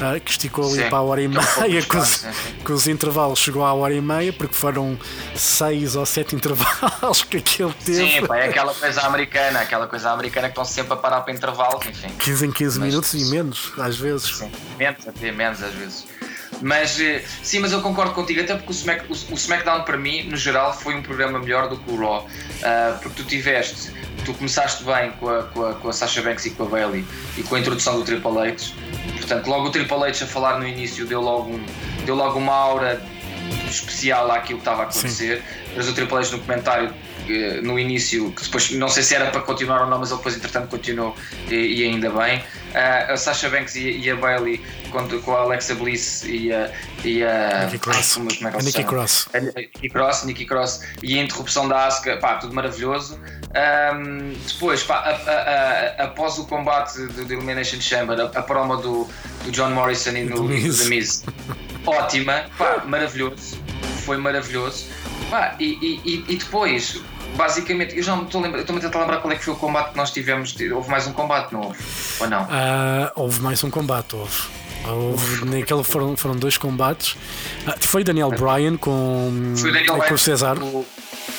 ah, 0.00 0.18
que 0.20 0.30
esticou 0.30 0.64
ali 0.70 0.82
Sim, 0.82 0.88
para 0.90 0.98
a 0.98 1.02
hora 1.02 1.22
e 1.22 1.28
meia, 1.28 1.42
com 1.88 1.98
os, 1.98 2.08
sim. 2.08 2.28
com 2.64 2.72
os 2.74 2.86
intervalos 2.86 3.38
chegou 3.38 3.64
à 3.64 3.72
hora 3.72 3.94
e 3.94 4.00
meia, 4.00 4.32
porque 4.32 4.54
foram 4.54 4.98
seis 5.34 5.96
ou 5.96 6.04
sete 6.04 6.34
intervalos 6.36 7.22
que 7.24 7.38
aquele 7.38 7.72
teve. 7.84 8.20
Sim, 8.20 8.26
pá, 8.26 8.36
é 8.36 8.48
aquela 8.48 8.74
coisa 8.74 9.00
americana, 9.02 9.60
aquela 9.60 9.86
coisa 9.86 10.10
americana 10.10 10.48
que 10.48 10.52
estão 10.52 10.64
sempre 10.64 10.92
a 10.92 10.96
parar 10.96 11.22
para 11.22 11.32
intervalos, 11.32 11.86
enfim. 11.86 12.08
15 12.18 12.46
em 12.46 12.52
15 12.52 12.78
Mas- 12.78 12.88
minutos 12.88 13.14
e 13.14 13.24
menos, 13.30 13.72
às 13.78 13.96
vezes. 13.96 14.36
Sim, 14.36 14.50
menos, 14.78 15.08
até 15.08 15.32
menos 15.32 15.62
às 15.62 15.72
vezes. 15.74 16.04
Mas 16.62 16.98
eh, 17.00 17.22
sim, 17.42 17.58
mas 17.58 17.72
eu 17.72 17.80
concordo 17.80 18.12
contigo, 18.12 18.40
até 18.40 18.54
porque 18.54 18.70
o, 18.70 18.74
Smack, 18.74 19.04
o, 19.10 19.12
o 19.12 19.34
SmackDown 19.34 19.82
para 19.82 19.96
mim, 19.96 20.24
no 20.24 20.36
geral, 20.36 20.72
foi 20.72 20.94
um 20.94 21.02
programa 21.02 21.38
melhor 21.38 21.68
do 21.68 21.76
que 21.76 21.90
o 21.90 21.96
Raw. 21.96 22.26
Ah, 22.62 22.98
porque 23.02 23.22
tu 23.22 23.28
tiveste, 23.28 23.92
tu 24.24 24.34
começaste 24.34 24.84
bem 24.84 25.10
com 25.12 25.28
a, 25.28 25.42
com, 25.44 25.64
a, 25.64 25.74
com 25.74 25.88
a 25.88 25.92
Sasha 25.92 26.22
Banks 26.22 26.46
e 26.46 26.50
com 26.50 26.64
a 26.64 26.66
Bailey 26.66 27.04
e 27.36 27.42
com 27.42 27.54
a 27.54 27.60
introdução 27.60 27.98
do 27.98 28.04
Triple 28.04 28.38
H. 28.38 28.72
Portanto, 29.18 29.46
logo 29.48 29.68
o 29.68 29.70
Triple 29.70 30.04
H 30.04 30.24
a 30.24 30.26
falar 30.26 30.58
no 30.58 30.66
início 30.66 31.06
deu 31.06 31.20
logo, 31.20 31.50
um, 31.50 31.64
deu 32.04 32.14
logo 32.14 32.38
uma 32.38 32.54
aura 32.54 33.02
especial 33.68 34.30
àquilo 34.30 34.58
que 34.58 34.62
estava 34.62 34.82
a 34.82 34.84
acontecer. 34.86 35.42
Mas 35.76 35.88
o 35.88 35.92
Triple 35.92 36.16
H 36.16 36.30
no 36.30 36.38
comentário 36.40 36.94
no 37.62 37.78
início, 37.78 38.30
que 38.32 38.42
depois 38.44 38.70
não 38.72 38.88
sei 38.88 39.02
se 39.02 39.14
era 39.14 39.30
para 39.30 39.40
continuar 39.42 39.82
ou 39.82 39.86
não, 39.88 39.98
mas 39.98 40.10
ele 40.10 40.18
depois 40.18 40.36
entretanto 40.36 40.68
continuou 40.68 41.16
e, 41.50 41.54
e 41.54 41.84
ainda 41.84 42.10
bem. 42.10 42.42
Ah, 42.74 43.12
a 43.12 43.16
Sasha 43.16 43.48
Banks 43.48 43.74
e, 43.76 43.98
e 43.98 44.10
a 44.10 44.16
Bailey 44.16 44.60
com, 44.90 45.08
com 45.22 45.34
a 45.34 45.40
Alexa 45.40 45.74
Bliss 45.74 46.24
e 46.24 46.52
a. 46.52 46.70
E 47.04 47.22
a 47.22 47.64
Nikki 47.64 47.78
Cross. 47.78 48.14
Como, 48.14 48.28
como 48.34 48.48
é 48.48 48.50
que 48.52 48.58
A 48.58 48.62
Nikki? 48.62 48.84
Cross. 48.84 49.28
A 49.34 49.40
Nikki 49.40 49.88
Cross, 49.88 50.24
Nikki 50.24 50.44
Cross 50.44 50.80
e 51.02 51.18
a 51.18 51.22
interrupção 51.22 51.68
da 51.68 51.86
Asuka, 51.86 52.16
pá, 52.18 52.34
tudo 52.36 52.54
maravilhoso. 52.54 53.18
Ahm, 53.54 54.34
depois, 54.46 54.82
pá, 54.82 54.96
a- 54.96 55.30
a- 56.00 56.04
após 56.04 56.36
o 56.38 56.46
combate 56.46 56.98
do, 56.98 57.24
do 57.24 57.32
Elimination 57.32 57.80
Chamber, 57.80 58.20
a, 58.20 58.42
promo 58.42 58.76
do, 58.76 59.08
do 59.44 59.50
John 59.50 59.70
Morrison 59.70 60.10
e 60.10 60.24
Do 60.26 60.44
Miz. 60.44 60.78
The 60.80 60.84
Miz, 60.90 61.24
ótima, 61.86 62.44
pá, 62.58 62.82
maravilhoso, 62.84 63.58
foi 64.04 64.16
maravilhoso. 64.18 64.86
Pá, 65.30 65.56
e, 65.58 66.00
e- 66.04 66.24
e 66.28 66.36
depois, 66.36 67.00
basicamente, 67.36 67.96
eu 67.96 68.02
já 68.02 68.16
me 68.16 68.24
estou 68.24 68.40
a 68.40 68.44
lembrar, 68.44 68.60
estou-me 68.60 68.80
a 68.80 68.84
tentar 68.84 69.00
lembrar 69.00 69.18
qual 69.18 69.32
é 69.32 69.36
que 69.36 69.44
foi 69.44 69.54
o 69.54 69.56
combate 69.56 69.90
que 69.90 69.96
nós 69.96 70.10
tivemos. 70.10 70.54
Houve 70.72 70.90
mais 70.90 71.06
um 71.06 71.12
combate, 71.12 71.52
não 71.52 71.60
houve? 71.60 71.78
Ou 72.20 72.28
não? 72.28 72.46
Ah, 72.50 73.12
houve 73.14 73.40
mais 73.40 73.62
um 73.62 73.70
combate, 73.70 74.16
houve. 74.16 74.42
Houve, 74.88 75.44
naquele 75.46 75.82
foram, 75.82 76.16
foram 76.16 76.36
dois 76.36 76.56
combates. 76.56 77.16
Ah, 77.66 77.74
foi 77.80 78.04
Daniel 78.04 78.30
Bryan 78.30 78.76
com, 78.76 79.54
Foi 79.56 79.70
o 79.70 79.72
Daniel 79.72 79.98
com 79.98 80.14
o 80.14 80.18
Cesar. 80.18 80.58
Com, 80.58 80.70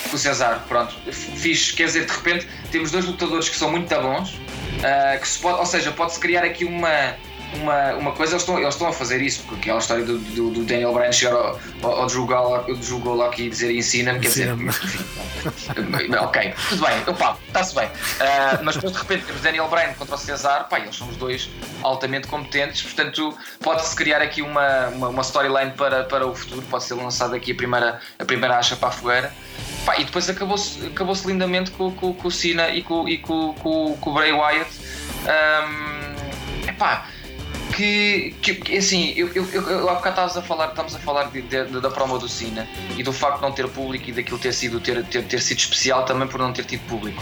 com 0.10 0.16
o 0.16 0.18
Cesar, 0.18 0.64
pronto. 0.68 0.96
Fiz, 1.12 1.72
quer 1.72 1.86
dizer, 1.86 2.06
de 2.06 2.12
repente 2.12 2.48
temos 2.72 2.92
dois 2.92 3.06
lutadores 3.06 3.48
que 3.50 3.56
são 3.56 3.72
muito 3.72 3.88
bons, 3.90 4.40
ah, 4.84 5.18
que 5.18 5.28
se 5.28 5.40
pode, 5.40 5.60
ou 5.60 5.66
seja, 5.66 5.92
pode-se 5.92 6.20
criar 6.20 6.44
aqui 6.44 6.66
uma, 6.66 7.16
uma, 7.56 7.94
uma 7.96 8.12
coisa, 8.12 8.34
eles 8.34 8.42
estão, 8.44 8.58
eles 8.60 8.74
estão 8.74 8.88
a 8.88 8.94
fazer 8.94 9.22
isso, 9.22 9.44
porque 9.44 9.62
aquela 9.62 9.80
história 9.80 10.04
do, 10.04 10.18
do, 10.18 10.50
do 10.52 10.64
Daniel 10.64 10.94
Bryan 10.94 11.12
chegar 11.12 11.34
ao, 11.34 11.60
ao, 11.82 11.92
ao 12.02 12.08
Drew 12.08 12.26
Gulak- 12.26 13.40
e 13.42 13.50
dizer 13.50 13.76
ensina-me, 13.76 14.20
quer 14.20 14.28
dizer, 14.28 14.50
ok, 16.22 16.54
tudo 16.70 16.86
bem, 16.86 17.04
opa, 17.08 17.38
está-se 17.48 17.76
bem. 17.76 17.90
Ah, 18.20 18.60
mas 18.64 18.76
depois 18.76 18.94
de 18.94 19.00
repente 19.00 19.26
temos 19.26 19.42
Daniel 19.42 19.68
Bryan 19.68 19.94
contra 19.94 20.16
o 20.16 20.18
Cesar, 20.18 20.68
pá, 20.70 20.80
eles 20.80 20.96
são 20.96 21.08
os 21.08 21.16
dois 21.18 21.50
altamente 21.84 22.28
competentes, 22.28 22.82
portanto 22.84 23.38
pode-se 23.62 23.96
criar 23.96 24.22
aqui 24.22 24.42
uma, 24.42 24.88
uma, 24.88 25.10
uma 25.10 25.22
storyline 25.22 25.72
para, 25.72 26.04
para 26.04 26.26
o 26.28 26.36
futuro, 26.36 26.62
pode 26.64 26.84
ser 26.84 26.96
lançada 26.96 27.36
aqui 27.36 27.52
a 27.52 27.56
primeira, 27.56 28.00
a 28.20 28.26
primeira 28.26 28.58
acha 28.58 28.76
para 28.76 28.90
a 28.90 28.92
fogueira. 28.92 29.34
Pá, 29.86 29.98
e 29.98 30.04
depois 30.04 30.30
acabou-se 30.30 30.86
acabou 30.88 31.16
lindamente 31.26 31.72
com, 31.72 31.92
com, 31.92 32.14
com 32.14 32.28
o 32.28 32.32
Cena 32.32 32.70
e 32.70 32.84
com, 32.84 33.08
e 33.08 33.18
com, 33.20 33.54
com, 33.54 33.98
com 34.00 34.10
o 34.10 34.14
Bray 34.14 34.34
Wyatt. 34.34 34.70
Ahm, 35.26 36.68
epá, 36.70 37.06
que, 37.78 38.56
que, 38.56 38.78
assim, 38.78 39.13
eu, 39.16 39.28
eu, 39.36 39.46
eu, 39.54 39.90
há 39.90 39.94
bocado 39.96 40.10
estávamos 40.10 40.38
a 40.38 40.42
falar, 40.42 40.68
estamos 40.70 40.96
a 40.96 41.00
falar 41.00 41.24
de, 41.26 41.42
de- 41.44 41.66
da 41.80 41.90
promo 41.92 42.18
do 42.18 42.28
Cena 42.28 42.68
e 42.98 43.04
do 43.04 43.13
facto 43.13 43.36
de 43.38 43.42
não 43.44 43.52
ter 43.52 43.68
público 43.68 44.10
e 44.10 44.13
daquilo 44.13 44.40
ter 44.40 44.52
sido, 44.54 44.80
ter, 44.80 45.04
ter, 45.06 45.24
ter 45.26 45.40
sido 45.42 45.60
especial 45.60 46.04
também 46.06 46.28
por 46.28 46.40
não 46.40 46.52
ter 46.52 46.66
tido 46.66 46.82
público. 46.88 47.22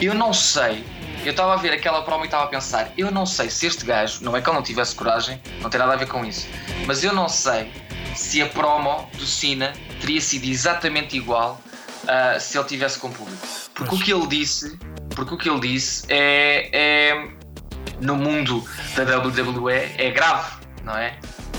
Eu 0.00 0.14
não 0.14 0.32
sei, 0.32 0.82
eu 1.24 1.30
estava 1.32 1.52
a 1.52 1.56
ver 1.56 1.72
aquela 1.72 2.02
promo 2.02 2.24
e 2.24 2.26
estava 2.26 2.44
a 2.44 2.46
pensar, 2.46 2.90
eu 2.96 3.10
não 3.10 3.26
sei 3.26 3.50
se 3.50 3.66
este 3.66 3.84
gajo, 3.84 4.24
não 4.24 4.34
é 4.36 4.40
que 4.40 4.48
ele 4.48 4.56
não 4.56 4.62
tivesse 4.62 4.94
coragem, 4.94 5.40
não 5.60 5.68
tem 5.68 5.78
nada 5.78 5.92
a 5.92 5.96
ver 5.96 6.08
com 6.08 6.24
isso, 6.24 6.46
mas 6.86 7.04
eu 7.04 7.12
não 7.12 7.28
sei 7.28 7.70
se 8.16 8.40
a 8.40 8.46
promo 8.46 9.08
do 9.14 9.26
Cena 9.26 9.72
teria 10.00 10.20
sido 10.20 10.46
exatamente 10.46 11.16
igual 11.16 11.60
ah, 12.08 12.38
se 12.40 12.56
ele 12.58 12.66
tivesse 12.66 12.98
com 12.98 13.10
público. 13.10 13.46
Porque 13.74 13.94
o 13.94 13.98
que 13.98 14.12
ele 14.12 14.26
disse, 14.26 14.78
porque 15.14 15.34
o 15.34 15.36
que 15.38 15.48
ele 15.48 15.60
disse 15.60 16.04
é- 16.08 16.68
é 16.72 17.28
no 18.02 18.16
mundo 18.16 18.62
da 18.96 19.18
WWE 19.18 19.72
é 19.96 20.10
grave, 20.10 20.52
não 20.84 20.96
é? 20.96 21.14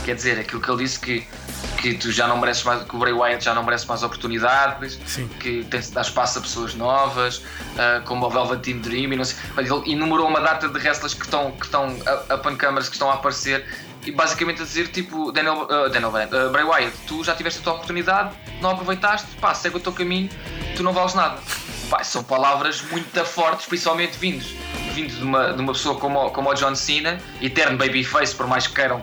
Quer 0.06 0.16
dizer, 0.16 0.40
aquilo 0.40 0.62
que 0.62 0.70
ele 0.70 0.84
disse 0.84 1.00
que, 1.00 1.26
que 1.78 1.94
tu 1.94 2.12
já 2.12 2.28
não 2.28 2.38
mereces 2.38 2.64
mais, 2.64 2.84
que 2.84 2.94
o 2.94 3.00
Bray 3.00 3.14
Wyatt 3.14 3.46
já 3.46 3.54
não 3.54 3.64
merece 3.64 3.88
mais 3.88 4.04
oportunidades, 4.04 5.00
Sim. 5.06 5.30
que 5.40 5.64
tem 5.64 5.80
de 5.80 5.92
dar 5.92 6.02
espaço 6.02 6.40
a 6.40 6.42
pessoas 6.42 6.76
novas, 6.76 7.42
ah, 7.78 8.02
como 8.04 8.26
o 8.26 8.30
Velveteen 8.30 8.80
Dream 8.80 9.14
e 9.14 9.16
não 9.16 9.24
sei. 9.24 9.38
Ele 9.58 9.94
enumerou 9.94 10.28
uma 10.28 10.42
data 10.42 10.68
de 10.68 10.78
wrestlers 10.78 11.14
que 11.14 11.24
estão, 11.24 11.52
que 11.52 11.66
estão 11.66 11.88
up 11.96 12.48
and 12.48 12.58
que 12.58 12.82
estão 12.92 13.10
a 13.10 13.14
aparecer. 13.14 13.66
E 14.06 14.12
basicamente 14.12 14.62
a 14.62 14.66
dizer, 14.66 14.90
tipo, 14.90 15.32
Daniel, 15.32 15.66
ah, 15.72 15.88
Daniel 15.88 16.12
ah, 16.18 16.50
Bray 16.50 16.66
Wyatt, 16.66 16.98
tu 17.08 17.24
já 17.24 17.34
tiveste 17.34 17.62
a 17.62 17.64
tua 17.64 17.74
oportunidade, 17.74 18.36
não 18.62 18.72
aproveitaste, 18.72 19.28
pá, 19.40 19.54
segue 19.54 19.78
o 19.78 19.80
teu 19.80 19.94
caminho, 19.94 20.30
tu 20.76 20.84
não 20.84 20.92
vales 20.92 21.14
nada. 21.14 21.40
Pá, 21.94 22.04
são 22.04 22.24
palavras 22.24 22.82
muito 22.90 23.24
fortes, 23.24 23.68
principalmente 23.68 24.18
vindos, 24.18 24.48
vindo 24.96 25.16
de 25.16 25.22
uma, 25.24 25.54
de 25.54 25.62
uma 25.62 25.74
pessoa 25.74 25.96
como, 26.00 26.26
o- 26.26 26.32
como 26.32 26.50
o 26.50 26.54
John 26.56 26.74
Cena, 26.74 27.20
eterno 27.40 27.78
babyface, 27.78 28.34
por 28.34 28.48
mais 28.48 28.66
que 28.66 28.74
queiram, 28.74 29.00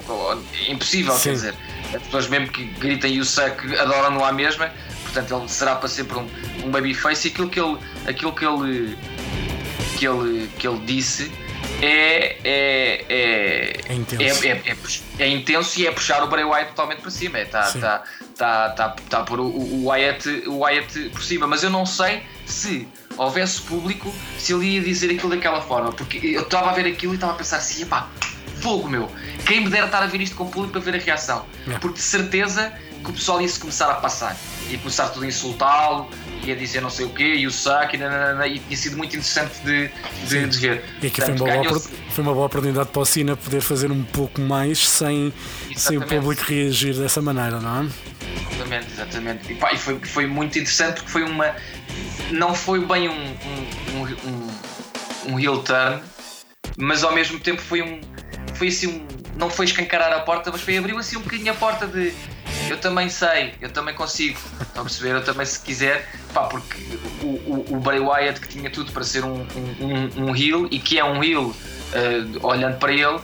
é 0.67 0.73
impossível, 0.73 1.13
Sim. 1.15 1.23
quer 1.23 1.33
dizer, 1.35 1.55
as 1.95 2.03
pessoas 2.03 2.27
mesmo 2.27 2.49
que 2.49 2.65
gritam 2.65 3.09
e 3.09 3.21
o 3.21 3.25
suck 3.25 3.77
adoram-no 3.79 4.25
à 4.25 4.33
mesma, 4.33 4.73
portanto 5.05 5.33
ele 5.39 5.49
será 5.49 5.77
para 5.77 5.89
sempre 5.89 6.19
um, 6.19 6.29
um 6.65 6.71
babyface 6.73 7.29
e 7.29 7.31
aquilo 7.31 7.49
que 7.49 7.61
ele, 7.61 7.79
aquilo 8.09 8.33
que 8.35 8.45
ele, 8.45 8.99
que 9.97 10.09
ele, 10.09 10.51
que 10.59 10.67
ele 10.67 10.79
disse 10.81 11.31
é, 11.81 12.39
é, 12.43 13.05
é, 13.09 13.81
É 13.89 13.95
intenso. 13.95 14.45
é, 14.47 14.49
é, 14.51 14.63
é 14.67 14.77
é 15.25 15.29
intenso 15.29 15.81
e 15.81 15.87
é 15.87 15.93
puxar 15.93 16.25
o 16.25 16.27
Bray 16.27 16.45
Wyatt 16.45 16.71
totalmente 16.71 17.03
para 17.03 17.11
cima. 17.11 17.39
Está 17.39 17.63
Sim. 17.65 17.81
tá, 17.81 18.03
tá, 18.41 18.71
tá, 18.71 18.97
tá 19.11 19.19
a 19.19 19.23
pôr 19.23 19.39
o, 19.39 19.45
o, 19.45 19.89
Wyatt, 19.89 20.27
o 20.47 20.61
Wyatt 20.61 21.11
por 21.11 21.23
cima. 21.23 21.47
Mas 21.47 21.63
eu 21.63 21.69
não 21.69 21.85
sei 21.85 22.23
se 22.47 22.89
houvesse 23.19 23.61
público 23.61 24.13
se 24.39 24.55
ele 24.55 24.77
ia 24.77 24.81
dizer 24.81 25.11
aquilo 25.11 25.29
daquela 25.29 25.61
forma. 25.61 25.93
Porque 25.93 26.19
eu 26.27 26.43
estava 26.43 26.71
a 26.71 26.73
ver 26.73 26.87
aquilo 26.87 27.13
e 27.13 27.17
estava 27.17 27.35
a 27.35 27.37
pensar 27.37 27.59
assim: 27.59 27.85
pá, 27.85 28.09
fogo 28.63 28.89
meu, 28.89 29.11
quem 29.47 29.61
me 29.61 29.69
dera 29.69 29.87
estar 29.87 30.03
a 30.03 30.07
ver 30.07 30.23
isto 30.23 30.35
com 30.37 30.45
o 30.45 30.49
público 30.49 30.73
para 30.73 30.81
ver 30.81 30.99
a 30.99 31.05
reação. 31.05 31.45
Yeah. 31.65 31.79
Porque 31.81 31.99
de 31.99 32.03
certeza 32.03 32.73
que 33.05 33.11
o 33.11 33.13
pessoal 33.13 33.43
ia 33.43 33.49
se 33.49 33.61
começar 33.61 33.91
a 33.91 33.97
passar. 33.97 34.35
Ia 34.71 34.79
começar 34.79 35.09
tudo 35.09 35.25
a 35.25 35.29
insultá-lo, 35.29 36.09
ia 36.45 36.57
dizer 36.57 36.81
não 36.81 36.91
sei 36.91 37.07
o 37.07 37.11
quê, 37.11 37.35
e 37.37 37.47
o 37.47 37.51
saco, 37.51 37.97
e, 37.97 37.99
nananana, 37.99 38.47
e 38.47 38.59
tinha 38.59 38.77
sido 38.77 38.97
muito 38.97 39.17
interessante 39.17 39.59
de, 39.65 39.91
de, 40.27 40.47
de 40.47 40.59
ver. 40.59 40.85
E 41.03 41.07
aqui 41.07 41.21
foi 41.21 41.35
uma, 41.35 41.47
boa, 41.47 41.81
foi 41.81 42.25
uma 42.25 42.35
boa 42.35 42.47
oportunidade 42.47 42.89
para 42.91 43.03
o 43.03 43.05
Cina 43.05 43.37
poder 43.37 43.61
fazer 43.61 43.91
um 43.91 44.03
pouco 44.03 44.41
mais 44.41 44.87
sem, 44.87 45.33
sem 45.77 45.99
o 45.99 46.07
público 46.07 46.43
reagir 46.43 46.95
dessa 46.95 47.21
maneira, 47.21 47.61
não 47.61 47.83
é? 47.83 47.87
Exatamente, 48.53 48.93
exatamente. 48.93 49.53
E, 49.53 49.55
pá, 49.57 49.73
e 49.73 49.79
foi, 49.79 49.99
foi 50.01 50.27
muito 50.27 50.59
interessante 50.59 50.97
porque 50.97 51.11
foi 51.11 51.23
uma. 51.23 51.55
Não 52.31 52.55
foi 52.55 52.85
bem 52.85 53.09
um, 53.09 53.13
um, 53.13 53.97
um, 53.97 54.51
um, 55.29 55.33
um 55.35 55.41
heel 55.41 55.63
turn, 55.63 56.01
mas 56.77 57.03
ao 57.03 57.13
mesmo 57.13 57.41
tempo 57.41 57.61
foi 57.61 57.83
um. 57.83 58.01
Foi 58.55 58.69
assim 58.69 58.87
um. 58.87 59.07
Não 59.37 59.49
foi 59.49 59.67
escancarar 59.67 60.13
a 60.13 60.21
porta, 60.21 60.51
mas 60.51 60.61
foi 60.61 60.77
abrir 60.77 60.97
assim 60.97 61.17
um 61.17 61.23
bocadinho 61.23 61.53
a 61.53 61.55
porta 61.55 61.87
de. 61.87 62.13
Eu 62.69 62.77
também 62.79 63.09
sei, 63.09 63.55
eu 63.61 63.71
também 63.71 63.95
consigo. 63.95 64.39
Estão 64.61 64.83
a 64.83 64.85
perceber? 64.85 65.15
Eu 65.15 65.25
também, 65.25 65.47
se 65.47 65.59
quiser. 65.61 66.09
Pá, 66.33 66.45
porque 66.45 66.77
o, 67.23 67.27
o, 67.27 67.67
o 67.71 67.81
Bray 67.81 68.01
Wyatt, 68.01 68.41
que 68.41 68.49
tinha 68.49 68.71
tudo 68.71 68.93
para 68.93 69.03
ser 69.03 69.25
um, 69.25 69.41
um, 69.41 70.21
um, 70.25 70.27
um 70.27 70.37
heel 70.37 70.69
e 70.71 70.79
que 70.79 70.99
é 70.99 71.05
um 71.05 71.23
heel, 71.23 71.55
eh, 71.93 72.23
olhando 72.43 72.79
para 72.79 72.93
ele, 72.93 73.21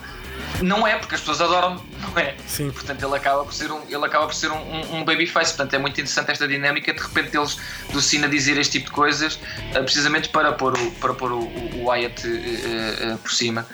não 0.62 0.86
é, 0.86 0.96
porque 0.96 1.14
as 1.14 1.20
pessoas 1.20 1.40
adoram, 1.40 1.82
não 2.00 2.18
é? 2.20 2.34
Sim. 2.46 2.70
Portanto, 2.70 3.04
ele 3.04 3.14
acaba 3.14 3.44
por 3.44 3.52
ser 3.52 3.70
um, 3.70 3.82
ele 3.88 4.04
acaba 4.04 4.26
por 4.26 4.34
ser 4.34 4.50
um, 4.50 4.56
um, 4.56 4.96
um 4.96 5.04
babyface. 5.04 5.54
Portanto, 5.54 5.74
é 5.74 5.78
muito 5.78 6.00
interessante 6.00 6.30
esta 6.30 6.48
dinâmica 6.48 6.92
de 6.92 7.00
repente 7.00 7.36
eles 7.36 7.58
do 7.92 8.00
Cena 8.00 8.28
dizer 8.28 8.56
este 8.58 8.78
tipo 8.78 8.86
de 8.86 8.92
coisas, 8.92 9.38
eh, 9.74 9.82
precisamente 9.82 10.28
para 10.28 10.52
pôr 10.52 10.78
o, 10.78 10.90
para 10.92 11.14
pôr 11.14 11.32
o, 11.32 11.40
o 11.40 11.88
Wyatt 11.88 12.26
eh, 12.26 12.96
eh, 13.00 13.16
por 13.22 13.32
cima. 13.32 13.66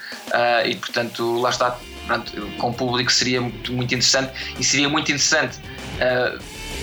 E 0.64 0.76
portanto, 0.76 1.40
lá 1.40 1.50
está. 1.50 1.78
Pronto, 2.06 2.32
com 2.58 2.70
o 2.70 2.74
público 2.74 3.12
seria 3.12 3.40
muito, 3.40 3.72
muito 3.72 3.94
interessante 3.94 4.32
e 4.58 4.64
seria 4.64 4.88
muito 4.88 5.04
interessante. 5.12 5.58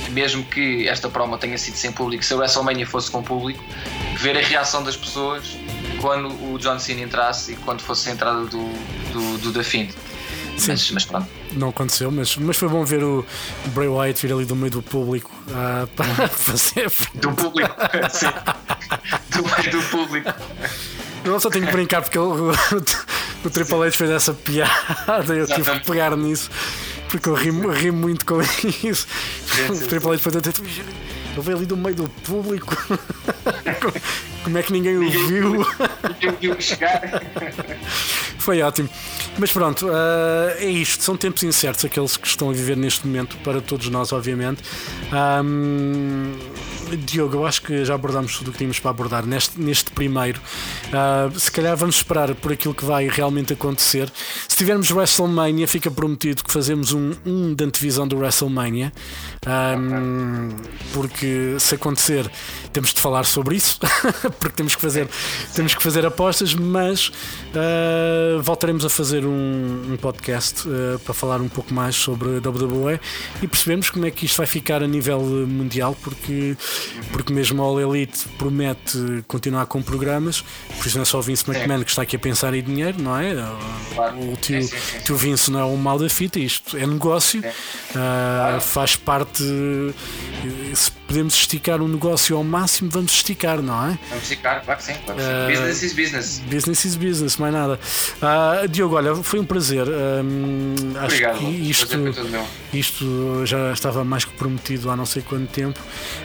Mesmo 0.10 0.44
que 0.44 0.88
esta 0.88 1.10
promo 1.10 1.38
tenha 1.38 1.58
sido 1.58 1.76
sem 1.76 1.92
público, 1.92 2.24
se 2.24 2.34
a 2.34 2.38
WrestleMania 2.38 2.86
fosse 2.86 3.10
com 3.10 3.24
público, 3.24 3.64
ver 4.18 4.38
a 4.38 4.42
reação 4.42 4.84
das 4.84 4.96
pessoas 4.96 5.58
quando 6.02 6.28
o 6.52 6.58
John 6.58 6.80
Cena 6.80 7.02
entrasse 7.02 7.54
e 7.54 7.56
quando 7.58 7.82
fosse 7.82 8.10
a 8.10 8.14
entrada 8.14 8.46
do, 8.46 8.72
do, 9.14 9.38
do 9.40 9.54
The 9.54 9.64
Fiend. 9.64 9.94
Sim. 10.58 10.72
Mas, 10.72 10.92
mas 10.92 11.06
pronto. 11.06 11.28
Não 11.54 11.70
aconteceu, 11.70 12.12
mas, 12.12 12.36
mas 12.38 12.58
foi 12.58 12.68
bom 12.68 12.84
ver 12.84 13.04
o 13.04 13.26
Bray 13.68 13.88
Wyatt 13.88 14.28
vir 14.28 14.34
ali 14.34 14.46
do 14.46 14.56
meio 14.56 14.72
do 14.72 14.82
público 14.82 15.32
ah, 15.52 15.88
para 15.96 16.28
fazer. 16.28 16.92
Do 17.16 17.32
público, 17.32 17.74
sim. 18.12 18.28
Do 19.30 19.44
meio 19.44 19.72
do 19.72 19.90
público. 19.90 20.34
Eu 21.24 21.40
só 21.40 21.50
tenho 21.50 21.66
que 21.66 21.72
brincar 21.72 22.02
porque 22.02 22.18
o, 22.20 22.52
o 23.44 23.50
Triple 23.50 23.84
H 23.84 23.92
fez 23.92 24.10
essa 24.10 24.34
piada 24.34 25.34
eu 25.34 25.46
tive 25.46 25.48
que 25.48 25.62
Exatamente. 25.62 25.86
pegar 25.86 26.16
nisso 26.16 26.50
porque 27.10 27.28
eu 27.28 27.34
ri, 27.34 27.50
ri 27.50 27.92
muito 27.92 28.26
com 28.26 28.40
isso. 28.42 29.08
O 29.70 29.88
Triple 29.88 30.12
H 30.14 30.42
tanto. 30.42 30.64
Ele 30.64 31.42
veio 31.42 31.58
ali 31.58 31.66
do 31.66 31.78
meio 31.78 31.96
do 31.96 32.10
público. 32.10 32.76
Como 34.44 34.58
é 34.58 34.64
que 34.64 34.72
ninguém 34.72 34.98
o 34.98 35.10
viu? 35.10 35.66
Eu 36.22 36.56
vi 36.56 36.62
chegar. 36.62 37.02
Foi 38.38 38.62
ótimo. 38.62 38.90
Mas 39.38 39.52
pronto, 39.52 39.88
ah, 39.90 40.56
é 40.58 40.66
isto. 40.66 41.04
São 41.04 41.16
tempos 41.16 41.44
incertos 41.44 41.86
aqueles 41.86 42.18
que 42.18 42.28
estão 42.28 42.50
a 42.50 42.54
viver 42.54 42.78
neste 42.78 43.06
momento, 43.06 43.38
para 43.38 43.62
todos 43.62 43.90
nós, 43.90 44.12
obviamente. 44.12 44.64
Ahm, 45.12 46.34
Diogo, 46.98 47.38
eu 47.38 47.46
acho 47.46 47.62
que 47.62 47.86
já 47.86 47.96
abordámos 47.96 48.38
tudo 48.38 48.50
o 48.50 48.52
que 48.52 48.58
tínhamos 48.58 48.80
para 48.80 48.92
abordar 48.92 49.26
neste, 49.26 49.60
neste 49.60 49.92
primeiro. 49.92 50.40
Ah, 50.94 51.30
se 51.36 51.52
calhar 51.52 51.76
vamos 51.76 51.96
esperar 51.96 52.34
por 52.36 52.52
aquilo 52.52 52.74
que 52.74 52.86
vai 52.86 53.08
realmente 53.08 53.54
acontecer. 53.54 54.12
Se 54.48 54.56
tivermos 54.56 54.90
WrestleMania, 54.92 55.68
fica 55.68 55.90
prometido 55.92 56.44
que 56.44 56.52
fazemos 56.52 56.92
um, 56.92 57.14
um 57.26 57.54
de 57.54 57.64
antevisão 57.64 58.08
do 58.08 58.18
WrestleMania. 58.18 58.92
Ahm, 59.46 60.50
porque 60.94 61.56
se 61.60 61.76
acontecer, 61.76 62.30
temos 62.74 62.94
de 62.94 63.02
falar 63.02 63.26
sobre 63.26 63.56
isso. 63.56 63.80
porque 64.40 64.56
temos 64.56 64.76
que 64.76 64.82
fazer, 64.82 65.08
temos 65.54 65.74
que 65.76 65.82
fazer 65.82 66.06
apostas, 66.06 66.54
mas 66.54 67.12
ah, 67.56 68.40
voltaremos 68.42 68.86
a 68.86 68.90
fazer 68.90 69.26
um, 69.26 69.94
um 69.94 69.98
podcast 69.98 70.68
ah, 70.68 71.00
para 71.04 71.14
falar 71.14 71.42
um 71.42 71.50
pouco 71.50 71.74
mais 71.74 71.96
sobre 71.96 72.40
WWE 72.40 73.00
e 73.42 73.48
percebemos 73.48 73.90
como 73.90 74.06
é 74.06 74.12
que 74.12 74.26
isto 74.26 74.38
vai 74.38 74.48
ficar 74.48 74.84
a 74.84 74.88
nível 74.88 75.20
mundial, 75.22 75.96
porque, 76.02 76.56
porque 77.12 77.32
mesmo 77.34 77.62
a 77.62 77.66
All 77.66 77.80
Elite 77.80 78.28
promete 78.38 79.24
continuar 79.28 79.66
com 79.66 79.82
programas, 79.82 80.42
por 80.78 80.88
isso 80.88 80.98
não 80.98 81.04
é 81.04 81.06
só 81.06 81.20
o 81.20 81.22
Vince 81.22 81.44
McMahon 81.50 81.84
que 81.84 81.90
está 81.90 82.02
aqui 82.04 82.16
a 82.16 82.20
pensar 82.20 82.54
em 82.54 82.62
dinheiro, 82.64 83.02
não 83.02 83.18
é? 83.18 83.34
O 84.32 84.36
tio, 84.38 84.62
Sim, 84.62 84.68
sim, 84.68 84.78
sim. 84.78 85.00
tio 85.04 85.16
Vince 85.16 85.52
não 85.52 85.60
é 85.60 85.66
um 85.66 85.78
mal 85.78 85.98
da 86.00 86.10
fita, 86.10 86.40
isto 86.40 86.78
é 86.78 86.86
negócio, 86.86 87.44
ah, 87.96 88.60
faz 88.62 88.96
parte. 88.96 89.44
eh, 89.44 90.76
Se 90.76 90.92
podemos 91.10 91.34
esticar 91.34 91.82
um 91.82 91.88
negócio 91.88 92.38
ao 92.38 92.44
máximo, 92.44 92.88
vamos 92.92 93.12
esticar, 93.14 93.64
não 93.64 93.88
é? 93.88 94.00
Vamos 94.10 94.28
ficar, 94.28 94.62
claro 94.62 94.80
que 94.80 94.86
sim. 94.86 94.94
Claro 95.04 95.20
que 95.20 95.26
sim. 95.26 95.32
Eh, 95.32 95.48
Business 95.50 95.82
is 95.82 95.94
business. 95.94 96.40
Business 96.46 96.86
is 96.86 96.96
business, 96.96 97.38
mais 97.38 97.52
nada. 97.52 97.80
Ah, 98.22 98.62
Diogo, 98.70 98.96
olha, 98.96 99.16
foi 99.16 99.40
um 99.40 99.46
prazer. 99.46 99.88
Acho 99.88 101.06
Obrigado. 101.06 101.40
que 101.40 101.46
O 101.46 101.62
isto, 101.62 102.46
isto 102.72 103.46
já 103.48 103.74
estava 103.74 104.04
mais 104.06 104.24
que 104.24 104.32
prometido 104.34 104.92
há 104.92 104.96
não 104.96 105.06
sei 105.08 105.24
quanto 105.24 105.48
tempo. 105.48 105.80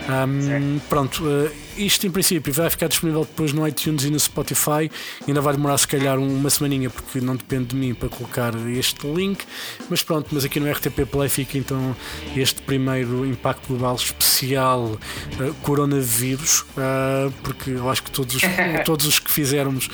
Hum, 0.06 0.78
pronto, 0.86 1.24
ah, 1.26 1.63
isto 1.76 2.06
em 2.06 2.10
princípio 2.10 2.52
vai 2.52 2.68
ficar 2.70 2.88
disponível 2.88 3.22
depois 3.22 3.52
no 3.52 3.66
iTunes 3.66 4.04
e 4.04 4.10
no 4.10 4.18
Spotify. 4.18 4.90
Ainda 5.26 5.40
vai 5.40 5.54
demorar 5.54 5.78
se 5.78 5.88
calhar 5.88 6.18
uma 6.18 6.50
semaninha 6.50 6.90
porque 6.90 7.20
não 7.20 7.36
depende 7.36 7.66
de 7.66 7.76
mim 7.76 7.94
para 7.94 8.08
colocar 8.08 8.52
este 8.68 9.06
link. 9.06 9.44
Mas 9.90 10.02
pronto, 10.02 10.28
mas 10.32 10.44
aqui 10.44 10.58
no 10.60 10.70
RTP 10.70 11.06
Play 11.10 11.28
fica 11.28 11.58
então 11.58 11.94
este 12.36 12.62
primeiro 12.62 13.24
impacto 13.26 13.68
global 13.68 13.94
especial 13.96 14.98
ah, 15.40 15.52
coronavírus, 15.62 16.64
ah, 16.76 17.30
porque 17.42 17.70
eu 17.70 17.88
acho 17.90 18.02
que 18.02 18.10
todos 18.10 18.34
os, 18.36 18.42
todos 18.84 19.06
os 19.06 19.18
que 19.18 19.30
fizermos 19.30 19.88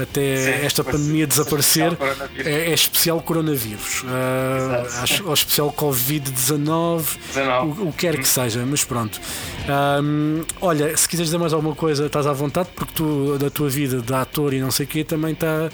até 0.00 0.36
Sim, 0.58 0.66
esta 0.66 0.84
pandemia 0.84 1.26
desaparecer 1.26 1.92
especial 1.92 2.28
é, 2.44 2.70
é 2.70 2.74
especial 2.74 3.20
coronavírus, 3.22 4.02
Exato. 4.04 5.02
acho- 5.02 5.26
ou 5.26 5.34
especial 5.34 5.72
Covid-19, 5.72 7.18
19. 7.34 7.82
o, 7.82 7.88
o 7.88 7.92
que 7.92 7.98
quer 8.06 8.18
que 8.18 8.28
seja, 8.28 8.64
mas 8.66 8.84
pronto. 8.84 9.20
Ahm, 9.68 10.42
olha, 10.60 10.96
se 10.96 11.08
quiseres 11.22 11.28
dizer 11.28 11.38
mais 11.38 11.52
alguma 11.52 11.74
coisa, 11.74 12.06
estás 12.06 12.26
à 12.26 12.32
vontade, 12.32 12.68
porque 12.74 12.92
tu, 12.94 13.38
da 13.38 13.50
tua 13.50 13.68
vida 13.68 14.00
de 14.00 14.14
ator 14.14 14.52
e 14.52 14.60
não 14.60 14.70
sei 14.70 14.86
o 14.86 14.88
quê, 14.88 15.04
também 15.04 15.34
tá, 15.34 15.70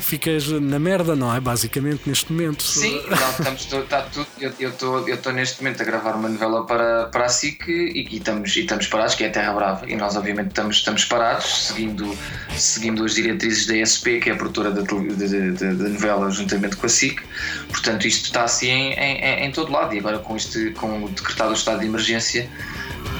ficas 0.00 0.48
na 0.48 0.78
merda, 0.78 1.14
não 1.14 1.34
é? 1.34 1.40
Basicamente, 1.40 2.02
neste 2.06 2.32
momento. 2.32 2.62
Sim, 2.62 3.02
não, 3.08 3.30
estamos, 3.30 3.72
está 3.72 4.02
tudo. 4.02 4.26
Eu 4.40 4.70
estou 4.70 5.08
eu 5.08 5.14
estou 5.14 5.32
neste 5.32 5.62
momento 5.62 5.82
a 5.82 5.84
gravar 5.84 6.12
uma 6.12 6.28
novela 6.28 6.66
para, 6.66 7.06
para 7.06 7.26
a 7.26 7.28
SIC 7.28 7.68
e, 7.68 8.08
e 8.10 8.16
estamos, 8.16 8.56
e 8.56 8.60
estamos 8.60 8.86
parados, 8.86 9.14
que 9.14 9.24
é 9.24 9.28
a 9.28 9.30
Terra 9.30 9.52
Brava. 9.52 9.88
E 9.88 9.96
nós, 9.96 10.16
obviamente, 10.16 10.48
estamos, 10.48 10.76
estamos 10.76 11.04
parados, 11.04 11.68
seguindo, 11.68 12.16
seguindo 12.56 13.04
as 13.04 13.14
diretrizes 13.14 13.66
da 13.66 13.76
ESP, 13.76 14.20
que 14.20 14.30
é 14.30 14.32
a 14.32 14.36
produtora 14.36 14.70
da, 14.70 14.82
de, 14.82 15.16
de, 15.16 15.52
de 15.52 15.88
novela, 15.88 16.30
juntamente 16.30 16.76
com 16.76 16.86
a 16.86 16.88
SIC. 16.88 17.20
Portanto, 17.68 18.06
isto 18.06 18.26
está 18.26 18.44
assim 18.44 18.68
em, 18.68 18.92
em, 18.94 19.46
em 19.46 19.52
todo 19.52 19.70
lado. 19.72 19.94
E 19.94 19.98
agora, 19.98 20.18
com, 20.18 20.36
este, 20.36 20.70
com 20.72 21.04
o 21.04 21.08
decretado 21.08 21.52
estado 21.52 21.80
de 21.80 21.86
emergência. 21.86 22.48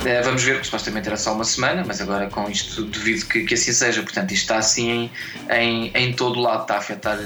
Eh, 0.05 0.22
Vamos 0.22 0.43
ver, 0.43 0.53
porque 0.53 0.66
supostamente 0.66 1.09
era 1.09 1.16
só 1.16 1.35
uma 1.35 1.45
semana, 1.45 1.85
mas 1.87 2.01
agora 2.01 2.29
com 2.29 2.49
isto 2.49 2.83
duvido 2.85 3.26
que, 3.26 3.45
que 3.45 3.55
assim 3.55 3.72
seja. 3.72 4.03
Portanto, 4.03 4.33
isto 4.33 4.43
está 4.43 4.57
assim 4.57 4.91
em, 4.91 5.12
em, 5.51 5.91
em 5.95 6.12
todo 6.12 6.41
lado, 6.41 6.62
está 6.62 6.74
a 6.74 6.79
afetar 6.79 7.18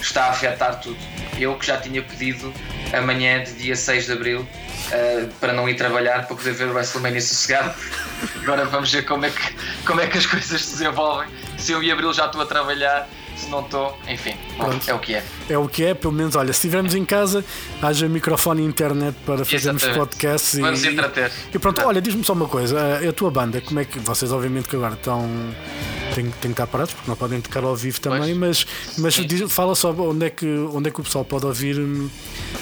está 0.00 0.26
a 0.26 0.30
afetar 0.30 0.80
tudo. 0.80 0.98
Eu 1.38 1.56
que 1.56 1.66
já 1.66 1.78
tinha 1.78 2.02
pedido 2.02 2.52
amanhã 2.92 3.42
de 3.42 3.52
dia 3.54 3.76
6 3.76 4.06
de 4.06 4.12
Abril 4.12 4.46
eh, 4.90 5.28
para 5.40 5.52
não 5.52 5.68
ir 5.68 5.76
trabalhar 5.76 6.26
para 6.26 6.36
poder 6.36 6.52
ver 6.52 6.68
o 6.68 6.72
WrestleMania 6.72 7.20
sossegado. 7.20 7.74
Agora 8.42 8.64
vamos 8.66 8.92
ver 8.92 9.04
como 9.04 9.24
é, 9.24 9.30
que, 9.30 9.54
como 9.84 10.00
é 10.00 10.06
que 10.06 10.18
as 10.18 10.26
coisas 10.26 10.62
se 10.62 10.72
desenvolvem. 10.72 11.28
Se 11.56 11.72
eu 11.72 11.82
em 11.82 11.90
Abril 11.90 12.12
já 12.12 12.26
estou 12.26 12.42
a 12.42 12.46
trabalhar, 12.46 13.08
se 13.36 13.48
não 13.48 13.60
estou, 13.60 13.96
enfim, 14.08 14.34
bom, 14.56 14.70
é 14.86 14.94
o 14.94 14.98
que 14.98 15.14
é. 15.14 15.24
É 15.48 15.58
o 15.58 15.68
que 15.68 15.84
é, 15.84 15.94
pelo 15.94 16.12
menos, 16.12 16.36
olha, 16.36 16.52
se 16.52 16.58
estivermos 16.58 16.94
em 16.94 17.04
casa, 17.04 17.44
haja 17.80 18.08
microfone 18.08 18.62
e 18.62 18.64
internet 18.64 19.14
para 19.26 19.44
fazermos 19.44 19.82
Exatamente. 19.82 19.98
podcasts 19.98 20.54
e, 20.54 20.60
Vamos 20.60 20.84
e, 20.84 20.88
entreter. 20.88 21.30
e 21.54 21.58
pronto, 21.58 21.80
olha, 21.82 22.00
diz-me 22.00 22.22
só 22.24 22.32
uma 22.32 22.46
coisa, 22.48 22.78
a, 22.80 23.08
a 23.08 23.12
tua 23.12 23.30
banda, 23.30 23.60
como 23.60 23.80
é 23.80 23.84
que 23.84 23.98
vocês 23.98 24.30
obviamente 24.32 24.68
que 24.68 24.76
agora 24.76 24.94
estão 24.94 25.28
têm, 26.14 26.24
têm 26.24 26.32
que 26.42 26.48
estar 26.50 26.66
parados 26.66 26.92
porque 26.94 27.08
não 27.08 27.16
podem 27.16 27.40
tocar 27.40 27.64
ao 27.64 27.74
vivo 27.74 28.00
também, 28.00 28.38
Pois. 28.38 28.64
mas, 28.96 29.14
mas 29.16 29.26
diz- 29.26 29.50
fala 29.52 29.74
só 29.74 29.90
onde 29.92 30.26
é, 30.26 30.30
que, 30.30 30.46
onde 30.72 30.88
é 30.88 30.92
que 30.92 31.00
o 31.00 31.04
pessoal 31.04 31.24
pode 31.24 31.46
ouvir, 31.46 31.78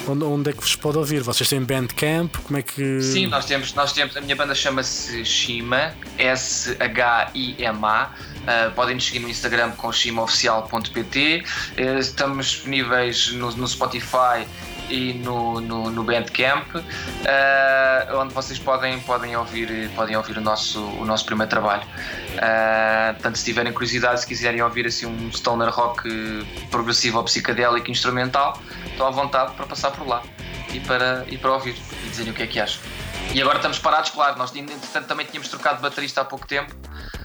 onde, 0.08 0.24
onde 0.24 0.50
é 0.50 0.52
que 0.52 0.60
vos 0.60 0.76
pode 0.76 0.98
ouvir? 0.98 1.22
Vocês 1.22 1.48
têm 1.48 1.60
Bandcamp, 1.62 2.34
como 2.44 2.58
é 2.58 2.62
que. 2.62 3.00
Sim, 3.02 3.26
nós 3.26 3.44
temos, 3.44 3.74
nós 3.74 3.92
temos 3.92 4.16
a 4.16 4.20
minha 4.20 4.36
banda 4.36 4.54
chama-se 4.54 5.24
Shima, 5.24 5.92
S-H-I-M-A. 6.18 8.10
Uh, 8.40 8.70
podem 8.74 8.94
nos 8.94 9.06
seguir 9.06 9.20
no 9.20 9.28
Instagram 9.28 9.72
com 9.72 9.92
shimaoficial.pt. 9.92 11.44
Uh, 11.78 11.98
estamos 11.98 12.46
disponíveis 12.46 13.32
no, 13.32 13.50
no 13.52 13.68
Spotify 13.68 14.46
e 14.88 15.14
no, 15.14 15.60
no, 15.60 15.90
no 15.90 16.02
Bandcamp, 16.02 16.74
uh, 16.74 18.16
onde 18.16 18.34
vocês 18.34 18.58
podem, 18.58 18.98
podem, 19.00 19.36
ouvir, 19.36 19.88
podem 19.94 20.16
ouvir 20.16 20.36
o 20.38 20.40
nosso, 20.40 20.80
o 20.80 21.04
nosso 21.04 21.24
primeiro 21.24 21.48
trabalho. 21.48 21.84
Uh, 21.84 23.14
portanto, 23.14 23.36
se 23.36 23.44
tiverem 23.44 23.72
curiosidade, 23.72 24.20
se 24.20 24.26
quiserem 24.26 24.60
ouvir 24.62 24.86
assim, 24.86 25.06
um 25.06 25.30
stoner 25.32 25.70
rock 25.70 26.08
progressivo 26.70 27.18
ou 27.18 27.24
psicadélico 27.24 27.90
instrumental, 27.90 28.60
estão 28.86 29.06
à 29.06 29.10
vontade 29.10 29.54
para 29.54 29.66
passar 29.66 29.92
por 29.92 30.06
lá. 30.06 30.22
e 30.72 30.80
para, 30.80 31.24
e 31.28 31.36
para 31.36 31.52
ouvir 31.52 31.74
e 32.04 32.08
dizerem 32.08 32.32
o 32.32 32.34
que 32.34 32.42
é 32.42 32.46
que 32.46 32.60
acham. 32.60 32.80
E 33.32 33.40
agora 33.40 33.58
estamos 33.58 33.78
parados, 33.78 34.10
claro, 34.10 34.38
nós 34.38 34.54
entretanto 34.54 35.06
também 35.06 35.26
tínhamos 35.26 35.48
trocado 35.48 35.76
de 35.76 35.82
baterista 35.82 36.20
há 36.20 36.24
pouco 36.24 36.46
tempo, 36.46 36.74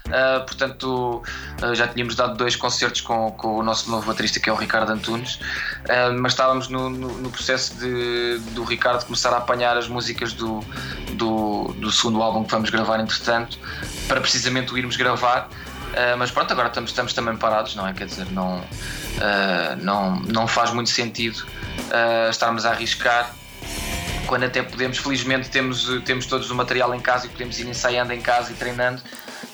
uh, 0.06 0.44
portanto 0.44 1.22
uh, 1.62 1.74
já 1.74 1.86
tínhamos 1.88 2.14
dado 2.14 2.36
dois 2.36 2.56
concertos 2.56 3.00
com, 3.00 3.30
com, 3.32 3.58
o 3.58 3.62
nosso 3.62 3.90
novo 3.90 4.06
baterista 4.06 4.40
que 4.40 4.48
é 4.48 4.52
o 4.52 4.56
Ricardo 4.56 4.90
Antunes, 4.90 5.36
uh, 5.36 6.12
mas 6.20 6.32
estávamos 6.32 6.68
no, 6.68 6.90
no, 6.90 7.08
no, 7.18 7.30
processo 7.30 7.74
de, 7.76 8.38
do 8.52 8.64
Ricardo 8.64 9.04
começar 9.04 9.30
a 9.30 9.38
apanhar 9.38 9.76
as 9.76 9.88
músicas 9.88 10.32
do, 10.32 10.60
do, 11.12 11.74
do 11.78 11.90
segundo 11.90 12.22
álbum 12.22 12.44
que 12.44 12.50
vamos 12.50 12.70
gravar 12.70 13.00
entretanto, 13.00 13.58
para 14.08 14.20
precisamente 14.20 14.72
o 14.72 14.78
irmos 14.78 14.96
gravar. 14.96 15.48
Uh, 15.96 16.16
mas 16.18 16.30
pronto, 16.30 16.50
agora 16.52 16.68
estamos, 16.68 16.90
estamos 16.90 17.12
também 17.14 17.36
parados, 17.36 17.74
não 17.74 17.86
é? 17.86 17.92
Quer 17.94 18.06
dizer, 18.06 18.26
não, 18.30 18.58
uh, 18.58 19.76
não, 19.80 20.20
não 20.20 20.46
faz 20.46 20.70
muito 20.72 20.90
sentido 20.90 21.38
uh, 21.38 22.28
estarmos 22.28 22.66
a 22.66 22.70
arriscar 22.70 23.34
quando 24.26 24.44
até 24.44 24.62
podemos, 24.62 24.98
felizmente 24.98 25.48
temos, 25.48 25.88
temos 26.04 26.26
todos 26.26 26.50
o 26.50 26.54
material 26.54 26.94
em 26.94 27.00
casa 27.00 27.26
e 27.26 27.28
podemos 27.28 27.58
ir 27.58 27.68
ensaiando 27.68 28.12
em 28.12 28.20
casa 28.20 28.52
e 28.52 28.54
treinando 28.54 29.00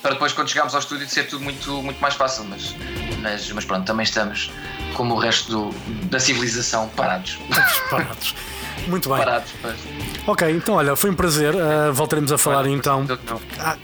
para 0.03 0.13
depois 0.13 0.33
quando 0.33 0.49
chegarmos 0.49 0.75
ao 0.75 0.81
estúdio 0.81 1.09
ser 1.09 1.29
tudo 1.29 1.45
muito, 1.45 1.83
muito 1.83 2.01
mais 2.01 2.15
fácil, 2.15 2.45
mas, 2.45 2.75
mas, 3.21 3.51
mas 3.53 3.65
pronto, 3.65 3.87
também 3.87 4.05
estamos 4.05 4.51
como 4.95 5.15
o 5.15 5.19
resto 5.19 5.71
do, 5.71 5.79
da 6.09 6.19
civilização 6.19 6.89
parados. 6.89 7.39
parados. 7.89 8.35
Muito 8.89 9.09
bem. 9.09 9.19
Parados. 9.19 9.53
Ok, 10.27 10.51
então 10.51 10.75
olha, 10.75 10.97
foi 10.97 11.11
um 11.11 11.15
prazer. 11.15 11.55
Uh, 11.55 11.93
voltaremos 11.93 12.33
a 12.33 12.39
falar 12.39 12.67
então, 12.67 13.07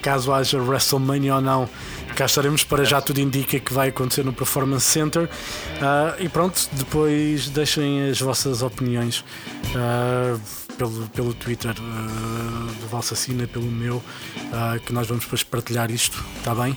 caso 0.03 0.33
haja 0.33 0.59
WrestleMania 0.59 1.37
ou 1.37 1.41
não. 1.41 1.69
Cá 2.17 2.25
estaremos 2.27 2.65
para 2.65 2.85
já 2.85 3.01
tudo 3.01 3.21
indica 3.21 3.61
que 3.61 3.73
vai 3.73 3.91
acontecer 3.91 4.25
no 4.25 4.33
Performance 4.33 4.85
Center. 4.87 5.25
Uh, 5.25 6.21
e 6.21 6.29
pronto, 6.29 6.69
depois 6.73 7.49
deixem 7.49 8.11
as 8.11 8.21
vossas 8.21 8.61
opiniões. 8.61 9.25
Uh, 9.67 10.41
pelo, 10.79 11.09
pelo 11.09 11.35
Twitter 11.35 11.73
uh, 11.73 12.73
do 12.81 12.87
Valsacina, 12.87 13.47
pelo 13.49 13.67
meu, 13.67 13.97
uh, 13.97 14.81
que 14.87 14.93
nós 14.93 15.09
vamos 15.09 15.25
depois 15.25 15.43
partilhar 15.43 15.91
isto, 15.91 16.25
está 16.39 16.55
bem? 16.55 16.73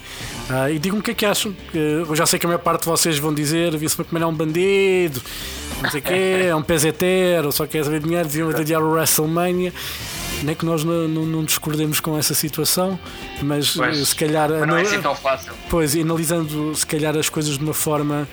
Uh, 0.49 0.73
e 0.73 0.79
digam-me 0.79 0.99
o 0.99 1.03
que 1.03 1.11
é 1.11 1.13
que 1.13 1.25
acham. 1.25 1.55
eu 1.73 2.13
já 2.15 2.25
sei 2.25 2.39
que 2.39 2.45
a 2.47 2.49
maior 2.49 2.59
parte 2.59 2.81
de 2.81 2.89
vocês 2.89 3.19
vão 3.19 3.33
dizer: 3.33 3.77
vi-se 3.77 3.95
como 3.95 4.21
é 4.21 4.25
um 4.25 4.33
bandido, 4.33 5.21
não 5.81 5.91
sei 5.91 5.99
o 5.99 6.03
quê, 6.03 6.47
é 6.47 6.55
um 6.55 6.63
peseteiro, 6.63 7.51
só 7.51 7.67
quer 7.67 7.85
saber 7.85 8.01
dinheiro, 8.01 8.27
deviam 8.27 8.49
adiar 8.49 8.81
o 8.81 8.91
WrestleMania 8.91 9.71
nem 10.43 10.55
que 10.55 10.65
nós 10.65 10.83
não, 10.83 11.07
não, 11.07 11.25
não, 11.25 11.43
discordemos 11.43 11.99
com 11.99 12.17
essa 12.17 12.33
situação, 12.33 12.99
mas 13.41 13.75
pois, 13.75 14.07
se 14.07 14.15
calhar. 14.15 14.49
Mas 14.49 14.67
não 14.67 14.77
é 14.77 14.81
assim 14.81 15.01
tão 15.01 15.15
fácil. 15.15 15.53
Pois, 15.69 15.95
analisando 15.95 16.75
se 16.75 16.85
calhar 16.85 17.15
as 17.17 17.29
coisas 17.29 17.57
de 17.57 17.63
uma 17.63 17.73
forma 17.73 18.27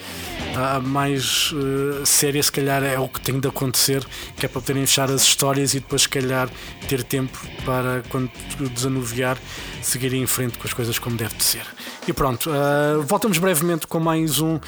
uh, 0.54 0.82
mais 0.86 1.52
uh, 1.52 2.04
séria, 2.04 2.42
se 2.42 2.50
calhar 2.50 2.82
é 2.82 2.98
o 2.98 3.09
que 3.09 3.20
tem 3.20 3.38
de 3.38 3.48
acontecer, 3.48 4.04
que 4.36 4.46
é 4.46 4.48
para 4.48 4.61
poderem 4.61 4.86
fechar 4.86 5.11
as 5.11 5.22
histórias 5.22 5.74
e 5.74 5.80
depois, 5.80 6.02
se 6.02 6.09
calhar, 6.09 6.48
ter 6.88 7.02
tempo 7.02 7.38
para, 7.64 8.02
quando 8.09 8.30
desanuviar, 8.74 9.38
seguir 9.82 10.14
em 10.14 10.26
frente 10.26 10.59
com 10.59 10.66
as 10.66 10.72
coisas 10.72 10.98
como 10.98 11.16
deve 11.16 11.34
de 11.36 11.44
ser. 11.44 11.66
E 12.06 12.12
pronto, 12.12 12.50
uh, 12.50 13.02
voltamos 13.02 13.38
brevemente 13.38 13.86
com 13.86 14.00
mais 14.00 14.40
um 14.40 14.59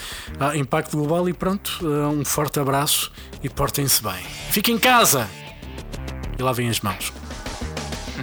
Impacto 0.55 0.97
Global 0.97 1.29
e 1.29 1.33
pronto, 1.33 1.81
um 1.85 2.25
forte 2.25 2.61
abraço 2.61 3.11
e 3.43 3.49
portem-se 3.49 4.03
bem. 4.03 4.23
Fiquem 4.51 4.77
em 4.77 4.79
casa! 4.79 5.29
E 6.39 6.43
lavem 6.43 6.69
as 6.69 6.81
mãos. 6.81 7.13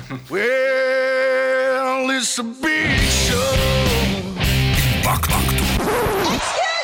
well, 0.30 2.10
it's 2.12 2.40
a 2.40 2.44
big 2.44 2.98
show. 2.98 3.56
Back, 5.04 5.28
back 5.28 5.46
to. 5.50 6.77